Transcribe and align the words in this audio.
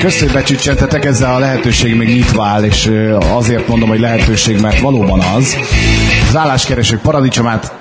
Köszönöm, 0.00 0.34
becsüccsentetek, 0.34 1.04
ezzel 1.04 1.34
a 1.34 1.38
lehetőség 1.38 1.96
még 1.96 2.08
nyitva 2.08 2.44
áll, 2.44 2.62
és 2.62 2.90
azért 3.32 3.68
mondom, 3.68 3.88
hogy 3.88 4.00
lehetőség, 4.00 4.60
mert 4.60 4.80
valóban 4.80 5.20
az. 5.20 5.56
Az 6.28 6.36
álláskeresők 6.36 7.00
paradicsomát 7.00 7.72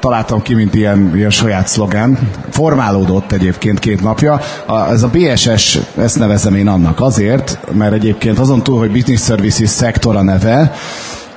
találtam 0.00 0.42
ki, 0.42 0.54
mint 0.54 0.74
ilyen, 0.74 1.12
ilyen 1.14 1.30
saját 1.30 1.68
szlogán. 1.68 2.18
Formálódott 2.50 3.32
egyébként 3.32 3.78
két 3.78 4.02
napja. 4.02 4.40
A, 4.66 4.90
ez 4.90 5.02
a 5.02 5.10
BSS, 5.12 5.78
ezt 5.98 6.18
nevezem 6.18 6.54
én 6.54 6.68
annak 6.68 7.00
azért, 7.00 7.58
mert 7.72 7.92
egyébként 7.92 8.38
azon 8.38 8.62
túl, 8.62 8.78
hogy 8.78 8.92
Business 8.92 9.24
Services 9.24 9.68
szektora 9.68 10.22
neve, 10.22 10.72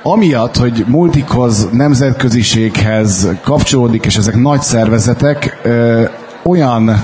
amiatt, 0.02 0.56
hogy 0.56 0.84
multikhoz, 0.88 1.68
nemzetköziséghez 1.72 3.28
kapcsolódik, 3.42 4.04
és 4.04 4.16
ezek 4.16 4.34
nagy 4.36 4.60
szervezetek, 4.60 5.58
ö, 5.62 6.04
olyan 6.42 7.02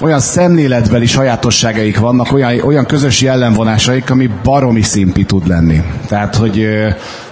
olyan 0.00 0.20
szemléletbeli 0.20 1.06
sajátosságaik 1.06 1.98
vannak, 1.98 2.32
olyan, 2.32 2.60
olyan 2.60 2.86
közös 2.86 3.20
jellemvonásaik, 3.20 4.10
ami 4.10 4.30
baromi 4.42 4.82
szimpi 4.82 5.24
tud 5.24 5.46
lenni. 5.46 5.82
Tehát, 6.08 6.34
hogy 6.34 6.68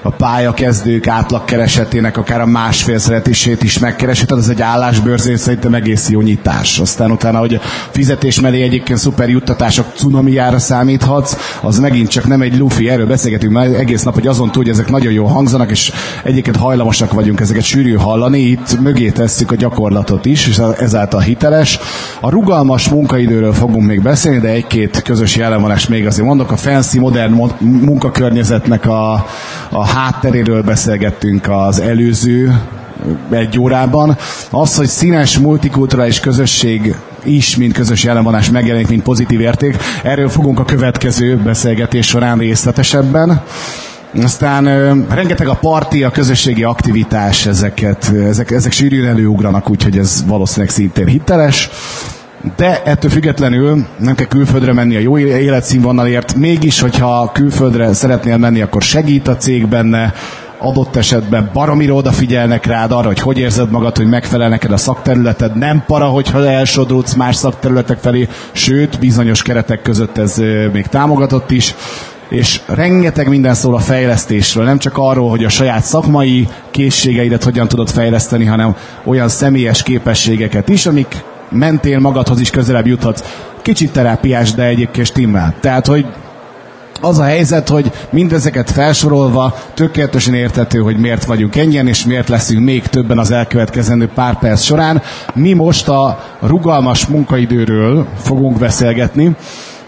a 0.03 0.11
pályakezdők 0.11 1.07
átlagkeresetének 1.07 2.17
akár 2.17 2.41
a 2.41 2.47
másfél 2.47 2.99
szeretését 2.99 3.63
is 3.63 3.79
megkeresi, 3.79 4.25
tehát 4.25 4.45
ez 4.45 4.51
egy 4.51 4.63
állásbőrzén 4.63 5.37
szerintem 5.37 5.75
egész 5.75 6.09
jó 6.09 6.21
nyitás. 6.21 6.79
Aztán 6.79 7.11
utána, 7.11 7.39
hogy 7.39 7.55
a 7.55 7.61
fizetés 7.91 8.41
mellé 8.41 8.63
egyébként 8.63 8.99
szuper 8.99 9.29
juttatások 9.29 9.87
cunamiára 9.95 10.59
számíthatsz, 10.59 11.37
az 11.61 11.79
megint 11.79 12.09
csak 12.09 12.27
nem 12.27 12.43
egy 12.43 12.59
lufi, 12.59 12.89
erről 12.89 13.07
beszélgetünk 13.07 13.53
már 13.53 13.67
egész 13.67 14.03
nap, 14.03 14.15
hogy 14.15 14.27
azon 14.27 14.51
túl, 14.51 14.63
hogy 14.63 14.73
ezek 14.73 14.91
nagyon 14.91 15.13
jó 15.13 15.25
hangzanak, 15.25 15.71
és 15.71 15.93
egyébként 16.25 16.57
hajlamosak 16.57 17.13
vagyunk 17.13 17.41
ezeket 17.41 17.63
sűrű 17.63 17.95
hallani, 17.95 18.39
itt 18.39 18.81
mögé 18.81 19.11
tesszük 19.11 19.51
a 19.51 19.57
gyakorlatot 19.57 20.25
is, 20.25 20.47
és 20.47 20.61
ezáltal 20.79 21.21
hiteles. 21.21 21.79
A 22.21 22.31
rugalmas 22.31 22.89
munkaidőről 22.89 23.53
fogunk 23.53 23.87
még 23.87 24.03
beszélni, 24.03 24.39
de 24.39 24.49
egy-két 24.49 25.03
közös 25.03 25.37
jellemvonás 25.37 25.87
még 25.87 26.07
azért 26.07 26.27
mondok. 26.27 26.51
A 26.51 26.57
fancy, 26.57 26.99
modern 26.99 27.33
munkakörnyezetnek 27.61 28.87
a, 28.87 29.27
a 29.71 29.87
hátteréről 29.95 30.63
beszélgettünk 30.63 31.49
az 31.49 31.81
előző 31.81 32.61
egy 33.31 33.59
órában. 33.59 34.17
Az, 34.51 34.77
hogy 34.77 34.87
színes 34.87 35.39
multikulturális 35.39 36.21
közösség 36.21 36.97
is, 37.23 37.57
mint 37.57 37.73
közös 37.73 38.05
jelenvonás 38.05 38.51
megjelenik, 38.51 38.89
mint 38.89 39.03
pozitív 39.03 39.41
érték. 39.41 39.77
Erről 40.03 40.29
fogunk 40.29 40.59
a 40.59 40.65
következő 40.65 41.37
beszélgetés 41.37 42.07
során 42.07 42.39
részletesebben. 42.39 43.43
Aztán 44.23 44.67
ö, 44.67 44.95
rengeteg 45.09 45.49
a 45.49 45.55
parti, 45.55 46.03
a 46.03 46.11
közösségi 46.11 46.65
aktivitás, 46.65 47.47
ezeket, 47.47 48.13
ezek, 48.29 48.51
ezek 48.51 48.73
sűrűn 48.73 49.07
előugranak, 49.07 49.71
úgyhogy 49.71 49.99
ez 49.99 50.25
valószínűleg 50.27 50.75
szintén 50.75 51.07
hiteles 51.07 51.71
de 52.57 52.83
ettől 52.85 53.11
függetlenül 53.11 53.87
nem 53.99 54.15
kell 54.15 54.27
külföldre 54.27 54.73
menni 54.73 54.97
a 54.97 55.01
jó 55.01 55.19
életszínvonalért, 55.19 56.35
mégis, 56.35 56.81
hogyha 56.81 57.31
külföldre 57.33 57.93
szeretnél 57.93 58.37
menni, 58.37 58.61
akkor 58.61 58.83
segít 58.83 59.29
a 59.29 59.37
cég 59.37 59.67
benne, 59.67 60.13
adott 60.59 60.97
esetben 60.97 61.51
baromira 61.53 61.95
odafigyelnek 61.95 62.67
rád 62.67 62.93
arra, 62.93 63.07
hogy 63.07 63.21
hogy 63.21 63.39
érzed 63.39 63.71
magad, 63.71 63.97
hogy 63.97 64.09
megfelel 64.09 64.49
neked 64.49 64.73
a 64.73 64.77
szakterületed, 64.77 65.57
nem 65.57 65.85
para, 65.87 66.07
hogyha 66.07 66.47
elsodródsz 66.47 67.15
más 67.15 67.37
szakterületek 67.37 67.99
felé, 67.99 68.29
sőt, 68.53 68.99
bizonyos 68.99 69.43
keretek 69.43 69.83
között 69.83 70.19
ez 70.19 70.37
még 70.73 70.87
támogatott 70.87 71.51
is. 71.51 71.75
És 72.29 72.61
rengeteg 72.67 73.29
minden 73.29 73.55
szól 73.55 73.75
a 73.75 73.79
fejlesztésről, 73.79 74.65
nem 74.65 74.79
csak 74.79 74.99
arról, 74.99 75.31
hogy 75.31 75.45
a 75.45 75.49
saját 75.49 75.85
szakmai 75.85 76.49
készségeidet 76.71 77.45
hogyan 77.45 77.69
tudod 77.69 77.91
fejleszteni, 77.91 78.45
hanem 78.45 78.77
olyan 79.05 79.29
személyes 79.29 79.83
képességeket 79.83 80.69
is, 80.69 80.87
amik 80.87 81.23
mentén 81.53 82.01
magadhoz 82.01 82.41
is 82.41 82.51
közelebb 82.51 82.87
juthatsz. 82.87 83.23
Kicsit 83.63 83.93
terápiás, 83.93 84.53
de 84.53 84.63
egyébként 84.65 85.07
stimmel. 85.07 85.55
Tehát, 85.61 85.87
hogy 85.87 86.07
az 87.01 87.19
a 87.19 87.25
helyzet, 87.25 87.69
hogy 87.69 87.93
mindezeket 88.11 88.71
felsorolva 88.71 89.55
tökéletesen 89.75 90.35
értető, 90.35 90.79
hogy 90.79 90.97
miért 90.97 91.25
vagyunk 91.25 91.57
ennyien, 91.57 91.87
és 91.87 92.05
miért 92.05 92.29
leszünk 92.29 92.65
még 92.65 92.87
többen 92.87 93.19
az 93.19 93.31
elkövetkezendő 93.31 94.09
pár 94.15 94.39
perc 94.39 94.63
során. 94.63 95.03
Mi 95.35 95.53
most 95.53 95.89
a 95.89 96.25
rugalmas 96.41 97.07
munkaidőről 97.07 98.07
fogunk 98.23 98.59
beszélgetni, 98.59 99.37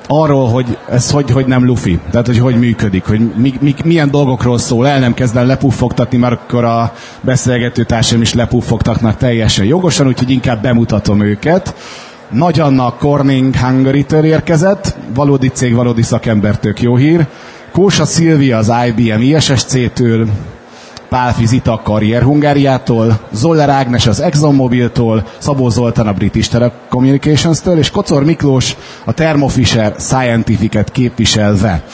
arról, 0.07 0.49
hogy 0.49 0.79
ez 0.89 1.11
hogy, 1.11 1.31
hogy 1.31 1.47
nem 1.47 1.65
lufi, 1.65 1.99
tehát 2.11 2.27
hogy 2.27 2.39
hogy 2.39 2.59
működik, 2.59 3.05
hogy 3.05 3.21
mi, 3.37 3.55
mi, 3.61 3.75
milyen 3.85 4.11
dolgokról 4.11 4.59
szól, 4.59 4.89
el 4.89 4.99
nem 4.99 5.15
kezdem 5.15 5.47
lepuffogtatni, 5.47 6.19
mert 6.19 6.41
akkor 6.41 6.65
a 6.65 6.93
beszélgető 7.21 7.85
társam 7.85 8.21
is 8.21 8.35
lepuffogtatnak 8.35 9.17
teljesen 9.17 9.65
jogosan, 9.65 10.07
úgyhogy 10.07 10.31
inkább 10.31 10.63
bemutatom 10.63 11.21
őket. 11.21 11.75
Nagy 12.31 12.61
Anna 12.61 12.95
Corning 12.99 13.57
Hungary-től 13.57 14.25
érkezett, 14.25 14.97
valódi 15.15 15.49
cég, 15.49 15.75
valódi 15.75 16.03
szakember, 16.03 16.59
tök 16.59 16.83
jó 16.83 16.97
hír. 16.97 17.27
Kósa 17.73 18.05
Szilvia 18.05 18.59
az 18.59 18.73
IBM 18.87 19.21
ISSC-től, 19.21 20.29
Pálfi 21.15 21.47
Zita 21.47 21.73
a 21.73 21.83
Karrier 21.83 22.23
Hungáriától, 22.23 23.21
Zoller 23.33 23.69
Ágnes 23.69 24.07
az 24.07 24.21
ExxonMobil-tól, 24.21 25.27
Szabó 25.39 25.69
Zoltán 25.69 26.07
a 26.07 26.13
British 26.13 26.51
Telecommunications-től, 26.51 27.79
és 27.79 27.91
Kocor 27.91 28.25
Miklós 28.25 28.77
a 29.05 29.13
Thermo 29.13 29.47
Fisher 29.47 29.95
Scientific-et 29.99 30.91
képviselve. 30.91 31.85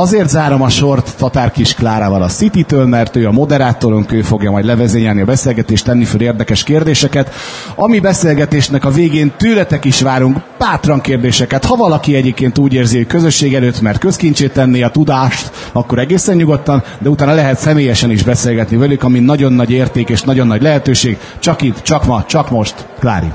Azért 0.00 0.28
zárom 0.28 0.62
a 0.62 0.68
sort 0.68 1.16
Tatár 1.16 1.50
Kis 1.50 1.74
Klárával 1.74 2.22
a 2.22 2.28
City-től, 2.28 2.86
mert 2.86 3.16
ő 3.16 3.26
a 3.26 3.32
moderátorunk, 3.32 4.12
ő 4.12 4.22
fogja 4.22 4.50
majd 4.50 4.64
levezényelni 4.64 5.20
a 5.20 5.24
beszélgetést, 5.24 5.84
tenni 5.84 6.04
föl 6.04 6.20
érdekes 6.20 6.62
kérdéseket. 6.62 7.34
Ami 7.74 7.98
beszélgetésnek 7.98 8.84
a 8.84 8.90
végén 8.90 9.32
tőletek 9.36 9.84
is 9.84 10.00
várunk 10.00 10.36
bátran 10.58 11.00
kérdéseket. 11.00 11.64
Ha 11.64 11.76
valaki 11.76 12.14
egyébként 12.14 12.58
úgy 12.58 12.74
érzi, 12.74 12.96
hogy 12.96 13.06
közösség 13.06 13.54
előtt, 13.54 13.80
mert 13.80 13.98
közkincsét 13.98 14.52
tenni 14.52 14.82
a 14.82 14.88
tudást, 14.88 15.50
akkor 15.72 15.98
egészen 15.98 16.36
nyugodtan, 16.36 16.82
de 16.98 17.08
utána 17.08 17.34
lehet 17.34 17.58
személyesen 17.58 18.10
is 18.10 18.22
beszélgetni 18.22 18.76
velük, 18.76 19.02
ami 19.02 19.18
nagyon 19.18 19.52
nagy 19.52 19.70
érték 19.70 20.08
és 20.08 20.22
nagyon 20.22 20.46
nagy 20.46 20.62
lehetőség. 20.62 21.18
Csak 21.38 21.62
itt, 21.62 21.82
csak 21.82 22.04
ma, 22.04 22.24
csak 22.26 22.50
most. 22.50 22.86
Klári. 22.98 23.28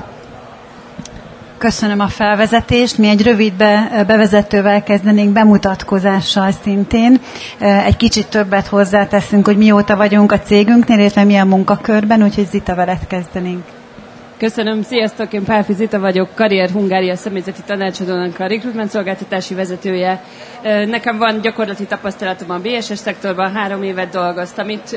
Köszönöm 1.58 2.00
a 2.00 2.08
felvezetést. 2.08 2.98
Mi 2.98 3.08
egy 3.08 3.22
rövid 3.22 3.52
be, 3.52 4.04
bevezetővel 4.06 4.82
kezdenénk, 4.82 5.32
bemutatkozással 5.32 6.50
szintén. 6.62 7.20
Egy 7.58 7.96
kicsit 7.96 8.26
többet 8.28 8.66
hozzáteszünk, 8.66 9.46
hogy 9.46 9.56
mióta 9.56 9.96
vagyunk 9.96 10.32
a 10.32 10.40
cégünknél, 10.40 10.98
illetve 10.98 11.24
milyen 11.24 11.46
munkakörben, 11.46 12.22
úgyhogy 12.22 12.46
Zita 12.50 12.74
veled 12.74 13.06
kezdenénk. 13.06 13.64
Köszönöm, 14.38 14.82
sziasztok, 14.82 15.32
én 15.32 15.44
Pálfi 15.44 15.72
Zita 15.72 15.98
vagyok, 15.98 16.34
Karrier 16.34 16.70
Hungária 16.70 17.16
személyzeti 17.16 17.60
tanácsadónak 17.66 18.38
a 18.40 18.46
recruitment 18.46 18.90
szolgáltatási 18.90 19.54
vezetője. 19.54 20.22
Nekem 20.62 21.18
van 21.18 21.40
gyakorlati 21.40 21.84
tapasztalatom 21.84 22.50
a 22.50 22.58
BSS 22.58 22.98
szektorban, 22.98 23.54
három 23.54 23.82
évet 23.82 24.10
dolgoztam 24.10 24.68
itt, 24.68 24.96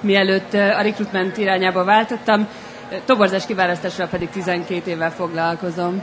mielőtt 0.00 0.54
a 0.54 0.82
recruitment 0.82 1.36
irányába 1.36 1.84
váltottam 1.84 2.48
toborzás 3.04 3.46
kiválasztásra 3.46 4.06
pedig 4.06 4.28
12 4.30 4.90
évvel 4.90 5.10
foglalkozom. 5.12 6.02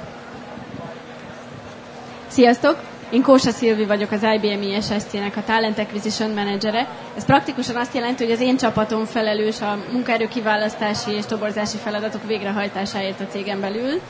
Sziasztok! 2.27 2.81
Én 3.09 3.21
Kósa 3.21 3.51
Szilvi 3.51 3.85
vagyok, 3.85 4.11
az 4.11 4.23
IBM 4.23 4.61
ISSC-nek 4.61 5.37
a 5.37 5.43
Talent 5.45 5.79
Acquisition 5.79 6.31
Managere. 6.31 6.87
Ez 7.17 7.25
praktikusan 7.25 7.75
azt 7.75 7.93
jelenti, 7.93 8.23
hogy 8.23 8.33
az 8.33 8.39
én 8.39 8.57
csapatom 8.57 9.05
felelős 9.05 9.61
a 9.61 9.77
munkaerő 9.91 10.27
kiválasztási 10.27 11.11
és 11.11 11.25
toborzási 11.25 11.77
feladatok 11.77 12.27
végrehajtásáért 12.27 13.19
a 13.21 13.27
cégen 13.27 13.59
belül. 13.61 14.01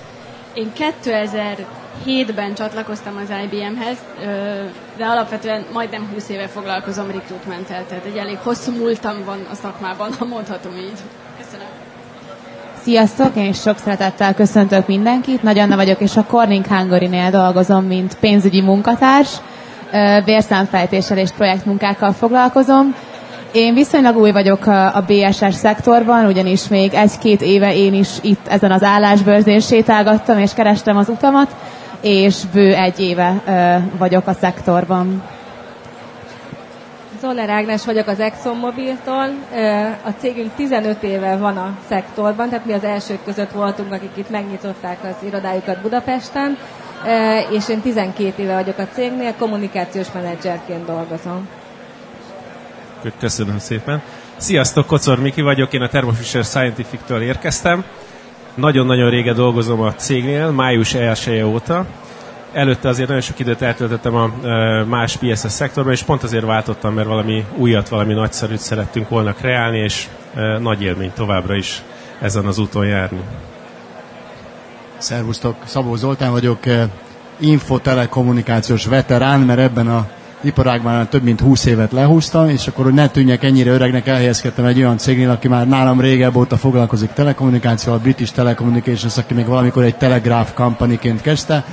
Én 0.54 0.72
2007-ben 1.04 2.54
csatlakoztam 2.54 3.18
az 3.18 3.34
IBM-hez, 3.44 3.98
de 4.98 5.06
alapvetően 5.06 5.66
majdnem 5.74 6.10
20 6.14 6.30
éve 6.30 6.48
foglalkozom 6.48 7.12
recruitmenttel, 7.12 7.86
tehát 7.88 8.06
egy 8.06 8.18
elég 8.18 8.38
hosszú 8.38 8.72
múltam 8.72 9.24
van 9.26 9.48
a 9.52 9.56
szakmában, 9.56 10.14
ha 10.14 10.26
mondhatom 10.26 10.76
így. 10.76 11.00
Sziasztok, 12.86 13.36
én 13.36 13.54
sok 13.54 13.78
szeretettel 13.78 14.34
köszöntök 14.34 14.88
mindenkit. 14.88 15.44
Nagy 15.44 15.60
Anna 15.60 15.76
vagyok, 15.76 16.02
és 16.02 16.18
a 16.18 16.24
Corning 16.24 16.66
Hungary-nél 16.66 17.30
dolgozom, 17.30 17.86
mint 17.86 18.18
pénzügyi 18.20 18.62
munkatárs. 18.62 19.30
Vérszámfejtéssel 20.26 21.18
és 21.18 21.30
projektmunkákkal 21.32 22.12
foglalkozom. 22.12 22.96
Én 23.52 23.74
viszonylag 23.74 24.18
új 24.18 24.32
vagyok 24.32 24.66
a 24.68 25.04
BSS 25.08 25.56
szektorban, 25.56 26.26
ugyanis 26.26 26.68
még 26.68 26.94
egy-két 26.94 27.42
éve 27.42 27.76
én 27.76 27.94
is 27.94 28.10
itt 28.22 28.48
ezen 28.48 28.72
az 28.72 28.84
állásbőrzén 28.84 29.60
sétálgattam, 29.60 30.40
és 30.40 30.54
kerestem 30.54 30.98
az 30.98 31.10
utamat, 31.10 31.56
és 32.02 32.36
bő 32.54 32.74
egy 32.74 33.00
éve 33.00 33.42
vagyok 33.98 34.28
a 34.28 34.34
szektorban. 34.34 35.24
Zoller 37.26 37.50
Ágnes 37.50 37.86
vagyok 37.86 38.08
az 38.08 38.20
ExxonMobil-tól. 38.20 39.30
A 40.04 40.10
cégünk 40.20 40.52
15 40.56 41.04
éve 41.04 41.38
van 41.38 41.58
a 41.58 41.78
szektorban, 41.88 42.50
tehát 42.50 42.66
mi 42.66 42.74
az 42.74 42.84
elsők 42.84 43.24
között 43.24 43.52
voltunk, 43.52 43.92
akik 43.94 44.12
itt 44.16 44.30
megnyitották 44.30 44.98
az 45.04 45.28
irodájukat 45.28 45.82
Budapesten, 45.82 46.58
és 47.52 47.70
én 47.70 47.82
12 47.82 48.44
éve 48.44 48.54
vagyok 48.54 48.78
a 48.78 48.88
cégnél, 48.94 49.34
kommunikációs 49.38 50.08
menedzserként 50.14 50.86
dolgozom. 50.86 51.48
Köszönöm 53.20 53.60
szépen. 53.60 54.02
Sziasztok, 54.38 54.86
Kocor 54.86 55.20
Miki 55.20 55.42
vagyok, 55.42 55.74
én 55.74 55.82
a 55.82 55.88
Thermo 55.88 56.12
Fisher 56.12 56.44
Scientific-től 56.44 57.22
érkeztem. 57.22 57.84
Nagyon-nagyon 58.54 59.10
régen 59.10 59.36
dolgozom 59.36 59.82
a 59.82 59.94
cégnél, 59.94 60.52
május 60.52 60.94
1 60.94 61.42
óta 61.44 61.86
előtte 62.56 62.88
azért 62.88 63.08
nagyon 63.08 63.24
sok 63.24 63.40
időt 63.40 63.62
eltöltöttem 63.62 64.16
a 64.16 64.32
más 64.86 65.18
PSS 65.18 65.52
szektorban, 65.52 65.94
és 65.94 66.04
pont 66.04 66.24
azért 66.24 66.46
váltottam, 66.46 66.94
mert 66.94 67.08
valami 67.08 67.46
újat, 67.56 67.90
valami 67.90 68.14
nagyszerűt 68.14 68.60
szerettünk 68.60 69.10
volna 69.10 69.34
kreálni, 69.34 69.78
és 69.78 70.08
nagy 70.60 70.82
élmény 70.82 71.12
továbbra 71.14 71.56
is 71.56 71.82
ezen 72.22 72.46
az 72.46 72.58
úton 72.58 72.86
járni. 72.86 73.20
Szervusztok, 74.98 75.56
Szabó 75.66 75.96
Zoltán 75.96 76.32
vagyok, 76.32 76.60
infotelekommunikációs 77.40 78.86
veterán, 78.86 79.40
mert 79.40 79.60
ebben 79.60 79.88
a 79.88 80.08
iparágban 80.42 81.08
több 81.10 81.24
mint 81.24 81.40
20 81.40 81.66
évet 81.66 81.92
lehúztam, 81.92 82.50
és 82.50 82.68
akkor, 82.68 82.86
hogy 82.86 82.94
ne 82.94 83.08
tűnjek 83.08 83.44
ennyire 83.44 83.72
öregnek, 83.72 84.08
elhelyezkedtem 84.08 84.66
egy 84.66 84.78
olyan 84.78 84.98
cégnél, 84.98 85.30
aki 85.30 85.48
már 85.48 85.68
nálam 85.68 86.02
régebb 86.02 86.36
óta 86.36 86.58
foglalkozik 86.58 87.14
telekommunikációval, 87.14 88.00
a 88.00 88.04
British 88.04 88.34
Telecommunications, 88.34 89.18
aki 89.18 89.34
még 89.34 89.46
valamikor 89.46 89.84
egy 89.84 89.96
Telegraph 89.96 90.54
companyként 90.54 91.22
kezdte. 91.22 91.66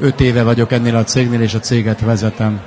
Öt 0.00 0.20
éve 0.20 0.42
vagyok 0.42 0.72
ennél 0.72 0.96
a 0.96 1.04
cégnél, 1.04 1.40
és 1.40 1.54
a 1.54 1.58
céget 1.58 2.00
vezetem. 2.00 2.60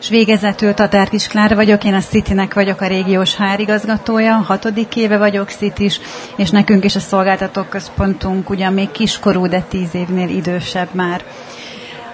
És 0.00 0.08
végezetül 0.08 0.74
Tatár 0.74 1.08
Kisklár 1.08 1.54
vagyok, 1.54 1.84
én 1.84 1.94
a 1.94 2.00
Citynek 2.00 2.54
vagyok 2.54 2.80
a 2.80 2.86
régiós 2.86 3.34
hárigazgatója, 3.34 4.34
hatodik 4.34 4.96
éve 4.96 5.18
vagyok 5.18 5.50
Citys, 5.50 6.00
és 6.36 6.50
nekünk 6.50 6.84
is 6.84 6.96
a 6.96 7.00
szolgáltatók 7.00 7.68
központunk 7.68 8.50
ugyan 8.50 8.72
még 8.72 8.90
kiskorú, 8.90 9.46
de 9.46 9.60
tíz 9.60 9.94
évnél 9.94 10.28
idősebb 10.28 10.88
már. 10.92 11.24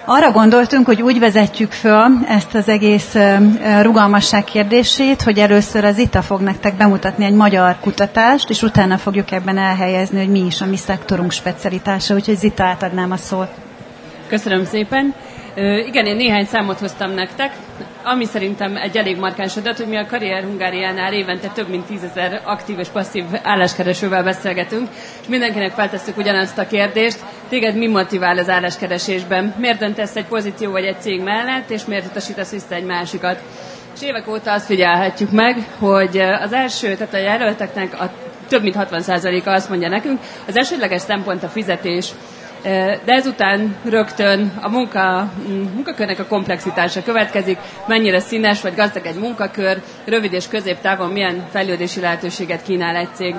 Arra 0.05 0.31
gondoltunk, 0.31 0.85
hogy 0.85 1.01
úgy 1.01 1.19
vezetjük 1.19 1.71
föl 1.71 2.05
ezt 2.27 2.55
az 2.55 2.67
egész 2.69 3.15
rugalmasság 3.81 4.43
kérdését, 4.43 5.21
hogy 5.21 5.37
először 5.39 5.83
az 5.85 5.97
ITA 5.97 6.21
fog 6.21 6.41
nektek 6.41 6.75
bemutatni 6.75 7.25
egy 7.25 7.33
magyar 7.33 7.75
kutatást, 7.81 8.49
és 8.49 8.61
utána 8.61 8.97
fogjuk 8.97 9.31
ebben 9.31 9.57
elhelyezni, 9.57 10.17
hogy 10.17 10.29
mi 10.29 10.39
is 10.45 10.61
a 10.61 10.65
mi 10.65 10.77
szektorunk 10.77 11.31
specialitása, 11.31 12.13
úgyhogy 12.15 12.37
Zita 12.37 12.63
átadnám 12.63 13.11
a 13.11 13.17
szót. 13.17 13.49
Köszönöm 14.27 14.65
szépen. 14.65 15.13
Igen, 15.55 16.05
én 16.05 16.15
néhány 16.15 16.45
számot 16.45 16.79
hoztam 16.79 17.11
nektek, 17.11 17.51
ami 18.03 18.25
szerintem 18.25 18.75
egy 18.75 18.97
elég 18.97 19.17
markáns 19.17 19.57
adat, 19.57 19.77
hogy 19.77 19.87
mi 19.87 19.97
a 19.97 20.05
Karrier 20.05 20.43
Hungáriánál 20.43 21.13
évente 21.13 21.47
több 21.47 21.69
mint 21.69 21.85
tízezer 21.85 22.41
aktív 22.43 22.79
és 22.79 22.87
passzív 22.87 23.23
álláskeresővel 23.43 24.23
beszélgetünk, 24.23 24.87
és 25.21 25.27
mindenkinek 25.27 25.71
feltesszük 25.71 26.17
ugyanazt 26.17 26.57
a 26.57 26.67
kérdést, 26.67 27.19
téged 27.49 27.75
mi 27.75 27.87
motivál 27.87 28.37
az 28.37 28.49
álláskeresésben? 28.49 29.55
Miért 29.57 29.79
döntesz 29.79 30.15
egy 30.15 30.25
pozíció 30.25 30.71
vagy 30.71 30.85
egy 30.85 31.01
cég 31.01 31.21
mellett, 31.21 31.69
és 31.69 31.85
miért 31.85 32.05
utasítasz 32.05 32.51
vissza 32.51 32.75
egy 32.75 32.85
másikat? 32.85 33.39
És 33.95 34.01
évek 34.01 34.27
óta 34.27 34.51
azt 34.51 34.65
figyelhetjük 34.65 35.31
meg, 35.31 35.57
hogy 35.79 36.17
az 36.17 36.53
első, 36.53 36.95
tehát 36.95 37.13
a 37.13 37.17
jelölteknek 37.17 38.01
a 38.01 38.11
több 38.47 38.61
mint 38.61 38.75
60%-a 38.79 39.49
azt 39.49 39.69
mondja 39.69 39.89
nekünk, 39.89 40.19
az 40.47 40.57
elsődleges 40.57 41.01
szempont 41.01 41.43
a 41.43 41.47
fizetés. 41.47 42.11
De 43.05 43.13
ezután 43.13 43.75
rögtön 43.83 44.53
a 44.61 44.69
munka, 44.69 45.31
munkakörnek 45.73 46.19
a 46.19 46.25
komplexitása 46.25 47.03
következik, 47.03 47.57
mennyire 47.87 48.19
színes 48.19 48.61
vagy 48.61 48.75
gazdag 48.75 49.05
egy 49.05 49.15
munkakör, 49.19 49.81
rövid 50.05 50.33
és 50.33 50.47
középtávon 50.47 51.09
milyen 51.11 51.47
fejlődési 51.51 51.99
lehetőséget 51.99 52.63
kínál 52.63 52.95
egy 52.95 53.09
cég. 53.13 53.35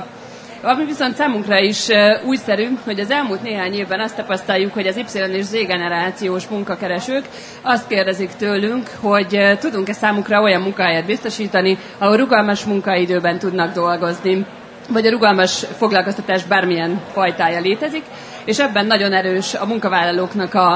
Ami 0.64 0.84
viszont 0.84 1.14
számunkra 1.14 1.58
is 1.58 1.86
újszerű, 2.24 2.69
hogy 2.84 3.00
az 3.00 3.10
elmúlt 3.10 3.42
néhány 3.42 3.74
évben 3.74 4.00
azt 4.00 4.16
tapasztaljuk, 4.16 4.72
hogy 4.72 4.86
az 4.86 4.96
Y 4.96 5.19
és 5.32 5.44
Z 5.44 5.52
generációs 5.66 6.46
munkakeresők 6.46 7.24
azt 7.62 7.86
kérdezik 7.86 8.30
tőlünk, 8.36 8.90
hogy 9.00 9.56
tudunk-e 9.58 9.92
számukra 9.92 10.40
olyan 10.40 10.62
munkahelyet 10.62 11.06
biztosítani, 11.06 11.78
ahol 11.98 12.16
rugalmas 12.16 12.64
munkaidőben 12.64 13.38
tudnak 13.38 13.74
dolgozni. 13.74 14.46
Vagy 14.88 15.06
a 15.06 15.10
rugalmas 15.10 15.64
foglalkoztatás 15.76 16.44
bármilyen 16.44 17.00
fajtája 17.12 17.60
létezik, 17.60 18.04
és 18.44 18.59
ebben 18.59 18.87
nagyon 18.87 19.12
erős 19.12 19.55
a 19.55 19.67
munkavállalóknak 19.67 20.55
a, 20.55 20.75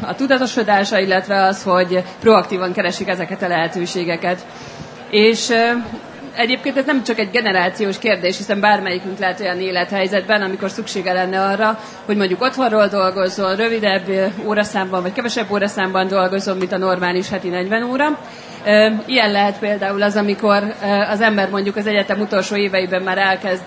a, 0.00 0.14
tudatosodása, 0.16 0.98
illetve 0.98 1.42
az, 1.42 1.62
hogy 1.62 2.02
proaktívan 2.20 2.72
keresik 2.72 3.08
ezeket 3.08 3.42
a 3.42 3.48
lehetőségeket. 3.48 4.46
És 5.10 5.52
egyébként 6.36 6.76
ez 6.76 6.84
nem 6.84 7.02
csak 7.02 7.18
egy 7.18 7.30
generációs 7.30 7.98
kérdés, 7.98 8.36
hiszen 8.36 8.60
bármelyikünk 8.60 9.18
lehet 9.18 9.40
olyan 9.40 9.60
élethelyzetben, 9.60 10.42
amikor 10.42 10.70
szüksége 10.70 11.12
lenne 11.12 11.40
arra, 11.44 11.78
hogy 12.04 12.16
mondjuk 12.16 12.42
otthonról 12.42 12.86
dolgozzon, 12.86 13.56
rövidebb 13.56 14.32
óraszámban 14.46 15.02
vagy 15.02 15.12
kevesebb 15.12 15.50
óraszámban 15.50 16.08
dolgozzon, 16.08 16.56
mint 16.56 16.72
a 16.72 16.78
normális 16.78 17.28
heti 17.28 17.48
40 17.48 17.82
óra. 17.82 18.18
Ilyen 19.06 19.30
lehet 19.30 19.58
például 19.58 20.02
az, 20.02 20.16
amikor 20.16 20.74
az 21.10 21.20
ember 21.20 21.50
mondjuk 21.50 21.76
az 21.76 21.86
egyetem 21.86 22.20
utolsó 22.20 22.56
éveiben 22.56 23.02
már 23.02 23.18
elkezd 23.18 23.62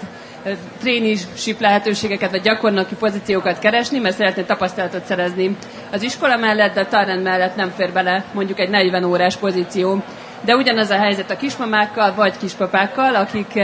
tréniship 0.79 1.59
lehetőségeket, 1.59 2.31
vagy 2.31 2.41
gyakornoki 2.41 2.95
pozíciókat 2.95 3.59
keresni, 3.59 3.99
mert 3.99 4.15
szeretné 4.15 4.41
tapasztalatot 4.41 5.05
szerezni 5.05 5.57
az 5.91 6.01
iskola 6.01 6.37
mellett, 6.37 6.73
de 6.73 6.79
a 6.81 6.87
Tarrend 6.87 7.23
mellett 7.23 7.55
nem 7.55 7.69
fér 7.69 7.91
bele 7.91 8.23
mondjuk 8.33 8.59
egy 8.59 8.69
40 8.69 9.03
órás 9.03 9.35
pozíció. 9.35 10.03
De 10.41 10.55
ugyanaz 10.55 10.89
a 10.89 10.97
helyzet 10.97 11.31
a 11.31 11.37
kismamákkal, 11.37 12.13
vagy 12.15 12.37
kispapákkal, 12.37 13.15
akik 13.15 13.59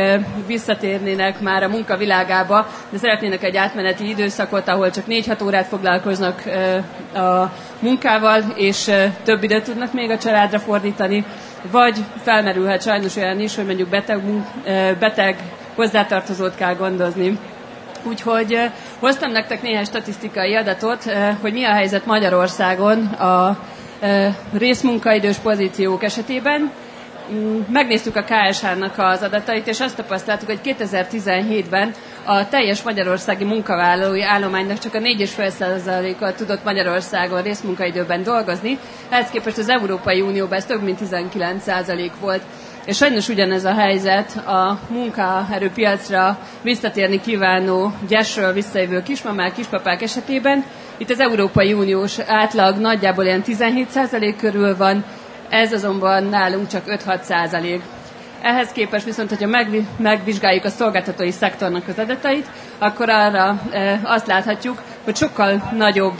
visszatérnének 0.48 1.39
már 1.39 1.63
a 1.63 1.68
munkavilágába, 1.68 2.68
de 2.89 2.98
szeretnének 2.98 3.44
egy 3.44 3.57
átmeneti 3.57 4.10
időszakot, 4.10 4.68
ahol 4.68 4.92
csak 4.92 5.04
4-6 5.07 5.44
órát 5.44 5.68
foglalkoznak 5.68 6.44
a 7.13 7.51
munkával, 7.80 8.44
és 8.56 8.92
több 9.24 9.44
időt 9.44 9.63
tudnak 9.63 9.94
még 9.94 10.10
a 10.10 10.18
családra 10.18 10.60
fordítani, 10.60 11.25
vagy 11.72 11.98
felmerülhet 12.24 12.81
sajnos 12.81 13.16
olyan 13.16 13.39
is, 13.39 13.56
hogy 13.56 13.66
mondjuk 13.66 13.89
beteg, 13.89 14.22
beteg 15.00 15.36
hozzátartozót 15.76 16.56
kell 16.56 16.76
gondozni. 16.76 17.38
Úgyhogy 18.04 18.70
hoztam 19.00 19.32
nektek 19.32 19.62
néhány 19.62 19.86
statisztikai 19.86 20.56
adatot, 20.56 21.04
hogy 21.42 21.54
mi 21.54 21.64
a 21.64 21.74
helyzet 21.74 22.06
Magyarországon 22.06 23.06
a 23.06 23.58
részmunkaidős 24.54 25.38
pozíciók 25.38 26.04
esetében. 26.04 26.72
Mm, 27.34 27.60
megnéztük 27.70 28.16
a 28.16 28.24
KSH-nak 28.24 28.94
az 28.98 29.22
adatait, 29.22 29.68
és 29.68 29.80
azt 29.80 29.96
tapasztaltuk, 29.96 30.48
hogy 30.48 30.76
2017-ben 30.80 31.94
a 32.26 32.48
teljes 32.50 32.82
magyarországi 32.84 33.44
munkavállalói 33.44 34.24
állománynak 34.24 34.78
csak 34.80 34.94
a 34.94 35.00
4,5%-a 35.00 36.34
tudott 36.34 36.64
Magyarországon 36.64 37.42
részmunkaidőben 37.42 38.24
dolgozni, 38.24 38.78
ehhez 39.10 39.30
képest 39.30 39.58
az 39.58 39.70
Európai 39.70 40.22
Unióban 40.22 40.58
ez 40.58 40.66
több 40.66 40.82
mint 40.82 41.00
19% 41.12 42.12
volt. 42.20 42.42
És 42.86 42.98
sajnos 42.98 43.28
ugyanez 43.30 43.66
a 43.66 43.74
helyzet 43.74 44.36
a 44.36 44.80
munkaerőpiacra 44.89 46.38
visszatérni 46.62 47.22
kívánó 47.22 47.94
gyesről 48.07 48.54
visszajövő 48.54 49.04
kismamák, 49.04 49.54
kispapák 49.54 50.01
esetében. 50.01 50.63
Itt 50.98 51.10
az 51.10 51.20
Európai 51.20 51.74
Uniós 51.74 52.20
átlag 52.20 52.77
nagyjából 52.77 53.25
ilyen 53.25 53.44
17% 53.46 54.36
körül 54.38 54.77
van, 54.77 55.03
ez 55.50 55.74
azonban 55.74 56.24
nálunk 56.24 56.67
csak 56.67 56.84
5-6%. 56.88 57.79
Ehhez 58.41 58.72
képest 58.72 59.06
viszont, 59.06 59.29
hogyha 59.29 59.77
megvizsgáljuk 59.98 60.65
a 60.65 60.70
szolgáltatói 60.70 61.32
szektornak 61.32 61.88
az 61.88 62.00
adatait, 62.00 62.48
akkor 62.77 63.10
arra 63.10 63.62
e, 63.72 64.00
azt 64.03 64.27
láthatjuk, 64.27 64.82
hogy 65.03 65.15
sokkal 65.15 65.72
nagyobb 65.77 66.20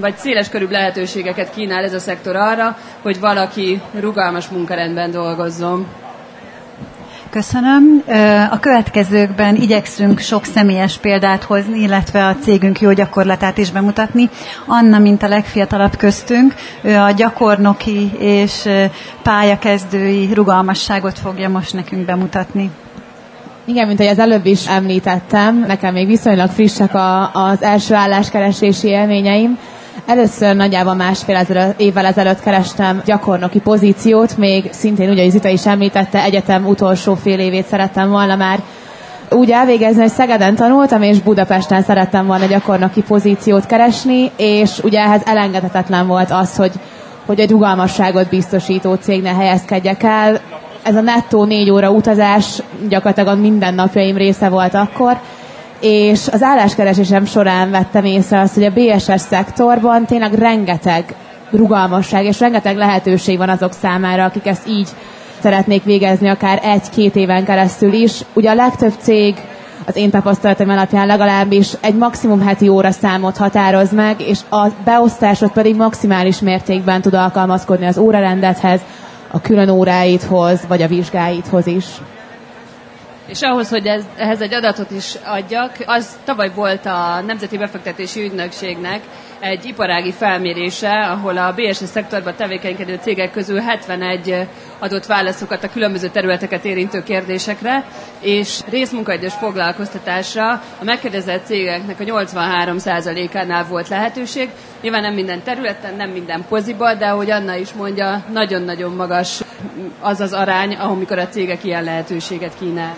vagy 0.00 0.16
széles 0.16 0.48
körűbb 0.48 0.70
lehetőségeket 0.70 1.50
kínál 1.50 1.84
ez 1.84 1.94
a 1.94 1.98
szektor 1.98 2.36
arra, 2.36 2.76
hogy 3.02 3.20
valaki 3.20 3.80
rugalmas 4.00 4.48
munkarendben 4.48 5.10
dolgozzon. 5.10 5.86
Köszönöm. 7.30 8.02
A 8.50 8.60
következőkben 8.60 9.54
igyekszünk 9.56 10.18
sok 10.18 10.44
személyes 10.44 10.98
példát 10.98 11.42
hozni, 11.42 11.80
illetve 11.80 12.26
a 12.26 12.36
cégünk 12.36 12.80
jó 12.80 12.92
gyakorlatát 12.92 13.58
is 13.58 13.70
bemutatni. 13.70 14.30
Anna, 14.66 14.98
mint 14.98 15.22
a 15.22 15.28
legfiatalabb 15.28 15.96
köztünk, 15.96 16.54
ő 16.82 16.96
a 16.96 17.10
gyakornoki 17.10 18.10
és 18.18 18.68
pályakezdői 19.22 20.34
rugalmasságot 20.34 21.18
fogja 21.18 21.48
most 21.48 21.72
nekünk 21.72 22.04
bemutatni. 22.04 22.70
Igen, 23.70 23.86
mint 23.86 24.00
ahogy 24.00 24.12
az 24.12 24.18
előbb 24.18 24.46
is 24.46 24.66
említettem, 24.66 25.64
nekem 25.66 25.92
még 25.92 26.06
viszonylag 26.06 26.48
frissek 26.50 26.94
a, 26.94 27.32
az 27.34 27.62
első 27.62 27.94
álláskeresési 27.94 28.88
élményeim. 28.88 29.58
Először 30.06 30.56
nagyjából 30.56 30.94
másfél 30.94 31.36
ezelőtt, 31.36 31.80
évvel 31.80 32.04
ezelőtt 32.06 32.40
kerestem 32.40 33.02
gyakornoki 33.04 33.60
pozíciót, 33.60 34.36
még 34.36 34.68
szintén 34.72 35.10
ugye, 35.10 35.28
Zita 35.28 35.48
is 35.48 35.66
említette, 35.66 36.22
egyetem 36.22 36.66
utolsó 36.66 37.14
fél 37.14 37.38
évét 37.38 37.66
szerettem 37.66 38.10
volna 38.10 38.36
már 38.36 38.58
úgy 39.30 39.50
elvégezni, 39.50 40.00
hogy 40.00 40.10
Szegeden 40.10 40.54
tanultam, 40.54 41.02
és 41.02 41.20
Budapesten 41.20 41.82
szerettem 41.82 42.26
volna 42.26 42.46
gyakornoki 42.46 43.02
pozíciót 43.02 43.66
keresni, 43.66 44.30
és 44.36 44.78
ugye 44.82 44.98
ehhez 45.00 45.22
elengedhetetlen 45.24 46.06
volt 46.06 46.30
az, 46.30 46.56
hogy, 46.56 46.72
hogy 47.26 47.40
egy 47.40 47.50
rugalmasságot 47.50 48.28
biztosító 48.28 48.94
cégnél 48.94 49.34
helyezkedjek 49.34 50.02
el. 50.02 50.40
Ez 50.82 50.96
a 50.96 51.00
nettó 51.00 51.44
négy 51.44 51.70
óra 51.70 51.90
utazás 51.90 52.62
gyakorlatilag 52.88 53.36
a 53.36 53.40
mindennapjaim 53.40 54.16
része 54.16 54.48
volt 54.48 54.74
akkor, 54.74 55.20
és 55.80 56.28
az 56.32 56.42
álláskeresésem 56.42 57.24
során 57.24 57.70
vettem 57.70 58.04
észre 58.04 58.40
azt, 58.40 58.54
hogy 58.54 58.64
a 58.64 58.70
BSS 58.70 59.20
szektorban 59.20 60.04
tényleg 60.04 60.34
rengeteg 60.34 61.14
rugalmasság 61.50 62.24
és 62.24 62.40
rengeteg 62.40 62.76
lehetőség 62.76 63.38
van 63.38 63.48
azok 63.48 63.72
számára, 63.72 64.24
akik 64.24 64.46
ezt 64.46 64.68
így 64.68 64.88
szeretnék 65.40 65.84
végezni 65.84 66.28
akár 66.28 66.60
egy-két 66.62 67.16
éven 67.16 67.44
keresztül 67.44 67.92
is. 67.92 68.20
Ugye 68.34 68.50
a 68.50 68.54
legtöbb 68.54 68.92
cég 69.00 69.34
az 69.86 69.96
én 69.96 70.10
tapasztalatom 70.10 70.68
alapján 70.68 71.06
legalábbis 71.06 71.72
egy 71.80 71.94
maximum 71.94 72.40
heti 72.40 72.68
óra 72.68 72.90
számot 72.90 73.36
határoz 73.36 73.92
meg, 73.92 74.20
és 74.20 74.38
a 74.50 74.66
beosztásod 74.84 75.50
pedig 75.50 75.76
maximális 75.76 76.40
mértékben 76.40 77.00
tud 77.00 77.14
alkalmazkodni 77.14 77.86
az 77.86 77.98
órarendethez, 77.98 78.80
a 79.30 79.40
külön 79.40 79.68
óráidhoz, 79.68 80.66
vagy 80.66 80.82
a 80.82 80.88
vizsgáidhoz 80.88 81.66
is. 81.66 81.84
És 83.26 83.42
ahhoz, 83.42 83.68
hogy 83.68 83.86
ez, 83.86 84.04
ehhez 84.16 84.40
egy 84.40 84.54
adatot 84.54 84.90
is 84.90 85.14
adjak, 85.24 85.72
az 85.86 86.18
tavaly 86.24 86.50
volt 86.54 86.86
a 86.86 87.20
Nemzeti 87.26 87.58
Befektetési 87.58 88.24
Ügynökségnek 88.24 89.00
egy 89.40 89.64
iparági 89.64 90.12
felmérése, 90.12 90.90
ahol 90.90 91.36
a 91.38 91.54
BSS 91.56 91.84
szektorban 91.84 92.34
tevékenykedő 92.36 92.98
cégek 93.02 93.32
közül 93.32 93.58
71 93.60 94.46
adott 94.78 95.06
válaszokat 95.06 95.64
a 95.64 95.68
különböző 95.68 96.08
területeket 96.08 96.64
érintő 96.64 97.02
kérdésekre, 97.02 97.84
és 98.20 98.60
részmunkaidős 98.70 99.32
foglalkoztatásra 99.32 100.48
a 100.78 100.84
megkérdezett 100.84 101.46
cégeknek 101.46 102.00
a 102.00 102.04
83%-ánál 102.04 103.64
volt 103.64 103.88
lehetőség. 103.88 104.50
Nyilván 104.82 105.02
nem 105.02 105.14
minden 105.14 105.42
területen, 105.42 105.94
nem 105.96 106.10
minden 106.10 106.44
poziba, 106.48 106.94
de 106.94 107.06
ahogy 107.06 107.30
Anna 107.30 107.54
is 107.54 107.72
mondja, 107.72 108.24
nagyon-nagyon 108.32 108.94
magas 108.94 109.40
az 110.00 110.20
az 110.20 110.32
arány, 110.32 110.74
amikor 110.74 111.18
a 111.18 111.28
cégek 111.28 111.64
ilyen 111.64 111.84
lehetőséget 111.84 112.52
kínál. 112.58 112.94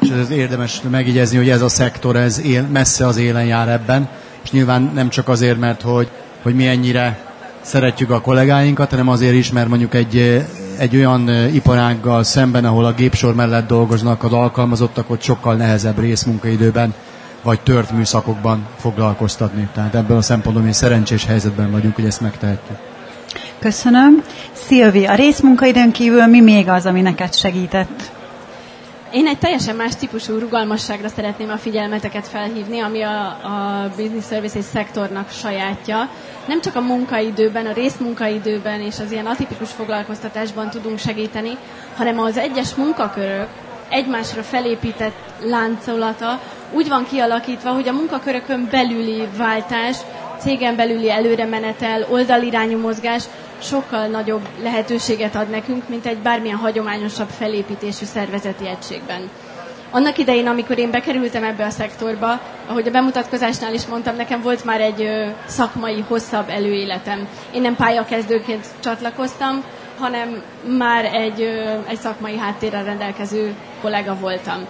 És 0.00 0.08
ez 0.08 0.30
érdemes 0.30 0.80
megjegyezni, 0.90 1.36
hogy 1.36 1.48
ez 1.50 1.62
a 1.62 1.68
szektor 1.68 2.16
ez 2.16 2.40
él, 2.40 2.62
messze 2.62 3.06
az 3.06 3.16
élen 3.16 3.44
jár 3.46 3.68
ebben, 3.68 4.08
és 4.44 4.50
nyilván 4.50 4.90
nem 4.94 5.08
csak 5.08 5.28
azért, 5.28 5.58
mert 5.58 5.82
hogy, 5.82 6.08
hogy 6.42 6.54
mi 6.54 6.66
ennyire 6.66 7.18
szeretjük 7.60 8.10
a 8.10 8.20
kollégáinkat, 8.20 8.90
hanem 8.90 9.08
azért 9.08 9.34
is, 9.34 9.52
mert 9.52 9.68
mondjuk 9.68 9.94
egy, 9.94 10.44
egy 10.78 10.96
olyan 10.96 11.28
iparággal 11.52 12.22
szemben, 12.22 12.64
ahol 12.64 12.84
a 12.84 12.92
gépsor 12.92 13.34
mellett 13.34 13.66
dolgoznak 13.66 14.22
az 14.22 14.32
alkalmazottak, 14.32 15.08
hogy 15.08 15.22
sokkal 15.22 15.54
nehezebb 15.54 15.98
részmunkaidőben 15.98 16.94
vagy 17.42 17.60
tört 17.60 17.90
műszakokban 17.90 18.66
foglalkoztatni. 18.78 19.68
Tehát 19.74 19.94
ebből 19.94 20.16
a 20.16 20.22
szempontból 20.22 20.64
mi 20.64 20.72
szerencsés 20.72 21.24
helyzetben 21.24 21.70
vagyunk, 21.70 21.94
hogy 21.94 22.04
ezt 22.04 22.20
megtehetjük. 22.20 22.78
Köszönöm. 23.58 24.22
Szilvi, 24.52 25.04
a 25.06 25.14
részmunkaidőn 25.14 25.92
kívül 25.92 26.26
mi 26.26 26.40
még 26.40 26.68
az, 26.68 26.86
ami 26.86 27.00
neked 27.00 27.34
segített? 27.34 28.12
Én 29.14 29.26
egy 29.26 29.38
teljesen 29.38 29.76
más 29.76 29.96
típusú 29.96 30.38
rugalmasságra 30.38 31.08
szeretném 31.08 31.50
a 31.50 31.56
figyelmeteket 31.56 32.28
felhívni, 32.28 32.80
ami 32.80 33.02
a, 33.02 33.26
a 33.26 33.88
business 33.96 34.26
services 34.28 34.64
szektornak 34.64 35.30
sajátja. 35.30 36.08
Nem 36.46 36.60
csak 36.60 36.76
a 36.76 36.80
munkaidőben, 36.80 37.66
a 37.66 37.72
részmunkaidőben 37.72 38.80
és 38.80 38.98
az 38.98 39.10
ilyen 39.12 39.26
atipikus 39.26 39.70
foglalkoztatásban 39.70 40.70
tudunk 40.70 40.98
segíteni, 40.98 41.56
hanem 41.96 42.18
az 42.18 42.36
egyes 42.36 42.74
munkakörök 42.74 43.48
egymásra 43.88 44.42
felépített 44.42 45.16
láncolata 45.40 46.40
úgy 46.72 46.88
van 46.88 47.06
kialakítva, 47.10 47.70
hogy 47.70 47.88
a 47.88 47.92
munkakörökön 47.92 48.68
belüli 48.70 49.28
váltás, 49.36 49.96
cégen 50.44 50.76
belüli 50.76 51.10
előre 51.10 51.44
menetel, 51.44 52.06
oldalirányú 52.10 52.78
mozgás 52.78 53.24
sokkal 53.62 54.06
nagyobb 54.06 54.48
lehetőséget 54.62 55.34
ad 55.34 55.48
nekünk, 55.50 55.88
mint 55.88 56.06
egy 56.06 56.18
bármilyen 56.18 56.56
hagyományosabb 56.56 57.28
felépítésű 57.28 58.04
szervezeti 58.04 58.66
egységben. 58.68 59.30
Annak 59.90 60.18
idején, 60.18 60.46
amikor 60.46 60.78
én 60.78 60.90
bekerültem 60.90 61.44
ebbe 61.44 61.64
a 61.64 61.70
szektorba, 61.70 62.40
ahogy 62.66 62.86
a 62.88 62.90
bemutatkozásnál 62.90 63.74
is 63.74 63.86
mondtam, 63.86 64.16
nekem 64.16 64.40
volt 64.42 64.64
már 64.64 64.80
egy 64.80 65.08
szakmai, 65.46 66.04
hosszabb 66.08 66.48
előéletem. 66.48 67.28
Én 67.54 67.60
nem 67.62 67.76
pályakezdőként 67.76 68.66
csatlakoztam, 68.82 69.64
hanem 69.98 70.42
már 70.78 71.04
egy, 71.04 71.40
egy 71.88 71.98
szakmai 72.00 72.36
háttérrel 72.36 72.84
rendelkező 72.84 73.54
kollega 73.80 74.16
voltam. 74.20 74.66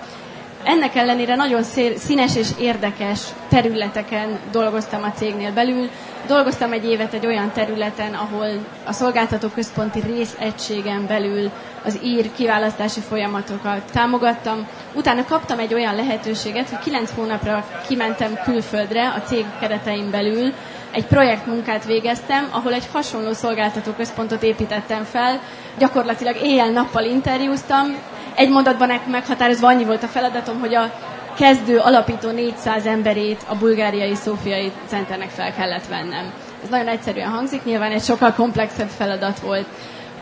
Ennek 0.65 0.95
ellenére 0.95 1.35
nagyon 1.35 1.63
színes 1.97 2.37
és 2.37 2.49
érdekes 2.59 3.21
területeken 3.49 4.39
dolgoztam 4.51 5.03
a 5.03 5.13
cégnél 5.13 5.53
belül. 5.53 5.89
Dolgoztam 6.27 6.73
egy 6.73 6.85
évet 6.85 7.13
egy 7.13 7.27
olyan 7.27 7.53
területen, 7.53 8.15
ahol 8.15 8.49
a 8.85 8.93
szolgáltató 8.93 9.49
központi 9.49 10.01
részegységen 10.01 11.07
belül 11.07 11.51
az 11.85 11.99
ír 12.05 12.31
kiválasztási 12.37 13.01
folyamatokat 13.01 13.83
támogattam. 13.93 14.67
Utána 14.95 15.25
kaptam 15.25 15.59
egy 15.59 15.75
olyan 15.75 15.95
lehetőséget, 15.95 16.69
hogy 16.69 16.79
kilenc 16.79 17.11
hónapra 17.15 17.65
kimentem 17.89 18.39
külföldre 18.45 19.09
a 19.09 19.21
cég 19.23 19.45
keretein 19.61 20.11
belül, 20.11 20.53
egy 20.95 21.07
projektmunkát 21.07 21.85
végeztem, 21.85 22.49
ahol 22.51 22.73
egy 22.73 22.89
hasonló 22.93 23.33
szolgáltató 23.33 23.91
központot 23.93 24.43
építettem 24.43 25.05
fel. 25.05 25.41
Gyakorlatilag 25.79 26.37
éjjel-nappal 26.43 27.05
interjúztam, 27.05 27.97
egy 28.35 28.51
mondatban 28.51 29.01
meghatározva 29.11 29.67
annyi 29.67 29.85
volt 29.85 30.03
a 30.03 30.07
feladatom, 30.07 30.61
hogy 30.61 30.75
a 30.75 30.93
kezdő 31.37 31.79
alapító 31.79 32.31
400 32.31 32.87
emberét 32.87 33.43
a 33.49 33.55
bulgáriai 33.57 34.15
szófiai 34.15 34.73
centernek 34.87 35.29
fel 35.29 35.55
kellett 35.55 35.87
vennem. 35.87 36.33
Ez 36.63 36.69
nagyon 36.71 36.89
egyszerűen 36.89 37.29
hangzik, 37.31 37.65
nyilván 37.65 37.93
egy 37.93 38.03
sokkal 38.05 38.33
komplexebb 38.33 38.89
feladat 38.89 39.39
volt. 39.41 39.67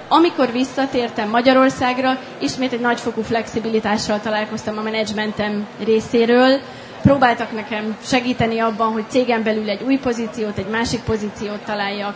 Amikor 0.09 0.53
visszatértem 0.53 1.29
Magyarországra, 1.29 2.19
ismét 2.39 2.73
egy 2.73 2.81
nagyfokú 2.81 3.23
flexibilitással 3.23 4.21
találkoztam 4.21 4.79
a 4.79 4.83
menedzsmentem 4.83 5.67
részéről. 5.85 6.61
Próbáltak 7.03 7.53
nekem 7.53 7.97
segíteni 8.05 8.59
abban, 8.59 8.93
hogy 8.93 9.05
cégen 9.09 9.43
belül 9.43 9.69
egy 9.71 9.83
új 9.83 9.97
pozíciót, 9.97 10.59
egy 10.59 10.69
másik 10.69 11.01
pozíciót 11.01 11.61
találjak 11.65 12.15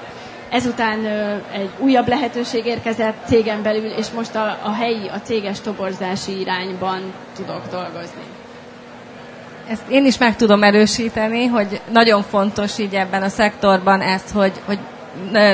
Ezután 0.56 1.06
egy 1.52 1.70
újabb 1.78 2.08
lehetőség 2.08 2.66
érkezett 2.66 3.16
cégen 3.26 3.62
belül, 3.62 3.90
és 3.90 4.10
most 4.10 4.34
a, 4.34 4.58
a 4.62 4.72
helyi, 4.72 5.08
a 5.08 5.20
céges 5.25 5.60
toborzási 5.60 6.40
irányban 6.40 7.12
tudok 7.34 7.62
dolgozni. 7.70 8.22
Ezt 9.68 9.82
én 9.88 10.04
is 10.06 10.18
meg 10.18 10.36
tudom 10.36 10.62
erősíteni, 10.62 11.46
hogy 11.46 11.80
nagyon 11.92 12.22
fontos 12.22 12.78
így 12.78 12.94
ebben 12.94 13.22
a 13.22 13.28
szektorban 13.28 14.00
ez, 14.00 14.32
hogy, 14.32 14.52
hogy 14.64 14.78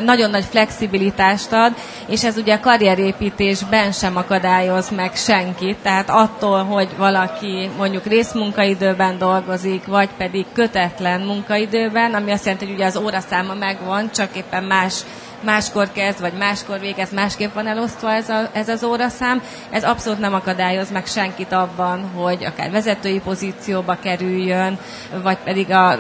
nagyon 0.05 0.31
nagy 0.31 0.45
flexibilitást 0.45 1.53
ad, 1.53 1.73
és 2.07 2.25
ez 2.25 2.37
ugye 2.37 2.55
a 2.55 2.61
karrierépítésben 2.61 3.93
sem 3.93 4.17
akadályoz 4.17 4.91
meg 4.91 5.17
senkit, 5.17 5.77
tehát 5.83 6.11
attól, 6.11 6.65
hogy 6.65 6.89
valaki 6.97 7.71
mondjuk 7.77 8.05
részmunkaidőben 8.07 9.19
dolgozik, 9.19 9.87
vagy 9.87 10.09
pedig 10.19 10.47
kötetlen 10.53 11.21
munkaidőben, 11.21 12.15
ami 12.15 12.31
azt 12.31 12.45
jelenti, 12.45 12.65
hogy 12.65 12.75
ugye 12.75 12.87
az 12.87 12.97
óraszáma 12.97 13.55
megvan, 13.55 14.11
csak 14.11 14.37
éppen 14.37 14.65
más 14.65 14.95
máskor 15.43 15.93
kezd, 15.93 16.21
vagy 16.21 16.33
máskor 16.33 16.81
végez, 16.81 17.13
másképp 17.13 17.55
van 17.55 17.67
elosztva 17.67 18.13
ez, 18.13 18.29
a, 18.29 18.51
ez 18.53 18.69
az 18.69 18.85
óraszám. 18.85 19.43
Ez 19.71 19.85
abszolút 19.85 20.19
nem 20.19 20.35
akadályoz 20.35 20.91
meg 20.91 21.07
senkit 21.07 21.53
abban, 21.53 22.11
hogy 22.15 22.45
akár 22.45 22.71
vezetői 22.71 23.21
pozícióba 23.21 23.97
kerüljön, 24.03 24.79
vagy 25.23 25.39
pedig 25.39 25.71
a 25.71 25.97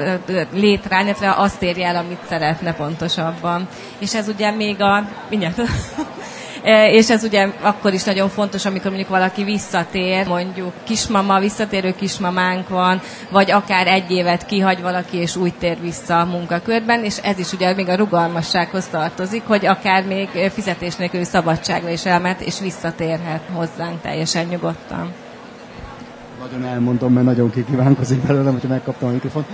létrán, 0.52 1.04
illetve 1.04 1.34
azt 1.36 1.62
érje 1.62 1.86
el, 1.86 1.96
amit 1.96 2.20
szeretne 2.28 2.74
pontosabban. 2.74 3.68
És 3.98 4.14
ez 4.14 4.28
ugye 4.28 4.50
még 4.50 4.80
a... 4.80 5.08
Mindjárt. 5.28 5.60
E, 6.64 6.90
és 6.90 7.10
ez 7.10 7.24
ugye 7.24 7.48
akkor 7.60 7.92
is 7.92 8.04
nagyon 8.04 8.28
fontos, 8.28 8.64
amikor 8.64 8.86
mondjuk 8.86 9.08
valaki 9.08 9.44
visszatér, 9.44 10.26
mondjuk 10.26 10.72
kismama, 10.84 11.38
visszatérő 11.38 11.94
kismamánk 11.94 12.68
van, 12.68 13.00
vagy 13.30 13.50
akár 13.50 13.86
egy 13.86 14.10
évet 14.10 14.46
kihagy 14.46 14.80
valaki, 14.82 15.16
és 15.16 15.36
úgy 15.36 15.54
tér 15.54 15.80
vissza 15.80 16.20
a 16.20 16.24
munkakörben, 16.24 17.04
és 17.04 17.16
ez 17.18 17.38
is 17.38 17.52
ugye 17.52 17.74
még 17.74 17.88
a 17.88 17.94
rugalmassághoz 17.94 18.86
tartozik, 18.86 19.42
hogy 19.46 19.66
akár 19.66 20.04
még 20.06 20.28
fizetés 20.28 20.96
nélküli 20.96 21.24
szabadságra 21.24 21.90
is 21.90 22.06
elment, 22.06 22.40
és 22.40 22.60
visszatérhet 22.60 23.42
hozzánk 23.52 24.00
teljesen 24.00 24.46
nyugodtan. 24.46 25.12
Nagyon 26.40 26.64
elmondom, 26.66 27.12
mert 27.12 27.26
nagyon 27.26 27.50
kikívánkozik 27.50 28.26
belőlem, 28.26 28.52
hogyha 28.52 28.68
megkaptam 28.68 29.08
a 29.08 29.12
mikrofont 29.12 29.46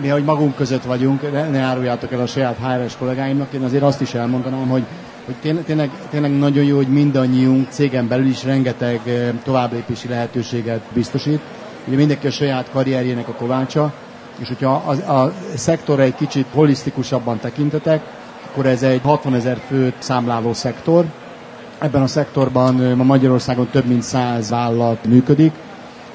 mi, 0.00 0.08
hogy 0.08 0.24
magunk 0.24 0.54
között 0.54 0.82
vagyunk, 0.82 1.32
ne, 1.32 1.48
ne 1.48 1.60
áruljátok 1.60 2.12
el 2.12 2.20
a 2.20 2.26
saját 2.26 2.56
HR-es 2.56 2.96
kollégáimnak, 2.96 3.52
én 3.52 3.62
azért 3.62 3.82
azt 3.82 4.00
is 4.00 4.14
elmondanám, 4.14 4.68
hogy 4.68 4.84
hogy 5.28 5.36
tényleg, 5.64 5.90
tényleg, 6.10 6.38
nagyon 6.38 6.64
jó, 6.64 6.76
hogy 6.76 6.88
mindannyiunk 6.88 7.66
cégen 7.70 8.08
belül 8.08 8.26
is 8.26 8.44
rengeteg 8.44 9.00
eh, 9.06 9.28
továbblépési 9.44 10.08
lehetőséget 10.08 10.80
biztosít. 10.92 11.40
Ugye 11.86 11.96
mindenki 11.96 12.26
a 12.26 12.30
saját 12.30 12.70
karrierjének 12.70 13.28
a 13.28 13.32
kovácsa, 13.32 13.92
és 14.38 14.48
hogyha 14.48 14.82
a, 15.06 15.12
a 15.22 15.32
szektorra 15.54 16.02
egy 16.02 16.14
kicsit 16.14 16.46
holisztikusabban 16.52 17.38
tekintetek, 17.38 18.02
akkor 18.50 18.66
ez 18.66 18.82
egy 18.82 19.00
60 19.02 19.34
ezer 19.34 19.58
főt 19.66 19.94
számláló 19.98 20.52
szektor. 20.52 21.04
Ebben 21.78 22.02
a 22.02 22.06
szektorban 22.06 22.82
eh, 22.82 22.94
ma 22.94 23.04
Magyarországon 23.04 23.68
több 23.70 23.84
mint 23.86 24.02
100 24.02 24.50
vállalat 24.50 25.04
működik, 25.04 25.52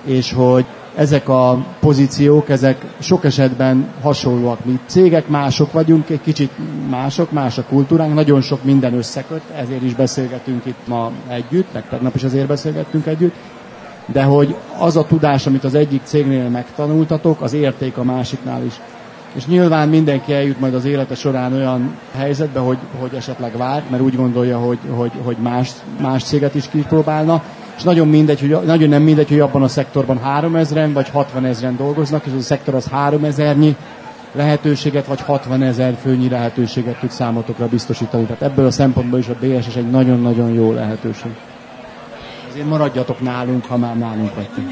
és 0.06 0.34
hogy 0.34 0.66
ezek 0.96 1.30
a 1.30 1.66
pozíciók, 1.80 2.50
ezek 2.50 2.86
sok 3.00 3.26
esetben 3.26 3.88
hasonlóak, 4.02 4.66
mi 4.66 4.80
cégek, 4.86 5.28
mások 5.28 5.72
vagyunk, 5.72 6.10
egy 6.10 6.22
kicsit 6.22 6.52
mások, 6.90 7.32
más 7.32 7.58
a 7.58 7.64
kultúránk, 7.64 8.14
nagyon 8.14 8.42
sok 8.42 8.64
minden 8.64 8.94
összeköt, 8.94 9.42
ezért 9.56 9.82
is 9.82 9.94
beszélgetünk 9.96 10.66
itt 10.66 10.88
ma 10.88 11.12
együtt, 11.28 11.74
meg 11.74 11.90
tegnap 11.90 12.16
is 12.16 12.24
azért 12.24 12.48
beszélgettünk 12.48 13.06
együtt, 13.06 13.36
de 14.06 14.24
hogy 14.24 14.56
az 14.78 14.98
a 14.98 15.06
tudás, 15.06 15.46
amit 15.48 15.64
az 15.64 15.76
egyik 15.76 16.02
cégnél 16.04 16.50
megtanultatok, 16.50 17.42
az 17.42 17.54
érték 17.54 17.98
a 17.98 18.04
másiknál 18.04 18.66
is. 18.66 18.80
és 19.34 19.46
nyilván 19.46 19.90
mindenki 19.90 20.34
eljut 20.34 20.60
majd 20.60 20.74
az 20.74 20.86
élete 20.86 21.16
során 21.16 21.54
olyan 21.54 21.98
helyzetbe, 22.16 22.60
hogy, 22.60 22.78
hogy 23.00 23.14
esetleg 23.14 23.58
vált, 23.58 23.90
mert 23.90 24.04
úgy 24.04 24.16
gondolja, 24.16 24.58
hogy, 24.58 24.80
hogy, 24.90 25.12
hogy 25.24 25.38
más, 25.38 25.72
más 26.02 26.24
céget 26.24 26.56
is 26.56 26.68
kipróbálna, 26.70 27.44
és 27.78 27.84
nagyon, 27.84 28.08
mindegy, 28.08 28.40
hogy, 28.40 28.66
nagyon 28.66 28.90
nem 28.90 29.02
mindegy, 29.02 29.30
hogy 29.30 29.40
abban 29.40 29.64
a 29.64 29.68
szektorban 29.68 30.20
3000-en 30.26 30.90
vagy 30.94 31.10
60 31.10 31.46
ezeren 31.46 31.78
dolgoznak, 31.78 32.26
és 32.26 32.32
az 32.32 32.40
a 32.40 32.44
szektor 32.44 32.76
az 32.76 32.90
3000-nyi 32.96 33.76
lehetőséget, 34.34 35.06
vagy 35.06 35.22
60 35.22 35.62
ezer 35.62 35.98
főnyi 36.02 36.30
lehetőséget 36.30 37.00
tud 37.00 37.12
számotokra 37.12 37.68
biztosítani. 37.68 38.24
Tehát 38.24 38.42
ebből 38.42 38.66
a 38.66 38.72
szempontból 38.72 39.20
is 39.20 39.28
a 39.28 39.36
BSS 39.40 39.76
egy 39.76 39.90
nagyon-nagyon 39.90 40.54
jó 40.54 40.72
lehetőség. 40.72 41.32
Ezért 42.50 42.68
maradjatok 42.68 43.22
nálunk, 43.22 43.66
ha 43.66 43.78
már 43.78 43.98
nálunk 43.98 44.36
vagytok. 44.36 44.64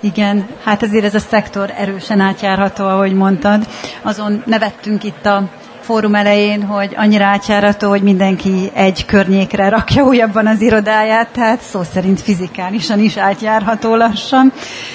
Igen, 0.00 0.46
hát 0.64 0.82
azért 0.82 1.04
ez 1.04 1.14
a 1.14 1.18
szektor 1.18 1.72
erősen 1.76 2.20
átjárható, 2.20 2.84
ahogy 2.84 3.14
mondtad. 3.14 3.66
Azon 4.02 4.42
nevettünk 4.46 5.04
itt 5.04 5.26
a 5.26 5.48
fórum 5.90 6.14
elején, 6.14 6.62
hogy 6.62 6.94
annyira 6.96 7.24
átjárató, 7.24 7.88
hogy 7.88 8.02
mindenki 8.02 8.70
egy 8.74 9.04
környékre 9.04 9.68
rakja 9.68 10.04
újabban 10.04 10.46
az 10.46 10.60
irodáját, 10.60 11.28
tehát 11.28 11.60
szó 11.60 11.82
szerint 11.82 12.20
fizikálisan 12.20 13.00
is 13.00 13.16
átjárható 13.16 13.96
lassan. 13.96 14.52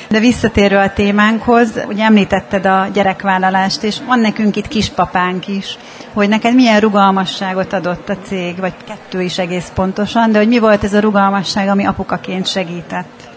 De 0.09 0.19
visszatérő 0.19 0.77
a 0.77 0.93
témánkhoz, 0.93 1.69
ugye 1.87 2.03
említetted 2.03 2.65
a 2.65 2.87
gyerekvállalást, 2.93 3.83
és 3.83 3.97
van 4.07 4.19
nekünk 4.19 4.55
itt 4.55 4.67
kispapánk 4.67 5.47
is, 5.47 5.77
hogy 6.13 6.29
neked 6.29 6.55
milyen 6.55 6.79
rugalmasságot 6.79 7.73
adott 7.73 8.09
a 8.09 8.17
cég, 8.23 8.57
vagy 8.59 8.73
kettő 8.87 9.21
is 9.21 9.37
egész 9.37 9.71
pontosan, 9.73 10.31
de 10.31 10.37
hogy 10.37 10.47
mi 10.47 10.59
volt 10.59 10.83
ez 10.83 10.93
a 10.93 10.99
rugalmasság, 10.99 11.67
ami 11.67 11.85
apukaként 11.85 12.47
segített? 12.47 13.29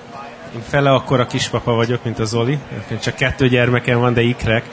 Én 0.54 0.62
fele 0.68 0.92
akkor 0.92 1.20
a 1.20 1.26
kispapa 1.26 1.72
vagyok, 1.72 2.04
mint 2.04 2.18
a 2.18 2.24
Zoli. 2.24 2.58
Csak 3.00 3.14
kettő 3.14 3.48
gyermekem 3.48 4.00
van, 4.00 4.14
de 4.14 4.20
ikrek. 4.20 4.64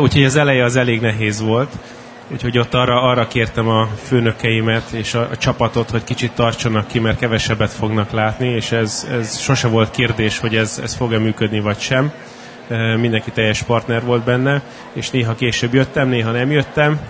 Úgyhogy 0.00 0.24
az 0.24 0.36
eleje 0.36 0.64
az 0.64 0.76
elég 0.76 1.00
nehéz 1.00 1.40
volt. 1.40 1.70
Úgyhogy 2.32 2.58
ott 2.58 2.74
arra, 2.74 3.02
arra 3.02 3.26
kértem 3.26 3.68
a 3.68 3.86
főnökeimet 3.86 4.90
és 4.90 5.14
a, 5.14 5.28
a 5.30 5.36
csapatot, 5.36 5.90
hogy 5.90 6.04
kicsit 6.04 6.32
tartsanak 6.32 6.86
ki, 6.86 6.98
mert 6.98 7.18
kevesebbet 7.18 7.72
fognak 7.72 8.10
látni, 8.10 8.48
és 8.48 8.72
ez, 8.72 9.06
ez 9.10 9.38
sose 9.38 9.68
volt 9.68 9.90
kérdés, 9.90 10.38
hogy 10.38 10.56
ez, 10.56 10.80
ez 10.82 10.94
fog-e 10.94 11.18
működni, 11.18 11.60
vagy 11.60 11.78
sem. 11.78 12.12
Mindenki 13.00 13.30
teljes 13.30 13.62
partner 13.62 14.04
volt 14.04 14.24
benne, 14.24 14.62
és 14.92 15.10
néha 15.10 15.34
később 15.34 15.74
jöttem, 15.74 16.08
néha 16.08 16.30
nem 16.30 16.50
jöttem, 16.50 17.00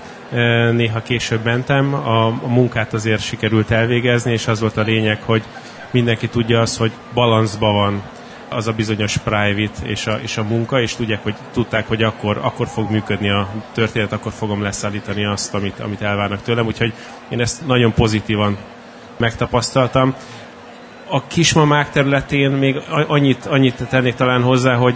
néha 0.73 1.03
később 1.03 1.45
mentem. 1.45 1.95
A, 1.95 2.27
a 2.27 2.49
munkát 2.49 2.93
azért 2.93 3.23
sikerült 3.23 3.71
elvégezni, 3.71 4.33
és 4.33 4.47
az 4.47 4.61
volt 4.61 4.77
a 4.77 4.83
lényeg, 4.83 5.23
hogy 5.23 5.43
mindenki 5.91 6.29
tudja 6.29 6.61
azt, 6.61 6.79
hogy 6.79 6.93
balanszban 7.15 7.75
van 7.75 8.03
az 8.49 8.67
a 8.67 8.73
bizonyos 8.73 9.17
private 9.17 9.87
és 9.87 10.07
a, 10.07 10.19
és 10.23 10.37
a 10.37 10.43
munka, 10.43 10.81
és 10.81 10.95
tudják, 10.95 11.23
hogy 11.23 11.35
tudták, 11.53 11.89
hogy 11.89 12.03
akkor, 12.03 12.39
akkor 12.43 12.67
fog 12.67 12.91
működni 12.91 13.31
a 13.31 13.49
történet, 13.73 14.13
akkor 14.13 14.33
fogom 14.33 14.63
leszállítani 14.63 15.25
azt, 15.25 15.55
amit, 15.55 15.81
amit 15.81 16.03
elvárnak 16.03 16.43
tőlem, 16.43 16.67
úgyhogy 16.67 16.93
én 17.29 17.41
ezt 17.41 17.67
nagyon 17.67 17.93
pozitívan 17.93 18.57
megtapasztaltam. 19.17 20.15
A 21.09 21.27
kismamák 21.27 21.91
területén 21.91 22.51
még 22.51 22.77
annyit, 22.89 23.47
annyit 23.47 23.89
tennék 23.89 24.15
talán 24.15 24.43
hozzá, 24.43 24.75
hogy 24.75 24.95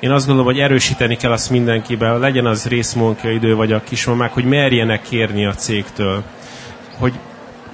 én 0.00 0.10
azt 0.10 0.26
gondolom, 0.26 0.52
hogy 0.52 0.60
erősíteni 0.60 1.16
kell 1.16 1.32
azt 1.32 1.50
mindenkiben, 1.50 2.18
legyen 2.18 2.46
az 2.46 2.66
részmunkaidő 2.66 3.54
vagy 3.54 3.72
a 3.72 3.82
kismamák, 3.82 4.32
hogy 4.32 4.44
merjenek 4.44 5.02
kérni 5.02 5.46
a 5.46 5.54
cégtől. 5.54 6.22
Hogy 6.98 7.12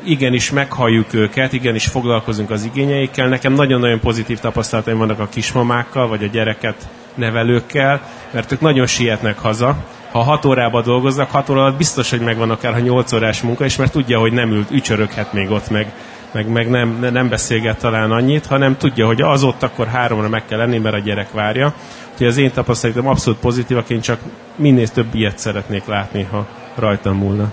igenis 0.04 0.50
meghalljuk 0.50 1.14
őket, 1.14 1.52
igenis 1.52 1.86
foglalkozunk 1.86 2.50
az 2.50 2.64
igényeikkel. 2.64 3.28
Nekem 3.28 3.52
nagyon-nagyon 3.52 4.00
pozitív 4.00 4.38
tapasztalataim 4.38 4.98
vannak 4.98 5.18
a 5.18 5.28
kismamákkal, 5.28 6.08
vagy 6.08 6.24
a 6.24 6.26
gyereket 6.26 6.88
nevelőkkel, 7.14 8.00
mert 8.30 8.52
ők 8.52 8.60
nagyon 8.60 8.86
sietnek 8.86 9.38
haza. 9.38 9.76
Ha 10.10 10.22
6 10.22 10.44
órában 10.44 10.82
dolgoznak, 10.82 11.30
6 11.30 11.48
óra 11.48 11.60
alatt 11.60 11.76
biztos, 11.76 12.10
hogy 12.10 12.20
megvan 12.20 12.50
akár 12.50 12.72
ha 12.72 12.78
8 12.78 13.12
órás 13.12 13.42
munka, 13.42 13.64
és 13.64 13.76
mert 13.76 13.92
tudja, 13.92 14.18
hogy 14.18 14.32
nem 14.32 14.50
ült, 14.50 14.70
ücsöröghet 14.70 15.32
még 15.32 15.50
ott, 15.50 15.70
meg, 15.70 15.92
meg, 16.32 16.48
meg 16.48 16.70
nem, 16.70 17.06
nem 17.12 17.28
beszélget 17.28 17.78
talán 17.78 18.10
annyit, 18.10 18.46
hanem 18.46 18.76
tudja, 18.76 19.06
hogy 19.06 19.22
az 19.22 19.44
ott 19.44 19.62
akkor 19.62 19.86
háromra 19.86 20.28
meg 20.28 20.44
kell 20.46 20.58
lenni, 20.58 20.78
mert 20.78 20.94
a 20.94 20.98
gyerek 20.98 21.32
várja. 21.32 21.74
Úgyhogy 22.12 22.26
az 22.26 22.36
én 22.36 22.52
tapasztalatom 22.52 23.06
abszolút 23.06 23.38
pozitívak, 23.38 23.90
én 23.90 24.00
csak 24.00 24.18
minél 24.56 24.88
több 24.88 25.14
ilyet 25.14 25.38
szeretnék 25.38 25.84
látni, 25.84 26.22
ha 26.30 26.46
rajtam 26.74 27.16
múlna. 27.16 27.50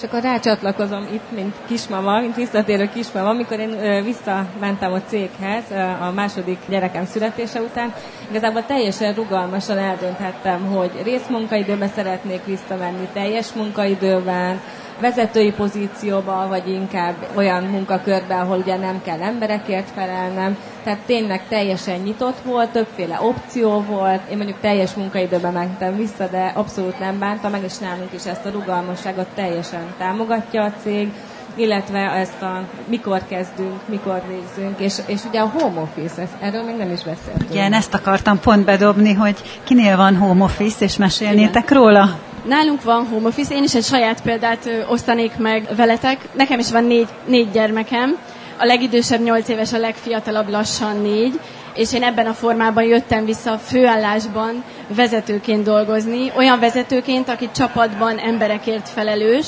És 0.00 0.06
akkor 0.06 0.22
rácsatlakozom 0.22 1.06
itt, 1.12 1.30
mint 1.34 1.54
kismama, 1.66 2.20
mint 2.20 2.36
visszatérő 2.36 2.88
kismama, 2.88 3.28
amikor 3.28 3.58
én 3.58 4.02
visszamentem 4.04 4.92
a 4.92 5.00
céghez 5.02 5.64
a 6.00 6.10
második 6.14 6.58
gyerekem 6.68 7.04
születése 7.06 7.60
után, 7.60 7.94
igazából 8.30 8.66
teljesen 8.66 9.14
rugalmasan 9.14 9.78
eldönthettem, 9.78 10.66
hogy 10.66 10.90
részmunkaidőben 11.04 11.88
szeretnék 11.88 12.44
visszamenni, 12.44 13.08
teljes 13.12 13.52
munkaidőben, 13.52 14.60
vezetői 15.00 15.52
pozícióba, 15.52 16.46
vagy 16.48 16.68
inkább 16.68 17.14
olyan 17.34 17.64
munkakörbe, 17.64 18.34
ahol 18.34 18.58
ugye 18.58 18.76
nem 18.76 19.02
kell 19.04 19.20
emberekért 19.22 19.90
felelnem. 19.94 20.56
Tehát 20.84 20.98
tényleg 21.06 21.42
teljesen 21.48 22.00
nyitott 22.00 22.38
volt, 22.44 22.70
többféle 22.70 23.20
opció 23.22 23.80
volt. 23.80 24.20
Én 24.30 24.36
mondjuk 24.36 24.60
teljes 24.60 24.94
munkaidőben 24.94 25.52
mentem 25.52 25.96
vissza, 25.96 26.26
de 26.26 26.52
abszolút 26.54 26.98
nem 26.98 27.18
bántam 27.18 27.50
meg, 27.50 27.62
és 27.64 27.78
nálunk 27.78 28.12
is 28.14 28.26
ezt 28.26 28.46
a 28.46 28.50
rugalmasságot 28.50 29.28
teljesen 29.34 29.94
támogatja 29.98 30.62
a 30.62 30.72
cég 30.82 31.12
illetve 31.54 31.98
ezt 31.98 32.42
a 32.42 32.62
mikor 32.88 33.20
kezdünk, 33.28 33.80
mikor 33.86 34.22
végzünk, 34.28 34.78
és, 34.78 34.94
és 35.06 35.20
ugye 35.28 35.40
a 35.40 35.46
home 35.46 35.80
office, 35.80 36.22
ezt, 36.22 36.32
erről 36.40 36.62
még 36.62 36.76
nem 36.76 36.90
is 36.90 37.02
beszéltünk. 37.02 37.50
Igen, 37.50 37.72
ezt 37.72 37.94
akartam 37.94 38.40
pont 38.40 38.64
bedobni, 38.64 39.12
hogy 39.12 39.60
kinél 39.64 39.96
van 39.96 40.16
home 40.16 40.44
office, 40.44 40.84
és 40.84 40.96
mesélnétek 40.96 41.70
Igen. 41.70 41.82
róla? 41.82 42.18
Nálunk 42.44 42.82
van 42.82 43.06
home 43.06 43.28
office, 43.28 43.54
én 43.54 43.62
is 43.62 43.74
egy 43.74 43.84
saját 43.84 44.22
példát 44.22 44.70
osztanék 44.88 45.36
meg 45.36 45.68
veletek. 45.76 46.18
Nekem 46.32 46.58
is 46.58 46.70
van 46.70 46.84
négy, 46.84 47.08
négy 47.26 47.50
gyermekem, 47.50 48.18
a 48.58 48.64
legidősebb 48.64 49.20
nyolc 49.20 49.48
éves, 49.48 49.72
a 49.72 49.78
legfiatalabb 49.78 50.48
lassan 50.48 51.00
négy, 51.00 51.40
és 51.74 51.92
én 51.92 52.02
ebben 52.02 52.26
a 52.26 52.32
formában 52.32 52.84
jöttem 52.84 53.24
vissza 53.24 53.58
főállásban 53.58 54.64
vezetőként 54.94 55.62
dolgozni, 55.64 56.32
olyan 56.36 56.58
vezetőként, 56.58 57.28
aki 57.28 57.48
csapatban 57.54 58.18
emberekért 58.18 58.88
felelős. 58.88 59.46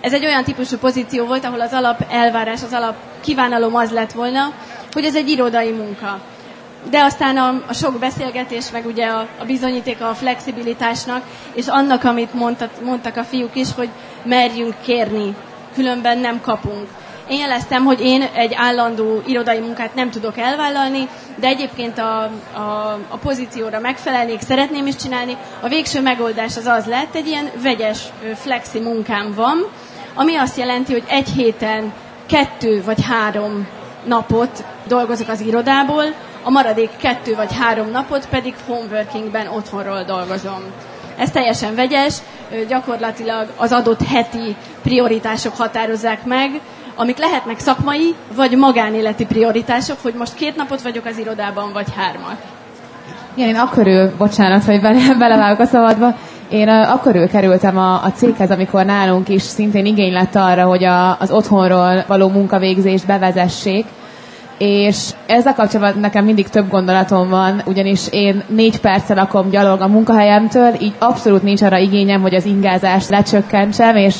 Ez 0.00 0.12
egy 0.12 0.24
olyan 0.24 0.44
típusú 0.44 0.76
pozíció 0.76 1.26
volt, 1.26 1.44
ahol 1.44 1.60
az 1.60 1.72
alap 1.72 2.04
elvárás, 2.10 2.62
az 2.62 2.72
alap 2.72 2.94
kívánalom 3.20 3.74
az 3.74 3.90
lett 3.90 4.12
volna, 4.12 4.52
hogy 4.92 5.04
ez 5.04 5.16
egy 5.16 5.28
irodai 5.28 5.70
munka 5.70 6.20
de 6.90 7.02
aztán 7.02 7.36
a, 7.36 7.62
a 7.66 7.72
sok 7.72 7.98
beszélgetés, 7.98 8.70
meg 8.70 8.86
ugye 8.86 9.06
a, 9.06 9.26
a 9.40 9.44
bizonyítéka 9.44 10.08
a 10.08 10.14
flexibilitásnak, 10.14 11.22
és 11.52 11.66
annak, 11.66 12.04
amit 12.04 12.34
mondtat, 12.34 12.70
mondtak 12.84 13.16
a 13.16 13.24
fiúk 13.24 13.56
is, 13.56 13.74
hogy 13.74 13.88
merjünk 14.24 14.74
kérni, 14.82 15.34
különben 15.74 16.18
nem 16.18 16.40
kapunk. 16.40 16.88
Én 17.28 17.38
jeleztem, 17.38 17.84
hogy 17.84 18.00
én 18.00 18.22
egy 18.34 18.54
állandó 18.54 19.22
irodai 19.26 19.58
munkát 19.58 19.94
nem 19.94 20.10
tudok 20.10 20.38
elvállalni, 20.38 21.08
de 21.36 21.46
egyébként 21.46 21.98
a, 21.98 22.22
a, 22.52 22.98
a 23.08 23.16
pozícióra 23.16 23.80
megfelelnék, 23.80 24.40
szeretném 24.40 24.86
is 24.86 24.96
csinálni. 24.96 25.36
A 25.60 25.68
végső 25.68 26.00
megoldás 26.00 26.56
az 26.56 26.66
az 26.66 26.86
lett, 26.86 27.14
egy 27.14 27.26
ilyen 27.26 27.50
vegyes 27.62 28.02
flexi 28.34 28.80
munkám 28.80 29.32
van, 29.34 29.66
ami 30.14 30.36
azt 30.36 30.56
jelenti, 30.56 30.92
hogy 30.92 31.04
egy 31.06 31.28
héten 31.28 31.92
kettő 32.26 32.82
vagy 32.84 33.04
három 33.04 33.68
napot 34.04 34.64
dolgozok 34.86 35.28
az 35.28 35.40
irodából, 35.40 36.04
a 36.42 36.50
maradék 36.50 36.90
kettő 36.96 37.34
vagy 37.34 37.56
három 37.58 37.90
napot 37.90 38.28
pedig 38.28 38.54
homeworkingben 38.66 39.46
otthonról 39.46 40.02
dolgozom. 40.02 40.62
Ez 41.16 41.30
teljesen 41.30 41.74
vegyes, 41.74 42.14
gyakorlatilag 42.68 43.46
az 43.56 43.72
adott 43.72 44.02
heti 44.02 44.56
prioritások 44.82 45.56
határozzák 45.56 46.24
meg, 46.24 46.60
amik 46.94 47.18
lehetnek 47.18 47.58
szakmai 47.58 48.14
vagy 48.34 48.56
magánéleti 48.56 49.26
prioritások, 49.26 49.96
hogy 50.02 50.14
most 50.14 50.34
két 50.34 50.56
napot 50.56 50.82
vagyok 50.82 51.04
az 51.04 51.18
irodában, 51.18 51.72
vagy 51.72 51.86
hármat. 51.96 52.36
Igen, 53.34 53.48
én 53.48 53.56
akkor 53.56 53.86
ő, 53.86 54.12
bocsánat, 54.18 54.64
hogy 54.64 54.80
bele, 54.80 55.14
belevágok 55.18 55.60
a 55.60 55.66
szabadba, 55.66 56.16
én 56.48 56.68
akkor 56.68 57.16
ő 57.16 57.26
kerültem 57.26 57.78
a, 57.78 58.04
a 58.04 58.12
céghez, 58.14 58.50
amikor 58.50 58.84
nálunk 58.84 59.28
is 59.28 59.42
szintén 59.42 59.86
igény 59.86 60.12
lett 60.12 60.34
arra, 60.34 60.64
hogy 60.64 60.84
a, 60.84 61.18
az 61.18 61.30
otthonról 61.30 62.04
való 62.06 62.28
munkavégzést 62.28 63.06
bevezessék, 63.06 63.86
és 64.60 65.10
ezzel 65.26 65.54
kapcsolatban 65.54 66.00
nekem 66.00 66.24
mindig 66.24 66.48
több 66.48 66.68
gondolatom 66.68 67.28
van, 67.28 67.62
ugyanis 67.66 68.00
én 68.10 68.42
négy 68.48 68.80
perccel 68.80 69.16
lakom 69.16 69.50
gyalog 69.50 69.80
a 69.80 69.88
munkahelyemtől, 69.88 70.74
így 70.80 70.94
abszolút 70.98 71.42
nincs 71.42 71.62
arra 71.62 71.78
igényem, 71.78 72.20
hogy 72.20 72.34
az 72.34 72.44
ingázást 72.44 73.08
lecsökkentsem, 73.08 73.96
és 73.96 74.14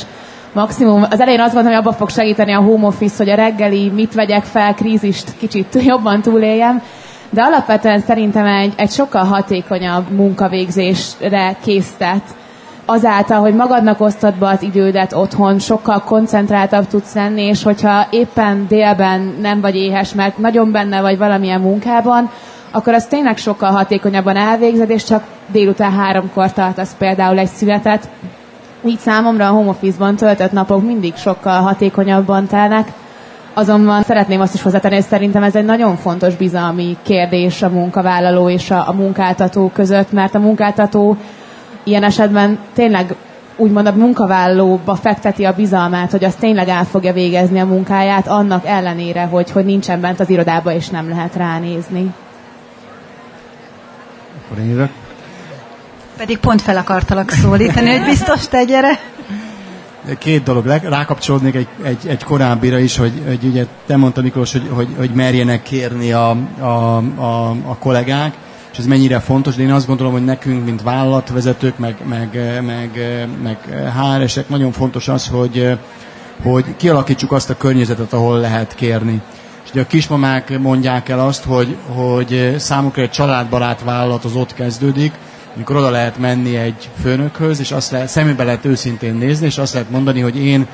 maximum, 0.53 1.07
az 1.11 1.21
elején 1.21 1.41
azt 1.41 1.55
gondolom, 1.55 1.77
hogy 1.79 1.87
abba 1.87 1.97
fog 1.97 2.11
segíteni 2.11 2.53
a 2.53 2.61
home 2.61 2.87
office, 2.87 3.15
hogy 3.17 3.29
a 3.29 3.35
reggeli 3.35 3.89
mit 3.89 4.15
vegyek 4.15 4.45
fel, 4.45 4.75
krízist 4.75 5.37
kicsit 5.39 5.83
jobban 5.91 6.23
túléljem, 6.23 6.83
de 7.31 7.43
alapvetően 7.43 8.01
szerintem 8.01 8.47
egy, 8.47 8.73
egy 8.77 8.91
sokkal 8.91 9.25
hatékonyabb 9.25 10.11
munkavégzésre 10.11 11.57
késztet 11.63 12.23
azáltal, 12.91 13.41
hogy 13.41 13.55
magadnak 13.55 14.01
osztod 14.01 14.35
be 14.35 14.49
az 14.49 14.63
idődet 14.63 15.13
otthon, 15.13 15.59
sokkal 15.59 16.03
koncentráltabb 16.03 16.87
tudsz 16.87 17.15
lenni, 17.15 17.43
és 17.43 17.63
hogyha 17.63 18.07
éppen 18.11 18.67
délben 18.69 19.35
nem 19.41 19.61
vagy 19.61 19.75
éhes, 19.75 20.15
mert 20.15 20.39
nagyon 20.39 20.71
benne 20.73 21.01
vagy 21.01 21.19
valamilyen 21.19 21.61
munkában, 21.61 22.31
akkor 22.71 22.95
az 22.95 23.07
tényleg 23.07 23.37
sokkal 23.37 23.71
hatékonyabban 23.71 24.37
elvégzed, 24.37 24.91
és 24.91 25.05
csak 25.05 25.25
délután 25.47 25.93
háromkor 25.93 26.53
tartasz 26.53 26.95
például 26.99 27.39
egy 27.39 27.49
születet. 27.49 28.09
Így 28.85 28.99
számomra 28.99 29.49
a 29.49 29.53
home 29.53 29.69
office-ban 29.69 30.17
töltött 30.17 30.53
napok 30.53 30.83
mindig 30.83 31.17
sokkal 31.17 31.61
hatékonyabban 31.61 32.47
telnek, 32.47 32.93
Azonban 33.55 34.03
szeretném 34.03 34.41
azt 34.41 34.55
is 34.55 34.63
hozzátenni, 34.63 34.95
hogy 34.95 35.05
szerintem 35.05 35.43
ez 35.43 35.57
egy 35.57 35.65
nagyon 35.65 35.97
fontos 35.97 36.37
bizalmi 36.37 36.97
kérdés 37.03 37.63
a 37.63 37.69
munkavállaló 37.69 38.49
és 38.49 38.71
a, 38.71 38.89
a 38.89 38.93
munkáltató 38.93 39.71
között, 39.75 40.13
mert 40.13 40.35
a 40.35 40.39
munkáltató 40.39 41.17
ilyen 41.85 42.03
esetben 42.03 42.59
tényleg 42.75 43.15
úgymond 43.57 43.87
a 43.87 43.93
munkavállalóba 43.93 44.95
fekteti 44.95 45.45
a 45.45 45.53
bizalmát, 45.53 46.11
hogy 46.11 46.25
az 46.25 46.35
tényleg 46.35 46.69
el 46.69 46.85
fogja 46.85 47.13
végezni 47.13 47.61
a 47.61 47.67
munkáját, 47.67 48.27
annak 48.27 48.67
ellenére, 48.67 49.25
hogy, 49.25 49.51
hogy 49.51 49.65
nincsen 49.65 50.01
bent 50.01 50.21
az 50.21 50.31
irodába, 50.31 50.73
és 50.73 50.89
nem 50.89 51.09
lehet 51.09 51.35
ránézni. 51.35 52.15
Akkor 54.45 54.59
én 54.65 54.91
Pedig 56.17 56.39
pont 56.39 56.63
fel 56.63 56.77
akartalak 56.77 57.31
szólítani, 57.31 57.91
hogy 57.91 58.05
biztos 58.05 58.49
te 58.49 58.65
gyere. 58.65 58.99
Két 60.19 60.43
dolog, 60.43 60.67
rákapcsolódnék 60.67 61.55
egy, 61.55 61.69
egy, 61.83 62.07
egy 62.07 62.25
korábbira 62.25 62.79
is, 62.79 62.97
hogy, 62.97 63.13
hogy 63.27 63.45
ugye 63.45 63.67
te 63.87 63.97
mondta 63.97 64.23
Miklós, 64.23 64.53
hogy, 64.53 64.69
hogy, 64.71 64.89
hogy 64.97 65.11
merjenek 65.11 65.63
kérni 65.63 66.13
a, 66.13 66.31
a, 66.59 66.97
a, 67.17 67.51
a 67.51 67.77
kollégák, 67.79 68.35
ez 68.81 68.87
mennyire 68.87 69.21
fontos, 69.21 69.55
de 69.55 69.63
én 69.63 69.73
azt 69.73 69.87
gondolom, 69.87 70.13
hogy 70.13 70.25
nekünk, 70.25 70.65
mint 70.65 70.83
vállalatvezetők, 70.83 71.79
meg, 71.79 71.97
meg, 72.09 72.61
meg, 72.65 72.91
meg 73.43 73.59
HR-esek, 73.93 74.49
nagyon 74.49 74.73
fontos 74.73 75.09
az, 75.09 75.27
hogy, 75.27 75.79
hogy 76.43 76.65
kialakítsuk 76.77 77.33
azt 77.33 77.51
a 77.51 77.57
környezetet, 77.57 78.13
ahol 78.13 78.39
lehet 78.39 78.75
kérni. 78.75 79.21
És 79.65 79.71
ugye 79.71 79.81
a 79.81 79.87
kismamák 79.87 80.59
mondják 80.59 81.09
el 81.09 81.21
azt, 81.21 81.45
hogy, 81.45 81.77
hogy 81.95 82.55
számukra 82.59 83.03
egy 83.03 83.11
családbarát 83.11 83.83
vállalat 83.85 84.25
az 84.25 84.35
ott 84.35 84.55
kezdődik, 84.55 85.13
amikor 85.55 85.77
oda 85.77 85.91
lehet 85.91 86.19
menni 86.19 86.57
egy 86.57 86.89
főnökhöz, 87.03 87.61
és 87.61 87.73
azt 87.73 87.91
lehet, 87.91 88.09
szemébe 88.09 88.45
lehet 88.45 88.65
őszintén 88.65 89.15
nézni, 89.15 89.47
és 89.47 89.59
azt 89.59 89.73
lehet 89.73 89.91
mondani, 89.91 90.21
hogy 90.21 90.37
én, 90.37 90.67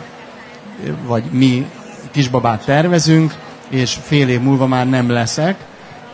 vagy 1.07 1.25
mi 1.31 1.66
kisbabát 2.11 2.64
tervezünk, 2.64 3.35
és 3.69 3.99
fél 4.03 4.29
év 4.29 4.40
múlva 4.40 4.66
már 4.66 4.88
nem 4.88 5.11
leszek, 5.11 5.57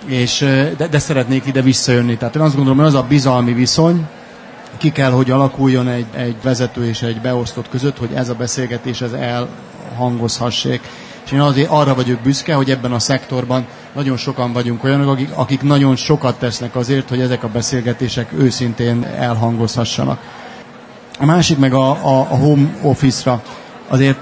és, 0.07 0.39
de, 0.77 0.87
de 0.91 0.99
szeretnék 0.99 1.47
ide 1.47 1.61
visszajönni. 1.63 2.17
Tehát 2.17 2.37
én 2.37 2.43
azt 2.43 2.55
gondolom, 2.55 2.79
hogy 2.79 2.87
az 2.87 2.95
a 2.95 3.03
bizalmi 3.09 3.53
viszony, 3.53 4.07
ki 4.77 4.91
kell, 4.93 5.11
hogy 5.11 5.31
alakuljon 5.31 5.89
egy, 5.89 6.07
egy 6.17 6.37
vezető 6.43 6.87
és 6.89 7.03
egy 7.03 7.21
beosztott 7.21 7.69
között, 7.69 7.99
hogy 7.99 8.13
ez 8.15 8.29
a 8.29 8.35
beszélgetés 8.35 9.01
ez 9.01 9.13
elhangozhassék. 9.13 10.81
És 11.25 11.33
én 11.33 11.41
azért 11.41 11.71
arra 11.71 11.95
vagyok 11.95 12.21
büszke, 12.21 12.55
hogy 12.55 12.71
ebben 12.71 12.93
a 12.93 12.99
szektorban 12.99 13.67
nagyon 13.95 14.17
sokan 14.17 14.53
vagyunk 14.53 14.85
olyanok, 14.85 15.09
akik, 15.09 15.31
akik 15.35 15.63
nagyon 15.63 15.97
sokat 15.97 16.39
tesznek 16.39 16.77
azért, 16.77 17.09
hogy 17.09 17.21
ezek 17.21 17.45
a 17.45 17.49
beszélgetések 17.49 18.33
őszintén 18.33 19.05
elhangozhassanak. 19.05 20.21
A 21.19 21.25
másik 21.25 21.59
meg 21.59 21.75
a, 21.75 21.91
a, 21.91 22.19
a 22.31 22.37
home 22.37 22.77
office-ra. 22.83 23.43
Azért 23.89 24.19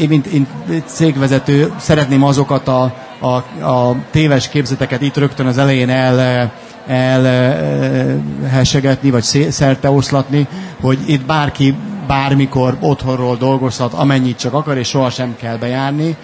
én, 0.00 0.08
mint, 0.08 0.26
én 0.26 0.46
cégvezető 0.86 1.72
szeretném 1.78 2.22
azokat 2.22 2.68
a, 2.68 2.94
a, 3.20 3.34
a 3.70 3.96
téves 4.10 4.48
képzeteket 4.48 5.02
itt 5.02 5.16
rögtön 5.16 5.46
az 5.46 5.58
elején 5.58 5.90
el, 5.90 6.50
elhessegetni, 6.86 9.10
vagy 9.10 9.22
szerteoszlatni, 9.50 10.46
hogy 10.80 10.98
itt 11.06 11.24
bárki 11.24 11.74
bármikor 12.06 12.76
otthonról 12.80 13.36
dolgozhat, 13.36 13.92
amennyit 13.92 14.38
csak 14.38 14.54
akar, 14.54 14.78
és 14.78 14.88
sohasem 14.88 15.36
kell 15.38 15.56
bejárni. 15.56 16.16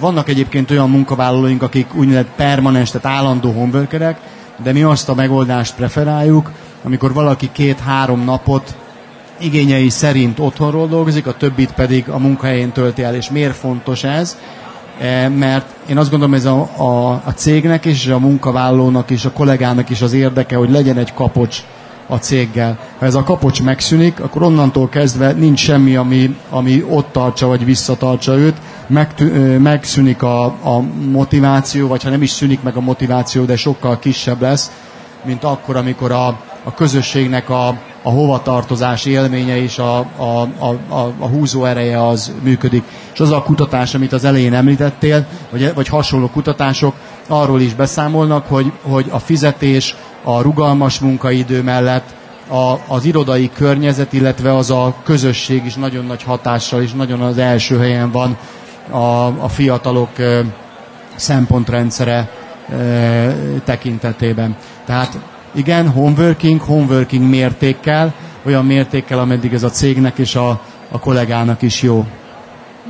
Vannak 0.00 0.28
egyébként 0.28 0.70
olyan 0.70 0.90
munkavállalóink, 0.90 1.62
akik 1.62 1.94
úgynevezett 1.94 2.30
permanens, 2.36 2.90
tehát 2.90 3.18
állandó 3.18 3.52
homeworkerek, 3.52 4.18
de 4.62 4.72
mi 4.72 4.82
azt 4.82 5.08
a 5.08 5.14
megoldást 5.14 5.74
preferáljuk, 5.74 6.50
amikor 6.82 7.12
valaki 7.12 7.48
két-három 7.52 8.24
napot 8.24 8.74
igényei 9.38 9.88
szerint 9.88 10.38
otthonról 10.38 10.88
dolgozik, 10.88 11.26
a 11.26 11.36
többit 11.36 11.72
pedig 11.72 12.08
a 12.08 12.18
munkahelyén 12.18 12.72
tölti 12.72 13.02
el. 13.02 13.14
És 13.14 13.30
miért 13.30 13.56
fontos 13.56 14.04
ez? 14.04 14.36
Mert 15.38 15.66
én 15.88 15.98
azt 15.98 16.10
gondolom, 16.10 16.34
ez 16.34 16.44
a, 16.44 16.68
a, 16.76 17.10
a 17.10 17.32
cégnek 17.34 17.84
és 17.84 18.06
a 18.06 18.18
munkavállalónak 18.18 19.10
és 19.10 19.24
a 19.24 19.32
kollégának 19.32 19.90
is 19.90 20.02
az 20.02 20.12
érdeke, 20.12 20.56
hogy 20.56 20.70
legyen 20.70 20.98
egy 20.98 21.14
kapocs 21.14 21.62
a 22.06 22.16
céggel. 22.16 22.78
Ha 22.98 23.06
ez 23.06 23.14
a 23.14 23.22
kapocs 23.22 23.62
megszűnik, 23.62 24.20
akkor 24.20 24.42
onnantól 24.42 24.88
kezdve 24.88 25.32
nincs 25.32 25.60
semmi, 25.60 25.96
ami, 25.96 26.36
ami 26.50 26.84
ott 26.88 27.12
tartsa 27.12 27.46
vagy 27.46 27.64
visszatartsa 27.64 28.36
őt, 28.36 28.56
Megtű, 28.86 29.56
megszűnik 29.58 30.22
a, 30.22 30.44
a 30.44 30.80
motiváció, 31.10 31.88
vagy 31.88 32.02
ha 32.02 32.10
nem 32.10 32.22
is 32.22 32.30
szűnik 32.30 32.62
meg 32.62 32.76
a 32.76 32.80
motiváció, 32.80 33.44
de 33.44 33.56
sokkal 33.56 33.98
kisebb 33.98 34.40
lesz, 34.40 34.70
mint 35.24 35.44
akkor, 35.44 35.76
amikor 35.76 36.12
a, 36.12 36.26
a 36.64 36.74
közösségnek 36.74 37.50
a, 37.50 37.78
a 38.02 38.10
hovatartozás 38.10 39.04
élménye 39.04 39.62
és 39.62 39.78
a, 39.78 39.98
a, 39.98 40.48
a, 40.58 40.68
a, 40.88 41.12
a 41.18 41.26
húzó 41.26 41.64
ereje 41.64 42.06
az 42.06 42.32
működik. 42.42 42.84
És 43.12 43.20
az 43.20 43.30
a 43.30 43.42
kutatás, 43.42 43.94
amit 43.94 44.12
az 44.12 44.24
elején 44.24 44.54
említettél, 44.54 45.26
vagy, 45.50 45.74
vagy 45.74 45.88
hasonló 45.88 46.28
kutatások 46.28 46.94
arról 47.28 47.60
is 47.60 47.74
beszámolnak, 47.74 48.46
hogy, 48.48 48.72
hogy 48.82 49.06
a 49.10 49.18
fizetés, 49.18 49.96
a 50.24 50.40
rugalmas 50.40 50.98
munkaidő 50.98 51.62
mellett 51.62 52.14
a, 52.48 52.74
az 52.94 53.04
irodai 53.04 53.50
környezet, 53.54 54.12
illetve 54.12 54.56
az 54.56 54.70
a 54.70 54.94
közösség 55.04 55.64
is 55.64 55.74
nagyon 55.74 56.04
nagy 56.04 56.22
hatással, 56.22 56.82
és 56.82 56.92
nagyon 56.92 57.20
az 57.20 57.38
első 57.38 57.78
helyen 57.78 58.10
van 58.10 58.36
a, 58.90 59.26
a 59.26 59.48
fiatalok 59.48 60.18
e, 60.18 60.44
szempontrendszere 61.16 62.28
tekintetében. 63.64 64.56
Tehát 64.84 65.18
igen, 65.54 65.88
homeworking, 65.90 66.60
homeworking 66.60 67.28
mértékkel, 67.28 68.12
olyan 68.46 68.64
mértékkel, 68.66 69.18
ameddig 69.18 69.52
ez 69.52 69.62
a 69.62 69.70
cégnek 69.70 70.18
és 70.18 70.34
a, 70.36 70.48
a 70.90 70.98
kollégának 70.98 71.62
is 71.62 71.82
jó. 71.82 72.04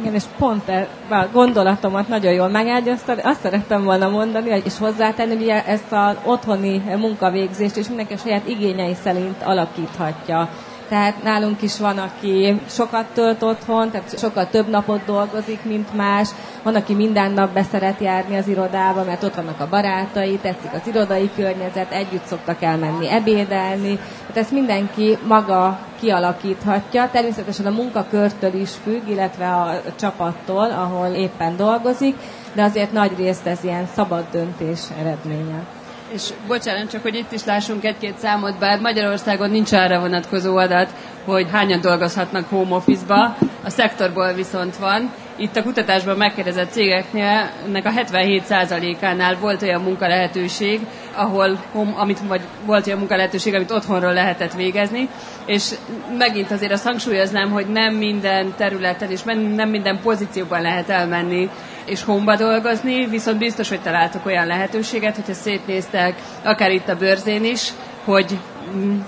Igen, 0.00 0.14
és 0.14 0.22
pont 0.38 0.68
e, 0.68 0.88
a 1.08 1.26
gondolatomat 1.32 2.08
nagyon 2.08 2.32
jól 2.32 2.48
megágyaztad. 2.48 3.20
Azt 3.22 3.40
szerettem 3.40 3.84
volna 3.84 4.08
mondani, 4.08 4.62
és 4.64 4.78
hozzátenni, 4.78 5.34
hogy 5.36 5.48
ezt 5.66 5.92
az 5.92 6.16
otthoni 6.24 6.82
munkavégzést 6.96 7.76
és 7.76 7.88
mindenki 7.88 8.12
a 8.12 8.16
saját 8.16 8.48
igényei 8.48 8.94
szerint 9.02 9.42
alakíthatja. 9.44 10.48
Tehát 10.90 11.22
nálunk 11.22 11.62
is 11.62 11.78
van, 11.78 11.98
aki 11.98 12.60
sokat 12.68 13.06
tölt 13.14 13.42
otthon, 13.42 13.90
tehát 13.90 14.18
sokkal 14.18 14.48
több 14.48 14.68
napot 14.68 15.04
dolgozik, 15.04 15.64
mint 15.64 15.94
más. 15.94 16.28
Van, 16.62 16.74
aki 16.74 16.94
minden 16.94 17.32
nap 17.32 17.52
beszeret 17.52 18.00
járni 18.00 18.36
az 18.36 18.48
irodába, 18.48 19.04
mert 19.04 19.22
ott 19.22 19.34
vannak 19.34 19.60
a 19.60 19.68
barátai, 19.68 20.38
tetszik 20.42 20.72
az 20.72 20.86
irodai 20.86 21.30
környezet, 21.36 21.92
együtt 21.92 22.24
szoktak 22.24 22.62
elmenni 22.62 23.08
ebédelni. 23.10 23.96
Tehát 23.96 24.36
ezt 24.36 24.50
mindenki 24.50 25.18
maga 25.26 25.78
kialakíthatja. 26.00 27.08
Természetesen 27.12 27.66
a 27.66 27.70
munkakörtől 27.70 28.54
is 28.54 28.70
függ, 28.82 29.08
illetve 29.08 29.52
a 29.52 29.80
csapattól, 29.98 30.70
ahol 30.70 31.08
éppen 31.08 31.56
dolgozik, 31.56 32.16
de 32.52 32.62
azért 32.62 32.92
nagy 32.92 33.16
részt 33.16 33.46
ez 33.46 33.64
ilyen 33.64 33.86
szabad 33.94 34.24
döntés 34.30 34.80
eredménye. 34.98 35.66
És 36.12 36.22
bocsánat, 36.46 36.90
csak 36.90 37.02
hogy 37.02 37.14
itt 37.14 37.32
is 37.32 37.44
lássunk 37.44 37.84
egy-két 37.84 38.18
számot, 38.18 38.58
bár 38.58 38.80
Magyarországon 38.80 39.50
nincs 39.50 39.72
arra 39.72 40.00
vonatkozó 40.00 40.56
adat, 40.56 40.90
hogy 41.24 41.46
hányan 41.50 41.80
dolgozhatnak 41.80 42.48
home 42.48 42.74
office-ba, 42.74 43.36
a 43.64 43.70
szektorból 43.70 44.32
viszont 44.32 44.76
van. 44.76 45.12
Itt 45.40 45.56
a 45.56 45.62
kutatásban 45.62 46.16
megkérdezett 46.16 46.70
cégeknél 46.70 47.50
ennek 47.66 47.86
a 47.86 47.90
77%-ánál 47.90 49.36
volt 49.36 49.62
olyan 49.62 49.82
munkalehetőség, 49.82 50.80
ahol 51.14 51.64
amit, 51.96 52.18
vagy 52.28 52.40
volt 52.64 52.86
olyan 52.86 52.98
munkalehetőség, 52.98 53.54
amit 53.54 53.70
otthonról 53.70 54.12
lehetett 54.12 54.52
végezni, 54.54 55.08
és 55.46 55.70
megint 56.18 56.50
azért 56.50 56.72
azt 56.72 56.84
hangsúlyoznám, 56.84 57.50
hogy 57.50 57.66
nem 57.66 57.94
minden 57.94 58.54
területen 58.56 59.10
és 59.10 59.22
nem 59.54 59.68
minden 59.68 60.00
pozícióban 60.02 60.62
lehet 60.62 60.88
elmenni 60.88 61.48
és 61.84 62.02
homba 62.04 62.36
dolgozni, 62.36 63.06
viszont 63.06 63.38
biztos, 63.38 63.68
hogy 63.68 63.80
találtok 63.80 64.26
olyan 64.26 64.46
lehetőséget, 64.46 65.14
hogyha 65.14 65.32
szétnéztek, 65.32 66.14
akár 66.42 66.70
itt 66.70 66.88
a 66.88 66.96
bőrzén 66.96 67.44
is, 67.44 67.72
hogy 68.04 68.38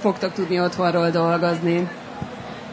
fogtok 0.01 0.33
tudni 0.33 0.61
otthonról 0.61 1.11
dolgozni. 1.11 1.88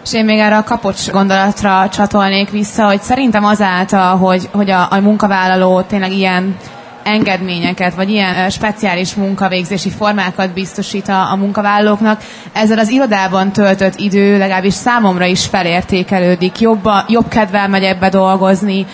És 0.09 0.15
én 0.15 0.25
még 0.25 0.39
erre 0.39 0.57
a 0.57 0.63
kapocs 0.63 1.09
gondolatra 1.09 1.89
csatolnék 1.89 2.49
vissza, 2.49 2.85
hogy 2.85 3.01
szerintem 3.01 3.45
azáltal, 3.45 4.17
hogy, 4.17 4.49
hogy 4.51 4.69
a, 4.69 4.87
a 4.91 4.99
munkavállaló 4.99 5.81
tényleg 5.81 6.11
ilyen 6.11 6.55
engedményeket, 7.03 7.95
vagy 7.95 8.09
ilyen 8.09 8.49
speciális 8.49 9.15
munkavégzési 9.15 9.89
formákat 9.89 10.53
biztosít 10.53 11.07
a, 11.07 11.31
a 11.31 11.35
munkavállalóknak, 11.35 12.21
ezzel 12.53 12.79
az 12.79 12.89
irodában 12.89 13.51
töltött 13.51 13.99
idő 13.99 14.37
legalábbis 14.37 14.73
számomra 14.73 15.25
is 15.25 15.45
felértékelődik. 15.45 16.59
Jobb, 16.59 16.85
a, 16.85 17.05
jobb 17.07 17.27
kedvel 17.27 17.67
megy 17.67 17.83
ebbe 17.83 18.09
dolgozni, 18.09 18.85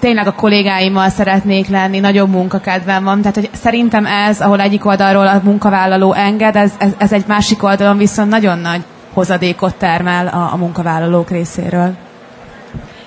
tényleg 0.00 0.26
a 0.26 0.34
kollégáimmal 0.34 1.08
szeretnék 1.08 1.68
lenni, 1.68 1.98
nagyobb 1.98 2.30
munkakedvem 2.30 3.04
van. 3.04 3.20
Tehát 3.20 3.36
hogy 3.36 3.50
szerintem 3.62 4.06
ez, 4.06 4.40
ahol 4.40 4.60
egyik 4.60 4.86
oldalról 4.86 5.26
a 5.26 5.40
munkavállaló 5.42 6.12
enged, 6.12 6.56
ez, 6.56 6.72
ez, 6.78 6.90
ez 6.98 7.12
egy 7.12 7.24
másik 7.26 7.62
oldalon 7.62 7.96
viszont 7.96 8.30
nagyon 8.30 8.58
nagy 8.58 8.80
hozadékot 9.18 9.74
termel 9.74 10.26
a, 10.26 10.52
a 10.52 10.56
munkavállalók 10.56 11.30
részéről. 11.30 11.96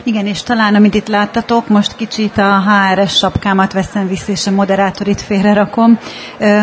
Igen, 0.03 0.25
és 0.25 0.43
talán, 0.43 0.75
amit 0.75 0.93
itt 0.93 1.07
láttatok, 1.07 1.67
most 1.67 1.95
kicsit 1.95 2.37
a 2.37 2.63
HRS 2.63 3.17
sapkámat 3.17 3.73
veszem 3.73 4.07
vissza, 4.07 4.31
és 4.31 4.47
a 4.47 4.51
moderátorit 4.51 5.21
félrerakom. 5.21 5.99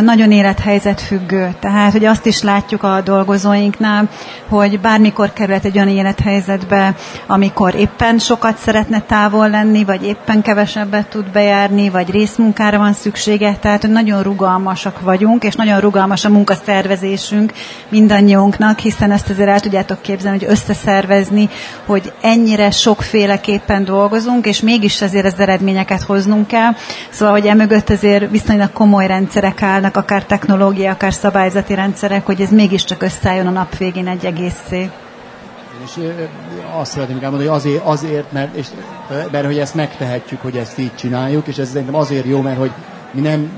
Nagyon 0.01 0.33
élethelyzet 0.33 1.01
függő. 1.01 1.55
Tehát, 1.61 1.93
hogy 1.93 2.05
azt 2.05 2.27
is 2.27 2.43
látjuk 2.43 2.83
a 2.83 3.01
dolgozóinknál, 3.01 4.09
hogy 4.49 4.81
bármikor 4.81 5.33
került 5.33 5.65
egy 5.65 5.77
olyan 5.77 5.89
élethelyzetbe, 5.89 6.95
amikor 7.27 7.75
éppen 7.75 8.19
sokat 8.19 8.59
szeretne 8.59 9.01
távol 9.01 9.51
lenni, 9.51 9.85
vagy 9.85 10.05
éppen 10.05 10.43
kevesebbet 10.43 11.09
tud 11.09 11.31
bejárni, 11.31 11.91
vagy 11.91 12.11
részmunkára 12.11 12.79
van 12.79 12.93
szüksége. 12.93 13.57
Tehát, 13.61 13.81
hogy 13.81 13.91
nagyon 13.91 14.23
rugalmasak 14.23 15.01
vagyunk, 15.01 15.45
és 15.45 15.55
nagyon 15.55 15.81
rugalmas 15.81 16.25
a 16.25 16.29
munkaszervezésünk 16.29 17.53
mindannyiunknak, 17.89 18.79
hiszen 18.79 19.11
ezt 19.11 19.31
azért 19.31 19.49
el 19.49 19.61
tudjátok 19.61 20.03
képzelni, 20.03 20.39
hogy 20.39 20.51
összeszervezni, 20.51 21.49
hogy 21.87 22.13
ennyire 22.21 22.71
sokféle 22.71 23.28
sokféleképpen 23.29 23.85
dolgozunk, 23.85 24.47
és 24.47 24.61
mégis 24.61 25.03
azért 25.03 25.27
az 25.27 25.39
eredményeket 25.39 26.03
hoznunk 26.03 26.47
kell. 26.47 26.73
Szóval, 27.11 27.35
hogy 27.35 27.47
emögött 27.47 27.91
azért 27.91 28.31
viszonylag 28.31 28.73
komoly 28.73 29.07
rendszerek 29.07 29.63
állnak, 29.63 29.97
akár 29.97 30.25
technológia, 30.25 30.91
akár 30.91 31.13
szabályzati 31.13 31.75
rendszerek, 31.75 32.27
hogy 32.27 32.41
ez 32.41 32.51
mégiscsak 32.51 33.03
összeálljon 33.03 33.47
a 33.47 33.51
nap 33.51 33.77
végén 33.77 34.09
egy 34.09 34.25
egészé. 34.25 34.91
És 35.85 35.93
azt 36.79 36.93
szeretném 36.93 37.19
elmondani, 37.23 37.49
hogy 37.49 37.59
azért, 37.59 37.85
azért 37.85 38.33
mert, 38.33 38.57
és, 38.57 38.67
mert 39.31 39.47
hogy 39.47 39.59
ezt 39.59 39.75
megtehetjük, 39.75 40.41
hogy 40.41 40.57
ezt 40.57 40.79
így 40.79 40.95
csináljuk, 40.95 41.47
és 41.47 41.59
ez 41.59 41.69
szerintem 41.69 41.95
azért 41.95 42.27
jó, 42.27 42.41
mert 42.41 42.59
hogy 42.59 42.71
mi 43.11 43.21
nem 43.21 43.51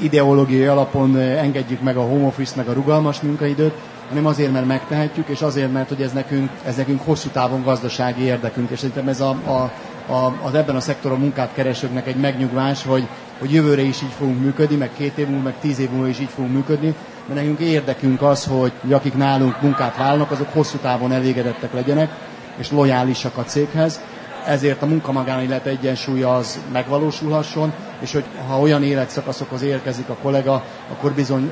ideológiai 0.00 0.66
alapon 0.66 1.18
engedjük 1.18 1.82
meg 1.82 1.96
a 1.96 2.02
home 2.02 2.26
office, 2.26 2.52
meg 2.56 2.68
a 2.68 2.72
rugalmas 2.72 3.20
munkaidőt, 3.20 3.74
hanem 4.08 4.26
azért, 4.26 4.52
mert 4.52 4.66
megtehetjük, 4.66 5.28
és 5.28 5.42
azért, 5.42 5.72
mert 5.72 5.88
hogy 5.88 6.02
ez 6.02 6.12
nekünk, 6.12 6.50
ez 6.64 6.76
nekünk 6.76 7.00
hosszú 7.02 7.28
távon 7.28 7.62
gazdasági 7.62 8.22
érdekünk, 8.22 8.70
és 8.70 8.78
szerintem 8.78 9.08
ez 9.08 9.20
a, 9.20 9.28
a, 9.28 9.70
a, 10.12 10.34
az 10.42 10.54
ebben 10.54 10.76
a 10.76 10.80
szektoron 10.80 11.18
munkát 11.18 11.52
keresőknek 11.54 12.06
egy 12.06 12.16
megnyugvás, 12.16 12.84
hogy, 12.84 13.08
hogy 13.38 13.52
jövőre 13.52 13.82
is 13.82 14.02
így 14.02 14.12
fogunk 14.18 14.40
működni, 14.40 14.76
meg 14.76 14.90
két 14.96 15.18
év 15.18 15.26
múlva, 15.26 15.42
meg 15.42 15.54
tíz 15.60 15.78
év 15.78 15.90
múlva 15.90 16.08
is 16.08 16.20
így 16.20 16.30
fogunk 16.34 16.54
működni, 16.54 16.94
mert 17.26 17.40
nekünk 17.40 17.58
érdekünk 17.58 18.22
az, 18.22 18.44
hogy, 18.44 18.72
akik 18.90 19.14
nálunk 19.14 19.60
munkát 19.60 19.96
vállalnak, 19.96 20.30
azok 20.30 20.52
hosszú 20.52 20.78
távon 20.78 21.12
elégedettek 21.12 21.72
legyenek, 21.72 22.10
és 22.56 22.70
lojálisak 22.70 23.36
a 23.36 23.44
céghez, 23.44 24.00
ezért 24.46 24.82
a 24.82 24.86
munkamagánélet 24.86 25.66
egyensúly 25.66 26.22
az 26.22 26.60
megvalósulhasson, 26.72 27.72
és 28.00 28.12
hogy 28.12 28.24
ha 28.48 28.60
olyan 28.60 28.82
életszakaszokhoz 28.82 29.62
érkezik 29.62 30.08
a 30.08 30.16
kollega, 30.22 30.64
akkor 30.92 31.12
bizony, 31.12 31.50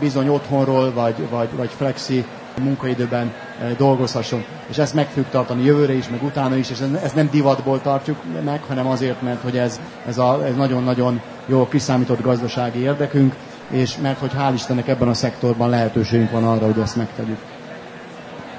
bizony 0.00 0.28
otthonról 0.28 0.92
vagy, 0.92 1.28
vagy, 1.30 1.48
vagy 1.56 1.70
flexi 1.76 2.24
munkaidőben 2.62 3.32
eh, 3.60 3.70
dolgozhasson. 3.76 4.44
És 4.66 4.78
ezt 4.78 4.94
meg 4.94 5.06
fogjuk 5.06 5.30
tartani 5.30 5.64
jövőre 5.64 5.92
is, 5.92 6.08
meg 6.08 6.22
utána 6.22 6.56
is, 6.56 6.70
és 6.70 6.78
ezt 7.02 7.14
nem 7.14 7.28
divatból 7.30 7.80
tartjuk 7.80 8.18
meg, 8.44 8.62
hanem 8.68 8.86
azért, 8.86 9.22
mert 9.22 9.42
hogy 9.42 9.58
ez, 9.58 9.80
ez, 10.06 10.18
a, 10.18 10.46
ez 10.46 10.56
nagyon-nagyon 10.56 11.20
jó 11.46 11.68
kiszámított 11.68 12.22
gazdasági 12.22 12.78
érdekünk, 12.78 13.34
és 13.70 13.96
mert 13.96 14.18
hogy 14.18 14.30
hál' 14.38 14.52
Istennek 14.54 14.88
ebben 14.88 15.08
a 15.08 15.14
szektorban 15.14 15.70
lehetőségünk 15.70 16.30
van 16.30 16.44
arra, 16.44 16.64
hogy 16.64 16.78
ezt 16.78 16.96
megtegyük. 16.96 17.38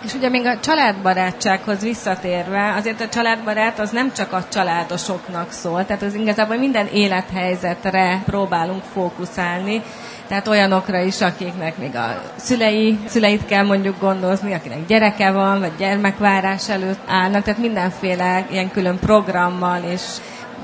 És 0.06 0.14
ugye 0.14 0.30
még 0.30 0.46
a 0.46 0.60
családbarátsághoz 0.60 1.82
visszatérve, 1.82 2.74
azért 2.74 3.02
a 3.02 3.10
családbarát 3.10 3.80
az 3.80 3.92
nem 3.92 4.14
csak 4.14 4.34
a 4.34 4.46
családosoknak 4.52 5.52
szól, 5.52 5.86
tehát 5.86 6.02
az 6.02 6.14
igazából 6.14 6.58
minden 6.58 6.88
élethelyzetre 6.88 8.22
próbálunk 8.26 8.84
fókuszálni, 8.94 9.82
tehát 10.28 10.48
olyanokra 10.48 11.00
is, 11.02 11.22
akiknek 11.22 11.78
még 11.78 11.96
a 11.96 12.22
szülei, 12.36 13.00
szüleit 13.06 13.46
kell 13.46 13.64
mondjuk 13.64 14.00
gondozni, 14.00 14.54
akinek 14.54 14.86
gyereke 14.88 15.32
van, 15.32 15.60
vagy 15.60 15.72
gyermekvárás 15.78 16.70
előtt 16.70 17.00
állnak, 17.08 17.44
tehát 17.44 17.60
mindenféle 17.60 18.46
ilyen 18.52 18.72
külön 18.72 19.00
programmal 19.00 19.82
és 19.92 20.02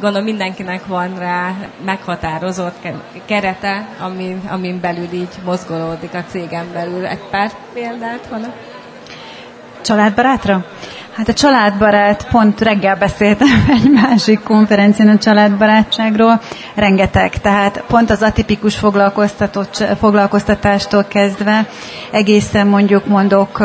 gondolom 0.01 0.25
mindenkinek 0.25 0.85
van 0.85 1.17
rá 1.17 1.53
meghatározott 1.85 2.87
kerete, 3.25 3.87
amin, 3.99 4.41
amin 4.49 4.79
belül 4.79 5.11
így 5.11 5.35
mozgolódik 5.43 6.13
a 6.13 6.23
cégen 6.29 6.65
belül. 6.73 7.05
Egy 7.05 7.23
pár 7.29 7.51
példát 7.73 8.27
van? 8.29 8.53
Családbarátra? 9.81 10.65
Hát 11.15 11.27
a 11.27 11.33
családbarát, 11.33 12.27
pont 12.31 12.61
reggel 12.61 12.95
beszéltem 12.95 13.65
egy 13.83 13.91
másik 13.91 14.43
konferencián 14.43 15.07
a 15.07 15.17
családbarátságról, 15.17 16.41
rengeteg, 16.75 17.41
tehát 17.41 17.83
pont 17.87 18.09
az 18.09 18.21
atipikus 18.21 18.79
foglalkoztatástól 19.99 21.03
kezdve 21.03 21.67
egészen 22.11 22.67
mondjuk 22.67 23.05
mondok 23.05 23.63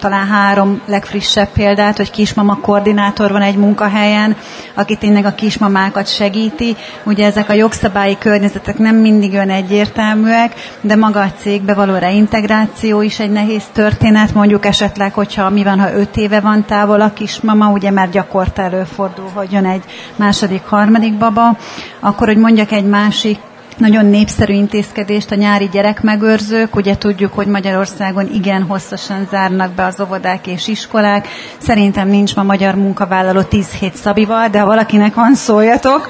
talán 0.00 0.26
három 0.26 0.80
legfrissebb 0.86 1.48
példát, 1.48 1.96
hogy 1.96 2.10
kismama 2.10 2.58
koordinátor 2.60 3.32
van 3.32 3.42
egy 3.42 3.56
munkahelyen, 3.56 4.36
aki 4.74 4.96
tényleg 4.96 5.24
a 5.24 5.34
kismamákat 5.34 6.14
segíti. 6.14 6.76
Ugye 7.04 7.26
ezek 7.26 7.48
a 7.48 7.52
jogszabályi 7.52 8.18
környezetek 8.18 8.78
nem 8.78 8.96
mindig 8.96 9.32
olyan 9.32 9.50
egyértelműek, 9.50 10.54
de 10.80 10.96
maga 10.96 11.20
a 11.20 11.32
cégbe 11.38 11.74
való 11.74 11.94
reintegráció 11.96 13.02
is 13.02 13.18
egy 13.18 13.30
nehéz 13.30 13.64
történet. 13.72 14.34
Mondjuk 14.34 14.66
esetleg, 14.66 15.14
hogyha 15.14 15.50
mi 15.50 15.62
van, 15.62 15.80
ha 15.80 15.94
öt 15.94 16.16
éve 16.16 16.40
van 16.40 16.64
távol 16.64 17.00
a 17.00 17.12
kismama, 17.12 17.70
ugye 17.70 17.90
már 17.90 18.10
gyakorta 18.10 18.62
előfordul, 18.62 19.30
hogy 19.34 19.52
jön 19.52 19.66
egy 19.66 19.82
második, 20.16 20.62
harmadik 20.66 21.18
baba, 21.18 21.56
akkor, 22.00 22.26
hogy 22.26 22.38
mondjak 22.38 22.72
egy 22.72 22.86
másik 22.86 23.38
nagyon 23.80 24.06
népszerű 24.06 24.52
intézkedést 24.52 25.30
a 25.30 25.34
nyári 25.34 25.68
gyerekmegőrzők. 25.72 26.76
Ugye 26.76 26.96
tudjuk, 26.96 27.32
hogy 27.32 27.46
Magyarországon 27.46 28.28
igen 28.32 28.62
hosszasan 28.62 29.28
zárnak 29.30 29.72
be 29.72 29.84
az 29.84 30.00
óvodák 30.00 30.46
és 30.46 30.68
iskolák. 30.68 31.28
Szerintem 31.58 32.08
nincs 32.08 32.36
ma 32.36 32.42
magyar 32.42 32.74
munkavállaló 32.74 33.42
10 33.42 33.70
hét 33.70 33.96
Szabival, 33.96 34.48
de 34.48 34.60
ha 34.60 34.66
valakinek 34.66 35.14
van, 35.14 35.34
szóljatok. 35.34 36.08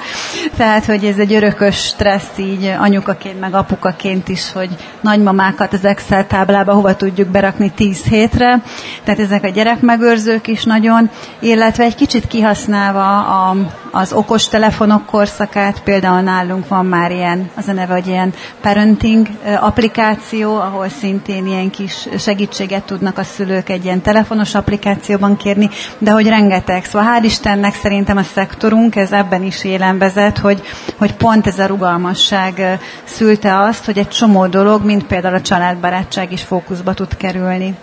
Tehát, 0.57 0.85
hogy 0.85 1.05
ez 1.05 1.19
egy 1.19 1.33
örökös 1.33 1.77
stressz 1.77 2.39
így 2.39 2.75
anyukaként, 2.79 3.41
meg 3.41 3.55
apukaként 3.55 4.29
is, 4.29 4.53
hogy 4.53 4.69
nagymamákat 5.01 5.73
az 5.73 5.85
Excel 5.85 6.27
táblába 6.27 6.73
hova 6.73 6.97
tudjuk 6.97 7.29
berakni 7.29 7.71
10 7.71 8.03
hétre. 8.05 8.63
Tehát 9.05 9.21
ezek 9.21 9.45
a 9.45 9.49
gyerekmegőrzők 9.49 10.47
is 10.47 10.65
nagyon, 10.65 11.11
illetve 11.39 11.85
egy 11.85 11.95
kicsit 11.95 12.27
kihasználva 12.27 13.19
a, 13.19 13.57
az 13.91 14.13
okos 14.13 14.49
telefonok 14.49 15.07
korszakát, 15.07 15.83
például 15.83 16.21
nálunk 16.21 16.69
van 16.69 16.87
már 16.87 17.11
ilyen 17.11 17.51
az 17.61 17.69
a 17.69 17.73
neve, 17.73 17.93
hogy 17.93 18.07
ilyen 18.07 18.33
parenting 18.61 19.29
applikáció, 19.61 20.55
ahol 20.57 20.89
szintén 20.89 21.47
ilyen 21.47 21.71
kis 21.71 22.09
segítséget 22.19 22.83
tudnak 22.83 23.19
a 23.19 23.23
szülők 23.23 23.69
egy 23.69 23.85
ilyen 23.85 24.01
telefonos 24.01 24.55
applikációban 24.55 25.37
kérni, 25.37 25.69
de 25.99 26.11
hogy 26.11 26.29
rengeteg. 26.29 26.85
Szóval 26.85 27.09
hál' 27.09 27.25
Istennek 27.25 27.75
szerintem 27.75 28.17
a 28.17 28.23
szektorunk 28.23 28.97
ez 28.97 29.13
ebben 29.13 29.43
is 29.43 29.65
élen 29.65 29.99
vezet, 29.99 30.39
hogy, 30.39 30.63
hogy 30.97 31.15
pont 31.15 31.47
ez 31.47 31.59
a 31.59 31.67
rugalmasság 31.67 32.79
szülte 33.05 33.59
azt, 33.59 33.85
hogy 33.85 33.99
egy 33.99 34.09
csomó 34.09 34.47
dolog, 34.47 34.85
mint 34.85 35.07
például 35.07 35.35
a 35.35 35.41
családbarátság 35.41 36.33
is 36.33 36.43
fókuszba 36.43 36.95
tud 36.95 37.17
kerülni. 37.17 37.75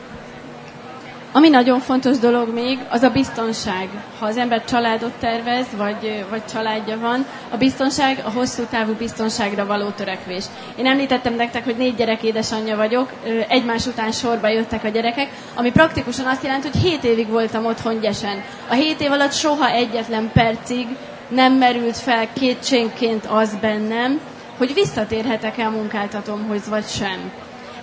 Ami 1.38 1.50
nagyon 1.50 1.80
fontos 1.80 2.18
dolog 2.18 2.54
még, 2.54 2.80
az 2.90 3.02
a 3.02 3.10
biztonság. 3.10 3.90
Ha 4.20 4.26
az 4.26 4.38
ember 4.38 4.64
családot 4.64 5.12
tervez, 5.20 5.66
vagy, 5.76 6.26
vagy 6.30 6.46
családja 6.46 7.00
van, 7.00 7.26
a 7.50 7.58
biztonság 7.58 8.22
a 8.26 8.30
hosszú 8.32 8.64
távú 8.70 8.94
biztonságra 8.94 9.66
való 9.66 9.90
törekvés. 9.90 10.46
Én 10.76 10.86
említettem 10.86 11.34
nektek, 11.36 11.64
hogy 11.64 11.76
négy 11.78 11.96
gyerek 11.96 12.24
édesanyja 12.24 12.76
vagyok, 12.76 13.12
egymás 13.48 13.86
után 13.86 14.12
sorba 14.12 14.48
jöttek 14.48 14.84
a 14.84 14.88
gyerekek, 14.88 15.30
ami 15.56 15.72
praktikusan 15.72 16.26
azt 16.26 16.44
jelenti, 16.44 16.68
hogy 16.72 16.82
hét 16.82 17.04
évig 17.04 17.28
voltam 17.28 17.66
otthon 17.66 18.00
gyesen. 18.00 18.44
A 18.70 18.74
hét 18.74 19.02
év 19.02 19.12
alatt 19.12 19.34
soha 19.34 19.70
egyetlen 19.70 20.32
percig 20.34 20.88
nem 21.28 21.54
merült 21.54 21.98
fel 21.98 22.28
kétségként 22.34 23.26
az 23.26 23.58
bennem, 23.62 24.20
hogy 24.58 24.74
visszatérhetek-e 24.74 25.66
a 25.66 25.70
munkáltatómhoz, 25.70 26.70
vagy 26.70 26.86
sem 26.88 27.32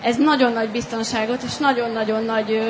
ez 0.05 0.17
nagyon 0.17 0.53
nagy 0.53 0.69
biztonságot 0.69 1.43
és 1.43 1.57
nagyon-nagyon 1.57 2.25
nagy 2.25 2.63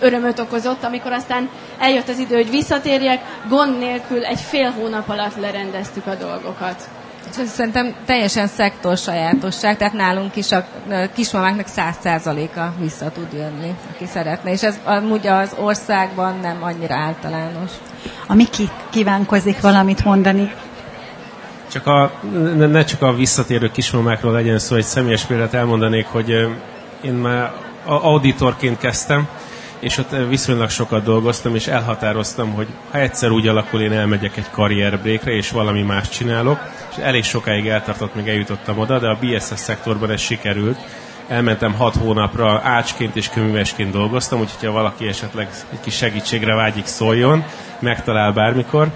örömöt 0.00 0.38
okozott, 0.38 0.84
amikor 0.84 1.12
aztán 1.12 1.48
eljött 1.78 2.08
az 2.08 2.18
idő, 2.18 2.34
hogy 2.34 2.50
visszatérjek, 2.50 3.20
gond 3.48 3.78
nélkül 3.78 4.24
egy 4.24 4.40
fél 4.40 4.70
hónap 4.70 5.08
alatt 5.08 5.36
lerendeztük 5.40 6.06
a 6.06 6.14
dolgokat. 6.14 6.88
És 7.30 7.36
ez 7.40 7.50
szerintem 7.50 7.94
teljesen 8.06 8.46
szektor 8.46 8.96
sajátosság, 8.96 9.76
tehát 9.76 9.92
nálunk 9.92 10.36
is 10.36 10.52
a 10.52 10.66
kismamáknak 11.14 11.66
száz 11.66 11.94
százaléka 12.02 12.74
vissza 12.78 13.10
tud 13.10 13.32
jönni, 13.32 13.74
aki 13.94 14.06
szeretne, 14.06 14.50
és 14.50 14.62
ez 14.62 14.78
amúgy 14.84 15.26
az 15.26 15.54
országban 15.60 16.38
nem 16.42 16.62
annyira 16.62 16.94
általános. 16.94 17.70
A 18.26 18.34
Miki 18.34 18.68
kívánkozik 18.90 19.60
valamit 19.60 20.04
mondani. 20.04 20.52
Csak 21.72 21.86
a, 21.86 22.12
ne, 22.56 22.66
ne 22.66 22.84
csak 22.84 23.02
a 23.02 23.14
visszatérő 23.14 23.70
kismamákról 23.70 24.32
legyen 24.32 24.58
szó, 24.58 24.76
egy 24.76 24.84
személyes 24.84 25.24
példát 25.24 25.54
elmondanék, 25.54 26.06
hogy 26.06 26.48
én 27.04 27.12
már 27.12 27.52
auditorként 27.84 28.78
kezdtem, 28.78 29.28
és 29.78 29.98
ott 29.98 30.16
viszonylag 30.28 30.70
sokat 30.70 31.04
dolgoztam, 31.04 31.54
és 31.54 31.66
elhatároztam, 31.66 32.52
hogy 32.52 32.66
ha 32.90 32.98
egyszer 32.98 33.30
úgy 33.30 33.48
alakul, 33.48 33.80
én 33.80 33.92
elmegyek 33.92 34.36
egy 34.36 34.50
karrierbrékre, 34.50 35.32
és 35.32 35.50
valami 35.50 35.82
más 35.82 36.08
csinálok, 36.08 36.58
és 36.90 36.96
elég 36.96 37.24
sokáig 37.24 37.66
eltartott, 37.66 38.14
még 38.14 38.28
eljutottam 38.28 38.78
oda, 38.78 38.98
de 38.98 39.08
a 39.08 39.18
BSS 39.20 39.58
szektorban 39.58 40.10
ez 40.10 40.20
sikerült, 40.20 40.78
elmentem 41.28 41.74
hat 41.74 41.96
hónapra 41.96 42.60
ácsként 42.62 43.16
és 43.16 43.28
köművesként 43.28 43.92
dolgoztam, 43.92 44.40
úgyhogy 44.40 44.66
ha 44.66 44.72
valaki 44.74 45.06
esetleg 45.08 45.48
egy 45.72 45.80
kis 45.80 45.96
segítségre 45.96 46.54
vágyik 46.54 46.86
szóljon, 46.86 47.44
megtalál 47.78 48.32
bármikor. 48.32 48.88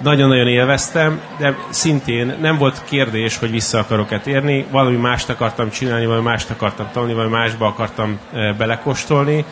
Nagyon-nagyon 0.00 0.48
élveztem, 0.48 1.20
de 1.38 1.56
szintén 1.68 2.36
nem 2.40 2.58
volt 2.58 2.84
kérdés, 2.84 3.38
hogy 3.38 3.50
vissza 3.50 3.78
akarok-e 3.78 4.20
térni. 4.20 4.66
Valami 4.70 4.96
mást 4.96 5.28
akartam 5.28 5.70
csinálni, 5.70 6.06
valami 6.06 6.24
mást 6.24 6.50
akartam 6.50 6.88
tanulni, 6.92 7.14
valami 7.14 7.32
másba 7.32 7.66
akartam 7.66 8.18
e, 8.32 8.52
belekostolni. 8.52 9.44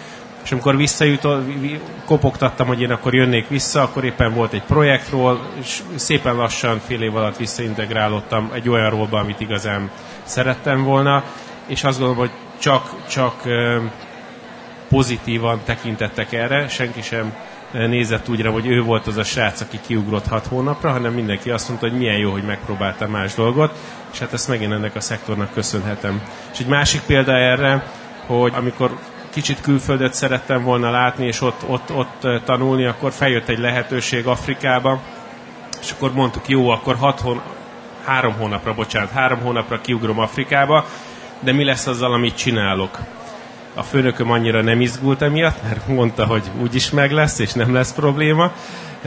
És 0.45 0.53
amikor 0.53 0.77
visszajutott, 0.77 1.47
kopogtattam, 2.05 2.67
hogy 2.67 2.81
én 2.81 2.91
akkor 2.91 3.15
jönnék 3.15 3.49
vissza, 3.49 3.83
akkor 3.83 4.05
éppen 4.05 4.35
volt 4.35 4.53
egy 4.53 4.63
projektról, 4.63 5.41
és 5.61 5.83
szépen 5.95 6.35
lassan 6.35 6.81
fél 6.87 7.03
év 7.03 7.17
alatt 7.17 7.37
visszaintegrálódtam 7.37 8.51
egy 8.55 8.69
olyan 8.69 8.91
rólba, 8.91 9.19
amit 9.19 9.41
igazán 9.41 9.91
szerettem 10.23 10.83
volna, 10.83 11.25
és 11.67 11.85
azt 11.85 11.99
gondolom, 11.99 12.21
hogy 12.21 12.33
csak, 12.59 12.91
csak 13.09 13.43
pozitívan 14.89 15.61
tekintettek 15.65 16.33
erre, 16.33 16.69
senki 16.69 17.03
sem 17.03 17.33
nézett 17.75 18.29
úgy 18.29 18.47
hogy 18.47 18.67
ő 18.67 18.83
volt 18.83 19.07
az 19.07 19.17
a 19.17 19.25
srác, 19.25 19.61
aki 19.61 19.81
kiugrott 19.87 20.27
hat 20.27 20.47
hónapra, 20.47 20.91
hanem 20.91 21.13
mindenki 21.13 21.51
azt 21.51 21.69
mondta, 21.69 21.89
hogy 21.89 21.99
milyen 21.99 22.17
jó, 22.17 22.31
hogy 22.31 22.45
megpróbálta 22.45 23.09
más 23.09 23.35
dolgot, 23.35 23.79
és 24.13 24.19
hát 24.19 24.33
ezt 24.33 24.49
megint 24.49 24.73
ennek 24.73 24.95
a 24.95 25.01
szektornak 25.01 25.53
köszönhetem. 25.53 26.23
És 26.53 26.59
egy 26.59 26.67
másik 26.67 27.01
példa 27.01 27.37
erre, 27.37 27.87
hogy 28.27 28.53
amikor 28.57 28.99
kicsit 29.31 29.61
külföldet 29.61 30.15
szerettem 30.15 30.63
volna 30.63 30.91
látni, 30.91 31.27
és 31.27 31.41
ott, 31.41 31.63
ott, 31.67 31.93
ott 31.95 32.45
tanulni, 32.45 32.85
akkor 32.85 33.13
feljött 33.13 33.49
egy 33.49 33.59
lehetőség 33.59 34.27
Afrikába, 34.27 35.01
és 35.81 35.91
akkor 35.91 36.13
mondtuk, 36.13 36.49
jó, 36.49 36.69
akkor 36.69 36.97
hat 36.97 37.21
hón, 37.21 37.43
három 38.05 38.33
hónapra, 38.33 38.75
bocsánat, 38.75 39.11
három 39.11 39.41
hónapra 39.41 39.81
kiugrom 39.81 40.19
Afrikába, 40.19 40.87
de 41.41 41.53
mi 41.53 41.65
lesz 41.65 41.87
azzal, 41.87 42.13
amit 42.13 42.37
csinálok? 42.37 42.99
A 43.75 43.83
főnököm 43.83 44.31
annyira 44.31 44.63
nem 44.63 44.81
izgult 44.81 45.23
emiatt, 45.23 45.63
mert 45.63 45.89
mondta, 45.89 46.27
hogy 46.27 46.43
úgyis 46.61 46.91
meg 46.91 47.13
lesz, 47.13 47.39
és 47.39 47.53
nem 47.53 47.73
lesz 47.73 47.93
probléma. 47.93 48.53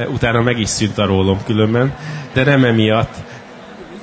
Utána 0.07 0.41
meg 0.41 0.59
is 0.59 0.69
szűnt 0.69 0.97
a 0.97 1.05
rólom 1.05 1.43
különben, 1.43 1.95
de 2.33 2.43
nem 2.43 2.63
emiatt. 2.63 3.15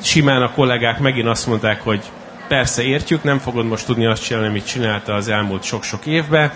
Simán 0.00 0.42
a 0.42 0.50
kollégák 0.50 0.98
megint 0.98 1.28
azt 1.28 1.46
mondták, 1.46 1.82
hogy 1.82 2.02
persze 2.48 2.82
értjük, 2.82 3.22
nem 3.22 3.38
fogod 3.38 3.66
most 3.66 3.86
tudni 3.86 4.06
azt 4.06 4.24
csinálni, 4.24 4.48
amit 4.48 4.66
csinálta 4.66 5.14
az 5.14 5.28
elmúlt 5.28 5.62
sok-sok 5.62 6.06
évben, 6.06 6.52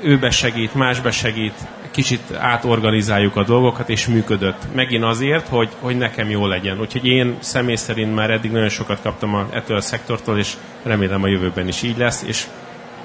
ő 0.00 0.18
besegít, 0.18 0.74
más 0.74 1.00
besegít, 1.00 1.54
kicsit 1.90 2.32
átorganizáljuk 2.38 3.36
a 3.36 3.44
dolgokat, 3.44 3.88
és 3.88 4.06
működött. 4.06 4.62
Megint 4.74 5.04
azért, 5.04 5.48
hogy, 5.48 5.68
hogy 5.80 5.96
nekem 5.96 6.30
jó 6.30 6.46
legyen. 6.46 6.80
Úgyhogy 6.80 7.06
én 7.06 7.36
személy 7.38 7.76
szerint 7.76 8.14
már 8.14 8.30
eddig 8.30 8.50
nagyon 8.50 8.68
sokat 8.68 9.00
kaptam 9.02 9.34
a, 9.34 9.46
ettől 9.52 9.76
a 9.76 9.80
szektortól, 9.80 10.38
és 10.38 10.52
remélem 10.82 11.22
a 11.22 11.28
jövőben 11.28 11.68
is 11.68 11.82
így 11.82 11.96
lesz, 11.96 12.22
és 12.22 12.46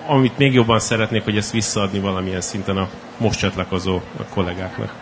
amit 0.07 0.37
még 0.37 0.53
jobban 0.53 0.79
szeretnék, 0.79 1.23
hogy 1.23 1.37
ezt 1.37 1.51
visszaadni 1.51 1.99
valamilyen 1.99 2.41
szinten 2.41 2.77
a 2.77 2.87
most 3.17 3.39
csatlakozó 3.39 3.99
kollégáknak. 4.33 4.93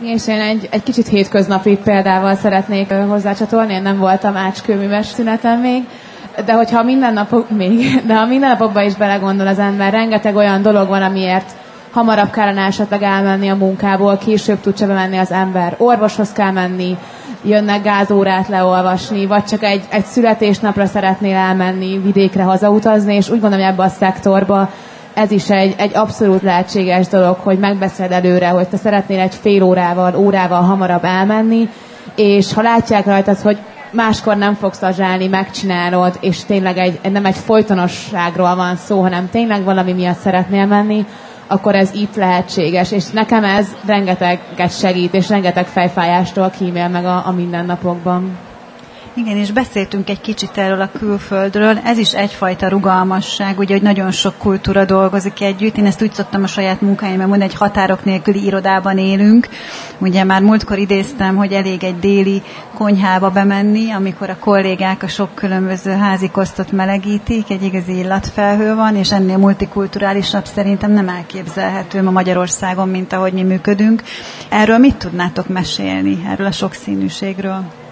És 0.00 0.28
én 0.28 0.40
egy, 0.40 0.68
egy 0.70 0.82
kicsit 0.82 1.08
hétköznapi 1.08 1.76
példával 1.84 2.34
szeretnék 2.34 2.92
hozzácsatolni, 2.92 3.72
én 3.72 3.82
nem 3.82 3.98
voltam 3.98 4.36
ácskőműves 4.36 5.06
szüneten 5.06 5.58
még, 5.58 5.82
de 6.44 6.52
hogyha 6.52 6.82
minden 6.82 7.12
napok 7.12 7.50
még, 7.62 8.02
de 8.06 8.14
ha 8.14 8.26
minden 8.26 8.50
napokban 8.50 8.84
is 8.84 8.94
belegondol 8.94 9.46
az 9.46 9.58
ember, 9.58 9.92
rengeteg 9.92 10.36
olyan 10.36 10.62
dolog 10.62 10.88
van, 10.88 11.02
amiért 11.02 11.50
hamarabb 11.90 12.30
kellene 12.30 12.62
esetleg 12.62 13.02
elmenni 13.02 13.48
a 13.48 13.54
munkából, 13.54 14.16
később 14.18 14.60
tud 14.60 14.78
bemenni 14.86 15.16
az 15.16 15.30
ember, 15.30 15.74
orvoshoz 15.78 16.32
kell 16.32 16.50
menni, 16.50 16.96
jönnek 17.42 17.82
gázórát 17.82 18.48
leolvasni, 18.48 19.26
vagy 19.26 19.44
csak 19.44 19.62
egy, 19.62 19.84
egy 19.88 20.04
születésnapra 20.04 20.86
szeretnél 20.86 21.36
elmenni, 21.36 21.98
vidékre 21.98 22.42
hazautazni, 22.42 23.14
és 23.14 23.30
úgy 23.30 23.40
gondolom, 23.40 23.64
hogy 23.64 23.74
ebbe 23.74 23.82
a 23.82 23.88
szektorba 23.88 24.70
ez 25.16 25.30
is 25.30 25.50
egy, 25.50 25.74
egy 25.78 25.96
abszolút 25.96 26.42
lehetséges 26.42 27.06
dolog, 27.08 27.36
hogy 27.36 27.58
megbeszéled 27.58 28.12
előre, 28.12 28.48
hogy 28.48 28.68
te 28.68 28.76
szeretnél 28.76 29.20
egy 29.20 29.34
fél 29.34 29.62
órával, 29.62 30.14
órával 30.16 30.62
hamarabb 30.62 31.04
elmenni, 31.04 31.68
és 32.14 32.52
ha 32.52 32.62
látják 32.62 33.06
rajtad, 33.06 33.38
hogy 33.38 33.58
máskor 33.90 34.36
nem 34.36 34.54
fogsz 34.54 34.82
azsálni, 34.82 35.26
megcsinálod, 35.26 36.18
és 36.20 36.44
tényleg 36.44 36.78
egy, 36.78 37.00
nem 37.12 37.24
egy 37.24 37.36
folytonosságról 37.36 38.54
van 38.54 38.76
szó, 38.76 39.00
hanem 39.00 39.30
tényleg 39.30 39.64
valami 39.64 39.92
miatt 39.92 40.18
szeretnél 40.18 40.66
menni, 40.66 41.06
akkor 41.46 41.74
ez 41.74 41.94
itt 41.94 42.14
lehetséges, 42.14 42.92
és 42.92 43.10
nekem 43.10 43.44
ez 43.44 43.76
rengeteget 43.86 44.78
segít, 44.78 45.14
és 45.14 45.28
rengeteg 45.28 45.66
fejfájástól 45.66 46.50
kímél 46.50 46.88
meg 46.88 47.04
a, 47.04 47.26
a 47.26 47.32
mindennapokban. 47.32 48.38
Igen, 49.18 49.36
és 49.36 49.52
beszéltünk 49.52 50.08
egy 50.08 50.20
kicsit 50.20 50.58
erről 50.58 50.80
a 50.80 50.90
külföldről. 50.98 51.78
Ez 51.84 51.98
is 51.98 52.14
egyfajta 52.14 52.68
rugalmasság, 52.68 53.58
ugye, 53.58 53.72
hogy 53.72 53.82
nagyon 53.82 54.10
sok 54.10 54.38
kultúra 54.38 54.84
dolgozik 54.84 55.40
együtt. 55.40 55.76
Én 55.76 55.86
ezt 55.86 56.02
úgy 56.02 56.12
szoktam 56.12 56.42
a 56.42 56.46
saját 56.46 56.80
munkáimban 56.80 57.28
mondani, 57.28 57.50
egy 57.50 57.56
határok 57.56 58.04
nélküli 58.04 58.44
irodában 58.44 58.98
élünk. 58.98 59.48
Ugye 59.98 60.24
már 60.24 60.42
múltkor 60.42 60.78
idéztem, 60.78 61.36
hogy 61.36 61.52
elég 61.52 61.84
egy 61.84 61.98
déli 61.98 62.42
konyhába 62.74 63.30
bemenni, 63.30 63.90
amikor 63.90 64.30
a 64.30 64.38
kollégák 64.38 65.02
a 65.02 65.08
sok 65.08 65.34
különböző 65.34 65.90
házi 65.90 66.30
kosztot 66.30 66.72
melegítik, 66.72 67.50
egy 67.50 67.62
igazi 67.62 67.98
illatfelhő 67.98 68.74
van, 68.74 68.96
és 68.96 69.12
ennél 69.12 69.36
multikulturálisabb 69.36 70.44
szerintem 70.44 70.92
nem 70.92 71.08
elképzelhető 71.08 72.02
ma 72.02 72.10
Magyarországon, 72.10 72.88
mint 72.88 73.12
ahogy 73.12 73.32
mi 73.32 73.42
működünk. 73.42 74.02
Erről 74.48 74.78
mit 74.78 74.96
tudnátok 74.96 75.48
mesélni, 75.48 76.26
erről 76.30 76.46
a 76.46 76.52
sokszínűségről? 76.52 77.85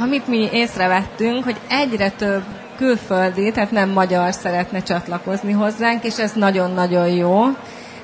Amit 0.00 0.26
mi 0.26 0.48
észrevettünk, 0.52 1.44
hogy 1.44 1.56
egyre 1.68 2.10
több 2.10 2.42
külföldi, 2.76 3.50
tehát 3.52 3.70
nem 3.70 3.90
magyar 3.90 4.32
szeretne 4.32 4.82
csatlakozni 4.82 5.52
hozzánk, 5.52 6.04
és 6.04 6.18
ez 6.18 6.32
nagyon-nagyon 6.32 7.08
jó. 7.08 7.44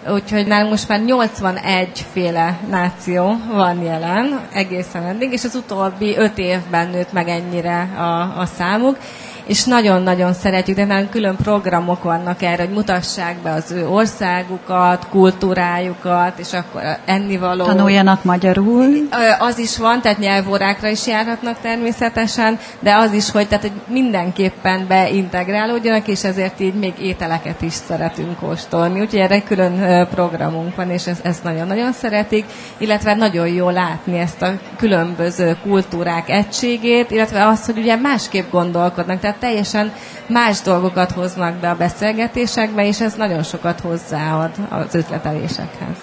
Úgyhogy 0.09 0.47
nálunk 0.47 0.71
most 0.71 0.89
már 0.89 1.01
81 1.01 2.07
féle 2.13 2.59
náció 2.71 3.37
van 3.53 3.83
jelen 3.83 4.41
egészen 4.53 5.03
eddig, 5.03 5.33
és 5.33 5.45
az 5.45 5.55
utóbbi 5.55 6.17
5 6.17 6.39
évben 6.39 6.89
nőtt 6.91 7.13
meg 7.13 7.29
ennyire 7.29 7.81
a, 7.97 8.41
a 8.41 8.47
számuk 8.57 8.99
és 9.47 9.65
nagyon-nagyon 9.65 10.33
szeretjük, 10.33 10.77
de 10.77 10.85
nagyon 10.85 11.09
külön 11.09 11.37
programok 11.37 12.03
vannak 12.03 12.43
erre, 12.43 12.63
hogy 12.65 12.75
mutassák 12.75 13.37
be 13.43 13.51
az 13.53 13.71
ő 13.71 13.89
országukat, 13.89 15.07
kultúrájukat, 15.09 16.39
és 16.39 16.53
akkor 16.53 16.83
ennivaló. 17.05 17.65
Tanuljanak 17.65 18.25
magyarul. 18.25 19.09
Az 19.39 19.59
is 19.59 19.79
van, 19.79 20.01
tehát 20.01 20.19
nyelvórákra 20.19 20.89
is 20.89 21.07
járhatnak 21.07 21.61
természetesen, 21.61 22.59
de 22.81 22.97
az 22.97 23.13
is, 23.13 23.31
hogy, 23.31 23.49
tehát, 23.49 23.63
hogy 23.65 23.81
mindenképpen 23.87 24.87
beintegrálódjanak, 24.89 26.09
és 26.09 26.25
ezért 26.25 26.61
így 26.61 26.75
még 26.75 26.93
ételeket 27.01 27.63
is 27.63 27.73
szeretünk 27.73 28.39
kóstolni. 28.39 29.01
Úgyhogy 29.01 29.19
erre 29.19 29.43
külön 29.43 30.07
programunk 30.09 30.77
van, 30.77 30.91
és 30.91 31.07
ezt, 31.07 31.25
ezt 31.25 31.43
nagyon-nagyon 31.45 31.93
szeretik, 31.93 32.45
illetve 32.79 33.15
nagyon 33.15 33.49
jó 33.49 33.71
látni 33.71 34.19
ezt 34.19 34.43
a 34.43 34.53
különböző 34.77 35.57
kultúrák 35.63 36.31
egységét, 36.31 37.11
illetve 37.11 37.47
azt, 37.47 37.65
hogy 37.65 37.79
ugye 37.79 37.97
másképp 37.97 38.51
gondolkodnak. 38.51 39.21
Tehát 39.21 39.36
teljesen 39.39 39.93
más 40.27 40.61
dolgokat 40.61 41.11
hoznak 41.11 41.55
be 41.55 41.71
a 41.71 41.77
beszélgetésekbe, 41.77 42.87
és 42.87 43.01
ez 43.01 43.15
nagyon 43.15 43.43
sokat 43.43 43.81
hozzáad 43.81 44.51
az 44.69 44.95
ötletelésekhez. 44.95 45.97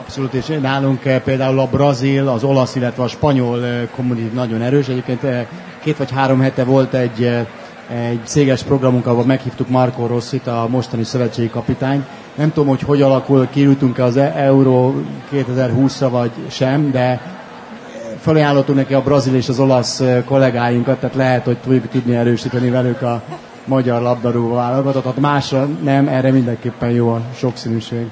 Abszolút, 0.00 0.34
és 0.34 0.46
nálunk 0.60 1.04
eh, 1.04 1.20
például 1.20 1.58
a 1.58 1.66
brazil, 1.66 2.28
az 2.28 2.44
olasz, 2.44 2.74
illetve 2.74 3.02
a 3.02 3.08
spanyol 3.08 3.64
eh, 3.64 3.88
kommunit 3.94 4.34
nagyon 4.34 4.62
erős. 4.62 4.88
Egyébként 4.88 5.24
eh, 5.24 5.46
két 5.82 5.96
vagy 5.96 6.10
három 6.10 6.40
hete 6.40 6.64
volt 6.64 6.94
egy, 6.94 7.24
egy 7.88 8.20
céges 8.24 8.62
programunk, 8.62 9.06
ahol 9.06 9.24
meghívtuk 9.24 9.68
Marco 9.68 10.06
Rossit, 10.06 10.46
a 10.46 10.66
mostani 10.70 11.04
szövetségi 11.04 11.48
kapitány. 11.50 12.04
Nem 12.34 12.52
tudom, 12.52 12.68
hogy 12.68 12.80
hogy 12.82 13.02
alakul, 13.02 13.48
kirültünk 13.50 13.98
az 13.98 14.16
e- 14.16 14.32
Euró 14.36 14.94
2020-ra 15.32 16.08
vagy 16.10 16.30
sem, 16.50 16.90
de 16.90 17.20
felajánlottunk 18.20 18.78
neki 18.78 18.94
a 18.94 19.02
brazil 19.02 19.34
és 19.34 19.48
az 19.48 19.60
olasz 19.60 20.02
kollégáinkat, 20.24 20.98
tehát 21.00 21.16
lehet, 21.16 21.44
hogy 21.44 21.56
tudjuk 21.58 21.88
tudni 21.88 22.16
erősíteni 22.16 22.70
velük 22.70 23.02
a 23.02 23.22
magyar 23.64 24.02
labdarúgó 24.02 24.54
válogatott, 24.54 25.18
másra 25.18 25.66
nem, 25.82 26.08
erre 26.08 26.30
mindenképpen 26.30 26.90
jó 26.90 27.08
a 27.08 27.20
sokszínűség. 27.34 28.06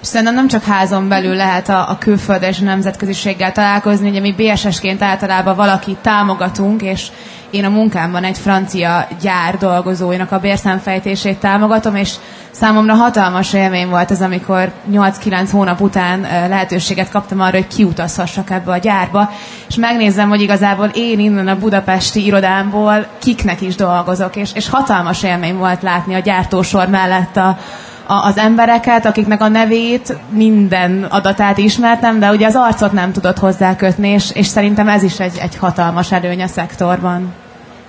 És 0.00 0.06
szerintem 0.06 0.34
nem 0.34 0.48
csak 0.48 0.64
házon 0.64 1.08
belül 1.08 1.34
lehet 1.34 1.68
a, 1.68 1.90
a 1.90 1.98
külföld 1.98 2.42
és 2.42 2.60
a 2.60 2.64
nemzetköziséggel 2.64 3.52
találkozni, 3.52 4.08
ugye 4.08 4.20
mi 4.20 4.34
BSS-ként 4.36 5.02
általában 5.02 5.56
valaki 5.56 5.96
támogatunk, 6.02 6.82
és 6.82 7.06
én 7.50 7.64
a 7.64 7.68
munkámban 7.68 8.24
egy 8.24 8.38
francia 8.38 9.08
gyár 9.20 9.58
dolgozóinak 9.58 10.32
a 10.32 10.38
bérszámfejtését 10.38 11.38
támogatom, 11.38 11.96
és 11.96 12.14
számomra 12.50 12.94
hatalmas 12.94 13.52
élmény 13.52 13.88
volt 13.88 14.10
ez, 14.10 14.20
amikor 14.20 14.72
8-9 14.92 15.48
hónap 15.50 15.80
után 15.80 16.20
lehetőséget 16.20 17.10
kaptam 17.10 17.40
arra, 17.40 17.56
hogy 17.56 17.66
kiutazhassak 17.66 18.50
ebbe 18.50 18.72
a 18.72 18.78
gyárba, 18.78 19.30
és 19.68 19.74
megnézem, 19.74 20.28
hogy 20.28 20.40
igazából 20.40 20.90
én 20.94 21.18
innen 21.18 21.48
a 21.48 21.58
budapesti 21.58 22.24
irodámból 22.24 23.06
kiknek 23.18 23.60
is 23.60 23.74
dolgozok, 23.74 24.36
és, 24.36 24.50
és 24.54 24.68
hatalmas 24.68 25.22
élmény 25.22 25.56
volt 25.56 25.82
látni 25.82 26.14
a 26.14 26.18
gyártósor 26.18 26.88
mellett 26.88 27.36
a, 27.36 27.58
a, 28.06 28.24
az 28.26 28.38
embereket, 28.38 29.06
akiknek 29.06 29.40
a 29.40 29.48
nevét, 29.48 30.16
minden 30.28 31.04
adatát 31.04 31.58
ismertem, 31.58 32.18
de 32.18 32.30
ugye 32.30 32.46
az 32.46 32.56
arcot 32.56 32.92
nem 32.92 33.12
tudott 33.12 33.38
hozzákötni, 33.38 34.08
és, 34.08 34.30
és 34.34 34.46
szerintem 34.46 34.88
ez 34.88 35.02
is 35.02 35.20
egy, 35.20 35.38
egy 35.40 35.56
hatalmas 35.56 36.12
előny 36.12 36.42
a 36.42 36.46
szektorban. 36.46 37.34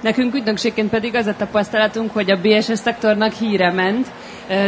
Nekünk 0.01 0.35
ügynökségként 0.35 0.89
pedig 0.89 1.15
az 1.15 1.25
a 1.25 1.35
tapasztalatunk, 1.37 2.13
hogy 2.13 2.31
a 2.31 2.39
BSS 2.41 2.77
szektornak 2.79 3.33
híre 3.33 3.71
ment. 3.71 4.07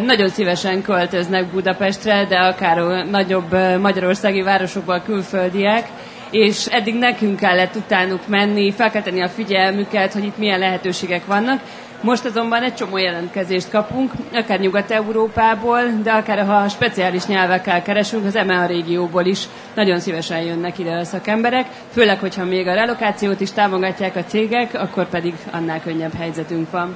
Nagyon 0.05 0.29
szívesen 0.29 0.81
költöznek 0.81 1.51
Budapestre, 1.51 2.25
de 2.25 2.37
akár 2.37 3.05
nagyobb 3.05 3.51
magyarországi 3.81 4.41
városokból 4.41 5.01
külföldiek, 5.05 5.87
és 6.31 6.65
eddig 6.65 6.95
nekünk 6.95 7.39
kellett 7.39 7.75
utánuk 7.75 8.27
menni, 8.27 8.71
felkelteni 8.71 9.21
a 9.21 9.29
figyelmüket, 9.29 10.13
hogy 10.13 10.23
itt 10.23 10.37
milyen 10.37 10.59
lehetőségek 10.59 11.25
vannak. 11.25 11.61
Most 12.01 12.25
azonban 12.25 12.63
egy 12.63 12.73
csomó 12.73 12.97
jelentkezést 12.97 13.69
kapunk, 13.69 14.11
akár 14.33 14.59
Nyugat-Európából, 14.59 15.81
de 16.03 16.11
akár 16.11 16.45
ha 16.45 16.67
speciális 16.69 17.25
nyelvekkel 17.25 17.81
keresünk, 17.81 18.25
az 18.25 18.35
EMEA 18.35 18.65
régióból 18.65 19.25
is 19.25 19.47
nagyon 19.75 19.99
szívesen 19.99 20.41
jönnek 20.41 20.79
ide 20.79 20.91
a 20.97 21.03
szakemberek, 21.03 21.65
főleg, 21.91 22.19
hogyha 22.19 22.45
még 22.45 22.67
a 22.67 22.73
relokációt 22.73 23.39
is 23.41 23.51
támogatják 23.51 24.15
a 24.15 24.23
cégek, 24.23 24.73
akkor 24.73 25.09
pedig 25.09 25.33
annál 25.51 25.81
könnyebb 25.81 26.13
helyzetünk 26.13 26.71
van. 26.71 26.95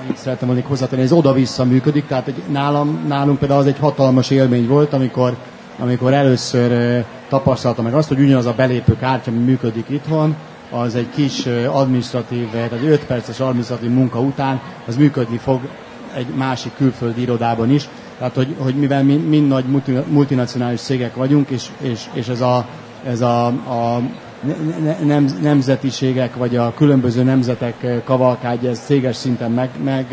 Annyit 0.00 0.16
szerettem 0.16 0.48
volna 0.48 0.62
hozzátenni, 0.66 1.02
ez 1.02 1.12
oda-vissza 1.12 1.64
működik, 1.64 2.06
tehát 2.06 2.26
egy, 2.26 2.42
nálam, 2.52 3.04
nálunk 3.08 3.38
például 3.38 3.60
az 3.60 3.66
egy 3.66 3.78
hatalmas 3.78 4.30
élmény 4.30 4.66
volt, 4.66 4.92
amikor, 4.92 5.36
amikor 5.78 6.12
először 6.12 7.04
tapasztaltam 7.28 7.84
meg 7.84 7.94
azt, 7.94 8.08
hogy 8.08 8.20
ugyanaz 8.20 8.46
a 8.46 8.52
belépő 8.56 8.96
kártya, 8.96 9.30
ami 9.30 9.40
működik 9.44 9.84
itthon, 9.88 10.36
az 10.70 10.94
egy 10.94 11.08
kis 11.14 11.46
administratív, 11.66 12.50
tehát 12.50 12.72
5 12.72 13.04
perces 13.04 13.40
administratív 13.40 13.90
munka 13.90 14.20
után, 14.20 14.60
az 14.86 14.96
működni 14.96 15.36
fog 15.36 15.60
egy 16.14 16.26
másik 16.36 16.72
külföldi 16.76 17.20
irodában 17.20 17.70
is. 17.70 17.88
Tehát, 18.18 18.34
hogy, 18.34 18.54
hogy 18.58 18.74
mivel 18.74 19.04
mi 19.04 19.16
mind 19.16 19.48
nagy 19.48 19.64
multinacionális 20.08 20.80
cégek 20.80 21.14
vagyunk, 21.14 21.48
és, 21.48 21.68
és, 21.80 22.04
és 22.12 22.28
ez 22.28 22.40
a, 22.40 22.66
ez 23.06 23.20
a, 23.20 23.46
a 23.46 24.00
nem, 25.04 25.28
nemzetiségek, 25.42 26.36
vagy 26.36 26.56
a 26.56 26.74
különböző 26.74 27.22
nemzetek 27.22 28.02
kavalkádja, 28.04 28.70
ez 28.70 28.78
céges 28.78 29.16
szinten 29.16 29.50
meg, 29.50 29.70
meg 29.84 30.06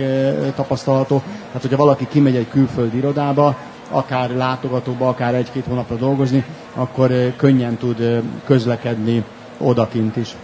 tapasztalható. 0.56 1.18
Tehát, 1.46 1.62
hogyha 1.62 1.78
valaki 1.78 2.08
kimegy 2.10 2.36
egy 2.36 2.48
külföldi 2.50 2.98
irodába, 2.98 3.56
akár 3.90 4.30
látogatóba, 4.30 5.08
akár 5.08 5.36
egy-két 5.36 5.66
hónapra 5.66 5.96
dolgozni, 5.96 6.44
akkor 6.74 7.12
könnyen 7.36 7.78
tud 7.78 8.22
közlekedni 8.46 9.24
odakint 9.58 10.16
is. 10.16 10.36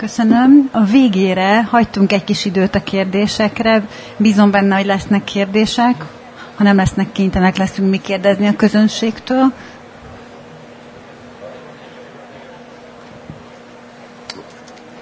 Köszönöm. 0.00 0.68
A 0.72 0.84
végére 0.84 1.62
hagytunk 1.62 2.12
egy 2.12 2.24
kis 2.24 2.44
időt 2.44 2.74
a 2.74 2.82
kérdésekre. 2.82 3.82
Bízom 4.16 4.50
benne, 4.50 4.76
hogy 4.76 4.86
lesznek 4.86 5.24
kérdések. 5.24 6.04
Ha 6.54 6.62
nem 6.64 6.76
lesznek 6.76 7.12
kénytelenek, 7.12 7.56
leszünk 7.56 7.90
mi 7.90 7.98
kérdezni 8.00 8.46
a 8.46 8.56
közönségtől. 8.56 9.52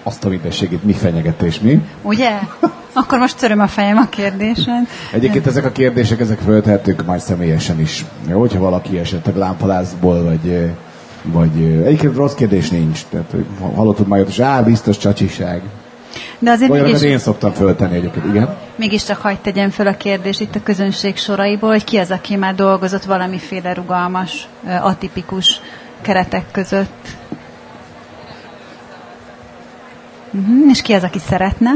Azt 0.03 0.25
a 0.25 0.29
mindenségét 0.29 0.85
mi 0.85 0.93
fenyegetés, 0.93 1.61
mi? 1.61 1.81
Ugye? 2.03 2.39
Akkor 2.93 3.19
most 3.19 3.37
töröm 3.39 3.61
a 3.61 3.67
fejem 3.69 3.97
a 3.97 4.09
kérdésen. 4.09 4.87
Egyébként 5.13 5.47
ezek 5.47 5.65
a 5.65 5.73
kérdések, 5.73 6.21
ezek 6.21 6.39
föltehetők 6.39 7.05
majd 7.07 7.21
személyesen 7.21 7.81
is. 7.81 8.05
Jó, 8.29 8.39
hogyha 8.41 8.59
valaki 8.61 8.99
esetleg 8.99 9.37
lámpalászból, 9.37 10.23
vagy 10.25 10.73
vagy 11.23 11.63
egyébként 11.85 12.17
rossz 12.17 12.35
kérdés 12.35 12.71
nincs. 12.71 13.05
Tehát 13.11 13.35
hallottad 13.75 14.07
már 14.07 14.25
hogy 14.25 14.43
á, 14.43 14.63
biztos 14.63 14.99
csacsiság. 14.99 15.63
De 16.39 16.51
azért 16.51 16.71
Olyanokat 16.71 17.01
mégis... 17.01 17.11
én 17.13 17.19
szoktam 17.19 17.53
föltenni 17.53 17.97
egyébként, 17.97 18.25
igen. 18.27 18.57
Mégiscsak 18.77 19.17
hagyd 19.17 19.39
tegyem 19.39 19.71
föl 19.71 19.87
a 19.87 19.97
kérdést 19.97 20.41
itt 20.41 20.55
a 20.55 20.63
közönség 20.63 21.17
soraiból, 21.17 21.71
hogy 21.71 21.85
ki 21.85 21.97
az, 21.97 22.11
aki 22.11 22.37
már 22.37 22.55
dolgozott 22.55 23.05
valamiféle 23.05 23.73
rugalmas, 23.73 24.49
atipikus 24.81 25.61
keretek 26.01 26.45
között. 26.53 27.17
Uh-huh. 30.33 30.71
És 30.71 30.83
ki 30.83 30.93
az, 30.93 31.03
aki 31.03 31.19
szeretne? 31.19 31.71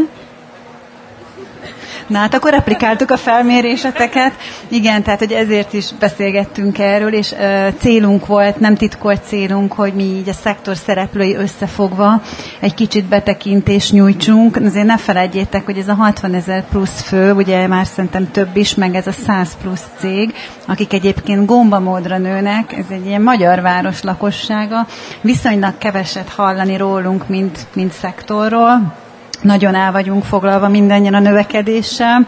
Na 2.13 2.19
hát 2.19 2.35
akkor 2.35 2.51
replikáltuk 2.51 3.11
a 3.11 3.17
felméréseteket. 3.17 4.33
Igen, 4.69 5.03
tehát 5.03 5.19
hogy 5.19 5.33
ezért 5.33 5.73
is 5.73 5.93
beszélgettünk 5.99 6.79
erről, 6.79 7.13
és 7.13 7.33
uh, 7.33 7.69
célunk 7.79 8.27
volt, 8.27 8.61
nem 8.61 8.75
titkolt 8.75 9.25
célunk, 9.25 9.73
hogy 9.73 9.93
mi 9.93 10.03
így 10.03 10.29
a 10.29 10.33
szektor 10.33 10.77
szereplői 10.77 11.35
összefogva 11.35 12.23
egy 12.61 12.75
kicsit 12.75 13.05
betekintést 13.05 13.93
nyújtsunk. 13.93 14.57
Azért 14.57 14.87
ne 14.87 14.97
felejtjétek, 14.97 15.65
hogy 15.65 15.79
ez 15.79 15.89
a 15.89 15.95
60 15.95 16.35
ezer 16.35 16.65
plusz 16.69 17.03
fő, 17.03 17.33
ugye 17.33 17.67
már 17.67 17.87
szerintem 17.87 18.31
több 18.31 18.57
is, 18.57 18.75
meg 18.75 18.95
ez 18.95 19.07
a 19.07 19.13
100 19.13 19.57
plusz 19.63 19.87
cég, 19.99 20.35
akik 20.67 20.93
egyébként 20.93 21.47
gombamódra 21.47 22.19
nőnek, 22.19 22.73
ez 22.73 22.87
egy 22.89 23.07
ilyen 23.07 23.23
magyar 23.23 23.61
város 23.61 24.03
lakossága. 24.03 24.87
Viszonylag 25.21 25.79
keveset 25.79 26.29
hallani 26.29 26.77
rólunk, 26.77 27.29
mint, 27.29 27.67
mint 27.75 27.93
szektorról 27.93 29.01
nagyon 29.43 29.75
el 29.75 29.93
vagyunk 29.93 30.25
foglalva 30.25 30.69
mindannyian 30.69 31.15
a 31.15 31.19
növekedéssel, 31.19 32.27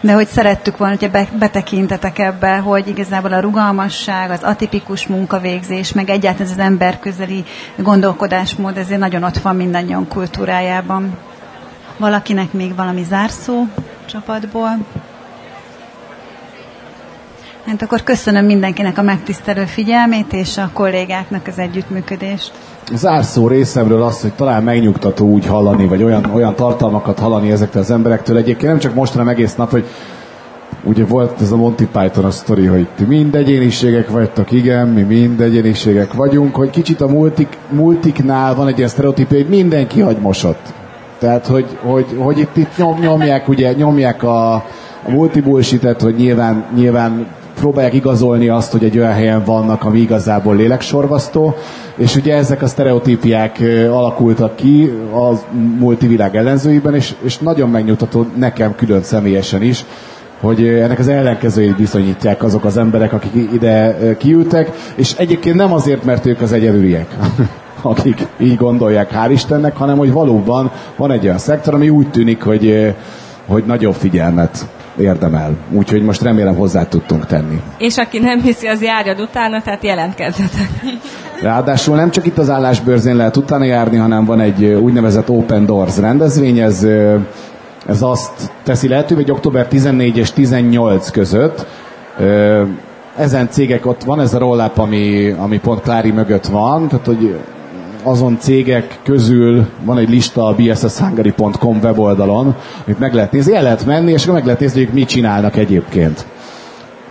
de 0.00 0.12
hogy 0.12 0.26
szerettük 0.26 0.76
volna, 0.76 0.96
hogy 0.98 1.10
betekintetek 1.38 2.18
ebbe, 2.18 2.56
hogy 2.56 2.88
igazából 2.88 3.32
a 3.32 3.40
rugalmasság, 3.40 4.30
az 4.30 4.42
atipikus 4.42 5.06
munkavégzés, 5.06 5.92
meg 5.92 6.10
egyáltalán 6.10 6.52
az 6.52 6.58
emberközeli 6.58 7.44
gondolkodásmód, 7.76 8.76
ezért 8.76 9.00
nagyon 9.00 9.22
ott 9.22 9.38
van 9.38 9.56
mindannyian 9.56 10.08
kultúrájában. 10.08 11.18
Valakinek 11.96 12.52
még 12.52 12.74
valami 12.74 13.02
zárszó 13.02 13.64
csapatból? 14.06 14.78
Hát 17.66 17.82
akkor 17.82 18.02
köszönöm 18.02 18.44
mindenkinek 18.44 18.98
a 18.98 19.02
megtisztelő 19.02 19.64
figyelmét, 19.64 20.32
és 20.32 20.58
a 20.58 20.70
kollégáknak 20.72 21.46
az 21.46 21.58
együttműködést 21.58 22.52
zárszó 22.94 23.48
részemről 23.48 24.02
az, 24.02 24.20
hogy 24.20 24.32
talán 24.32 24.62
megnyugtató 24.62 25.26
úgy 25.26 25.46
hallani, 25.46 25.86
vagy 25.86 26.02
olyan, 26.02 26.24
olyan 26.34 26.54
tartalmakat 26.54 27.18
hallani 27.18 27.50
ezektől 27.50 27.82
az 27.82 27.90
emberektől. 27.90 28.36
Egyébként 28.36 28.70
nem 28.70 28.78
csak 28.78 28.94
most, 28.94 29.16
egész 29.28 29.54
nap, 29.54 29.70
hogy 29.70 29.84
ugye 30.84 31.04
volt 31.04 31.40
ez 31.40 31.52
a 31.52 31.56
Monty 31.56 31.84
Python 31.92 32.24
a 32.24 32.30
sztori, 32.30 32.66
hogy 32.66 32.86
ti 32.96 33.04
mind 33.04 33.34
egyéniségek 33.34 34.10
vagytok, 34.10 34.52
igen, 34.52 34.88
mi 34.88 35.02
mind 35.02 35.40
egyéniségek 35.40 36.12
vagyunk, 36.12 36.54
hogy 36.54 36.70
kicsit 36.70 37.00
a 37.00 37.06
multik, 37.06 37.58
multiknál 37.70 38.54
van 38.54 38.68
egy 38.68 38.76
ilyen 38.76 38.88
sztereotípia, 38.88 39.38
hogy 39.38 39.48
mindenki 39.48 40.00
mosott. 40.20 40.72
Tehát, 41.18 41.46
hogy, 41.46 41.78
hogy, 41.82 42.06
hogy 42.18 42.38
itt, 42.38 42.56
itt 42.56 42.76
nyom, 42.76 42.98
nyomják, 42.98 43.48
ugye, 43.48 43.72
nyomják 43.72 44.22
a, 44.22 44.54
a 45.02 45.10
multibullshit 45.10 46.00
hogy 46.00 46.14
nyilván, 46.14 46.64
nyilván 46.74 47.26
próbálják 47.56 47.94
igazolni 47.94 48.48
azt, 48.48 48.72
hogy 48.72 48.84
egy 48.84 48.98
olyan 48.98 49.12
helyen 49.12 49.44
vannak, 49.44 49.84
ami 49.84 50.00
igazából 50.00 50.56
léleksorvasztó, 50.56 51.54
és 51.96 52.16
ugye 52.16 52.34
ezek 52.34 52.62
a 52.62 52.66
sztereotípiák 52.66 53.62
alakultak 53.90 54.56
ki 54.56 54.92
a 55.14 55.54
multivilág 55.78 56.36
ellenzőiben, 56.36 56.94
és, 56.94 57.14
és 57.22 57.38
nagyon 57.38 57.70
megnyugtató 57.70 58.26
nekem 58.36 58.74
külön 58.74 59.02
személyesen 59.02 59.62
is, 59.62 59.84
hogy 60.40 60.66
ennek 60.66 60.98
az 60.98 61.08
ellenkezőjét 61.08 61.76
bizonyítják 61.76 62.42
azok 62.42 62.64
az 62.64 62.76
emberek, 62.76 63.12
akik 63.12 63.52
ide 63.52 63.96
kiültek, 64.18 64.70
és 64.94 65.14
egyébként 65.18 65.56
nem 65.56 65.72
azért, 65.72 66.04
mert 66.04 66.26
ők 66.26 66.40
az 66.40 66.52
egyedüliek, 66.52 67.16
akik 67.82 68.26
így 68.38 68.56
gondolják, 68.56 69.10
hál' 69.14 69.30
Istennek, 69.30 69.76
hanem 69.76 69.96
hogy 69.96 70.12
valóban 70.12 70.70
van 70.96 71.10
egy 71.10 71.24
olyan 71.24 71.38
szektor, 71.38 71.74
ami 71.74 71.88
úgy 71.88 72.10
tűnik, 72.10 72.42
hogy, 72.42 72.94
hogy 73.46 73.64
nagyobb 73.66 73.94
figyelmet 73.94 74.66
érdemel. 74.98 75.56
Úgyhogy 75.70 76.02
most 76.02 76.22
remélem 76.22 76.54
hozzá 76.54 76.88
tudtunk 76.88 77.26
tenni. 77.26 77.60
És 77.78 77.96
aki 77.96 78.18
nem 78.18 78.40
hiszi, 78.40 78.66
az 78.66 78.82
járjad 78.82 79.20
utána, 79.20 79.62
tehát 79.62 79.84
jelentkezzetek. 79.84 80.68
Ráadásul 81.42 81.96
nem 81.96 82.10
csak 82.10 82.26
itt 82.26 82.38
az 82.38 82.50
állásbőrzén 82.50 83.16
lehet 83.16 83.36
utána 83.36 83.64
járni, 83.64 83.96
hanem 83.96 84.24
van 84.24 84.40
egy 84.40 84.64
úgynevezett 84.64 85.30
Open 85.30 85.66
Doors 85.66 85.98
rendezvény, 85.98 86.58
ez, 86.58 86.86
ez 87.86 88.02
azt 88.02 88.52
teszi 88.62 88.88
lehetővé, 88.88 89.20
hogy 89.20 89.30
október 89.30 89.66
14 89.66 90.16
és 90.16 90.32
18 90.32 91.10
között 91.10 91.66
ezen 93.16 93.48
cégek, 93.50 93.86
ott 93.86 94.02
van 94.02 94.20
ez 94.20 94.34
a 94.34 94.38
roll 94.38 94.60
ami, 94.60 95.30
ami 95.38 95.58
pont 95.58 95.80
Klári 95.80 96.10
mögött 96.10 96.46
van, 96.46 96.88
tehát 96.88 97.06
hogy 97.06 97.38
azon 98.06 98.38
cégek 98.38 98.98
közül 99.02 99.66
van 99.84 99.98
egy 99.98 100.08
lista 100.08 100.44
a 100.44 100.54
bsshungary.com 100.54 101.78
weboldalon, 101.82 102.54
amit 102.84 102.98
meg 102.98 103.14
lehet 103.14 103.32
nézni, 103.32 103.54
el 103.54 103.62
lehet 103.62 103.86
menni, 103.86 104.12
és 104.12 104.26
meg 104.26 104.44
lehet 104.44 104.60
nézni, 104.60 104.84
hogy 104.84 104.94
mit 104.94 105.08
csinálnak 105.08 105.56
egyébként. 105.56 106.26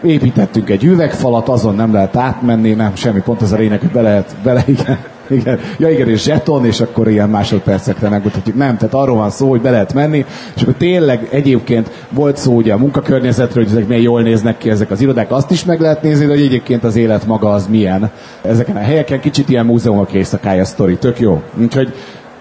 Építettünk 0.04 0.70
egy 0.70 0.84
üvegfalat, 0.84 1.50
azon 1.50 1.76
nem 1.76 1.94
lehet 1.94 2.16
átmenni, 2.16 2.74
nem 2.74 2.96
semmi, 2.96 3.22
pont 3.22 3.42
az 3.42 3.52
a 3.52 3.58
lényeg, 3.58 3.80
hogy 3.80 3.92
be 3.92 4.02
lehet, 4.02 4.36
bele, 4.44 4.64
igen, 4.66 4.98
igen. 5.30 5.60
Ja 5.78 5.90
igen, 5.90 6.10
és 6.10 6.24
zseton, 6.24 6.66
és 6.66 6.82
akkor 6.82 7.10
ilyen 7.10 7.30
másodpercekre 7.30 8.10
megmutatjuk. 8.10 8.56
Nem, 8.56 8.78
tehát 8.78 8.94
arról 8.94 9.16
van 9.16 9.30
szó, 9.30 9.50
hogy 9.50 9.62
be 9.62 9.70
lehet 9.70 9.94
menni, 9.94 10.26
és 10.56 10.62
akkor 10.62 10.74
tényleg 10.74 11.28
egyébként 11.32 11.90
volt 12.10 12.38
szó 12.38 12.56
ugye 12.56 12.74
a 12.74 12.78
munkakörnyezetről, 12.78 13.64
hogy 13.64 13.74
ezek 13.74 13.88
milyen 13.88 14.04
jól 14.04 14.22
néznek 14.22 14.58
ki 14.58 14.70
ezek 14.70 14.92
az 14.92 15.02
irodák, 15.02 15.32
azt 15.32 15.52
is 15.52 15.66
meg 15.66 15.80
lehet 15.80 16.02
nézni, 16.02 16.26
de 16.26 16.32
hogy 16.32 16.42
egyébként 16.42 16.84
az 16.84 16.96
élet 16.96 17.26
maga 17.26 17.52
az 17.52 17.68
milyen. 17.68 18.12
Ezeken 18.42 18.76
a 18.76 18.80
helyeken 18.80 19.20
kicsit 19.20 19.50
ilyen 19.50 19.66
múzeumok 19.66 20.14
éjszakája 20.14 20.66
sztori, 20.66 20.98
tök 20.98 21.20
jó. 21.20 21.42
Úgyhogy 21.62 21.94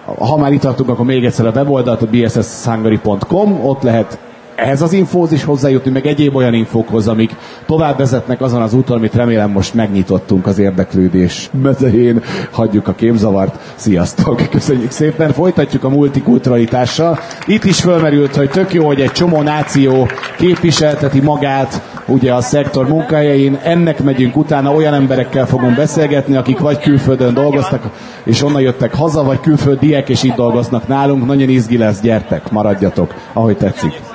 ha 0.04 0.36
már 0.36 0.52
itt 0.52 0.60
tartunk, 0.60 0.88
akkor 0.88 1.04
még 1.04 1.24
egyszer 1.24 1.46
a 1.46 1.50
weboldalt, 1.50 2.02
a 2.02 2.06
bsshungary.com, 2.06 3.64
ott 3.64 3.82
lehet 3.82 4.18
ehhez 4.56 4.82
az 4.82 4.92
infóhoz 4.92 5.32
is 5.32 5.44
hozzájutni, 5.44 5.90
meg 5.90 6.06
egyéb 6.06 6.36
olyan 6.36 6.54
infókhoz, 6.54 7.08
amik 7.08 7.34
tovább 7.66 7.98
vezetnek 7.98 8.40
azon 8.40 8.62
az 8.62 8.74
úton, 8.74 8.96
amit 8.96 9.14
remélem 9.14 9.50
most 9.50 9.74
megnyitottunk 9.74 10.46
az 10.46 10.58
érdeklődés 10.58 11.50
mezején. 11.62 12.22
Hagyjuk 12.50 12.88
a 12.88 12.92
képzavart. 12.94 13.58
Sziasztok! 13.74 14.42
Köszönjük 14.50 14.90
szépen! 14.90 15.32
Folytatjuk 15.32 15.84
a 15.84 15.88
multikulturalitással. 15.88 17.18
Itt 17.46 17.64
is 17.64 17.80
fölmerült, 17.80 18.36
hogy 18.36 18.50
tök 18.50 18.72
jó, 18.72 18.86
hogy 18.86 19.00
egy 19.00 19.12
csomó 19.12 19.42
náció 19.42 20.08
képviselteti 20.36 21.20
magát 21.20 21.82
ugye 22.06 22.34
a 22.34 22.40
szektor 22.40 22.88
munkájain. 22.88 23.58
Ennek 23.62 24.02
megyünk 24.02 24.36
utána, 24.36 24.74
olyan 24.74 24.94
emberekkel 24.94 25.46
fogunk 25.46 25.76
beszélgetni, 25.76 26.36
akik 26.36 26.58
vagy 26.58 26.78
külföldön 26.78 27.34
dolgoztak, 27.34 27.82
és 28.24 28.42
onnan 28.42 28.60
jöttek 28.60 28.94
haza, 28.94 29.22
vagy 29.22 29.40
külföldiek, 29.40 30.08
és 30.08 30.22
itt 30.22 30.34
dolgoznak 30.34 30.88
nálunk. 30.88 31.26
Nagyon 31.26 31.48
izgi 31.48 31.76
lesz, 31.76 32.00
gyertek, 32.00 32.50
maradjatok, 32.50 33.14
ahogy 33.32 33.56
tetszik. 33.56 34.13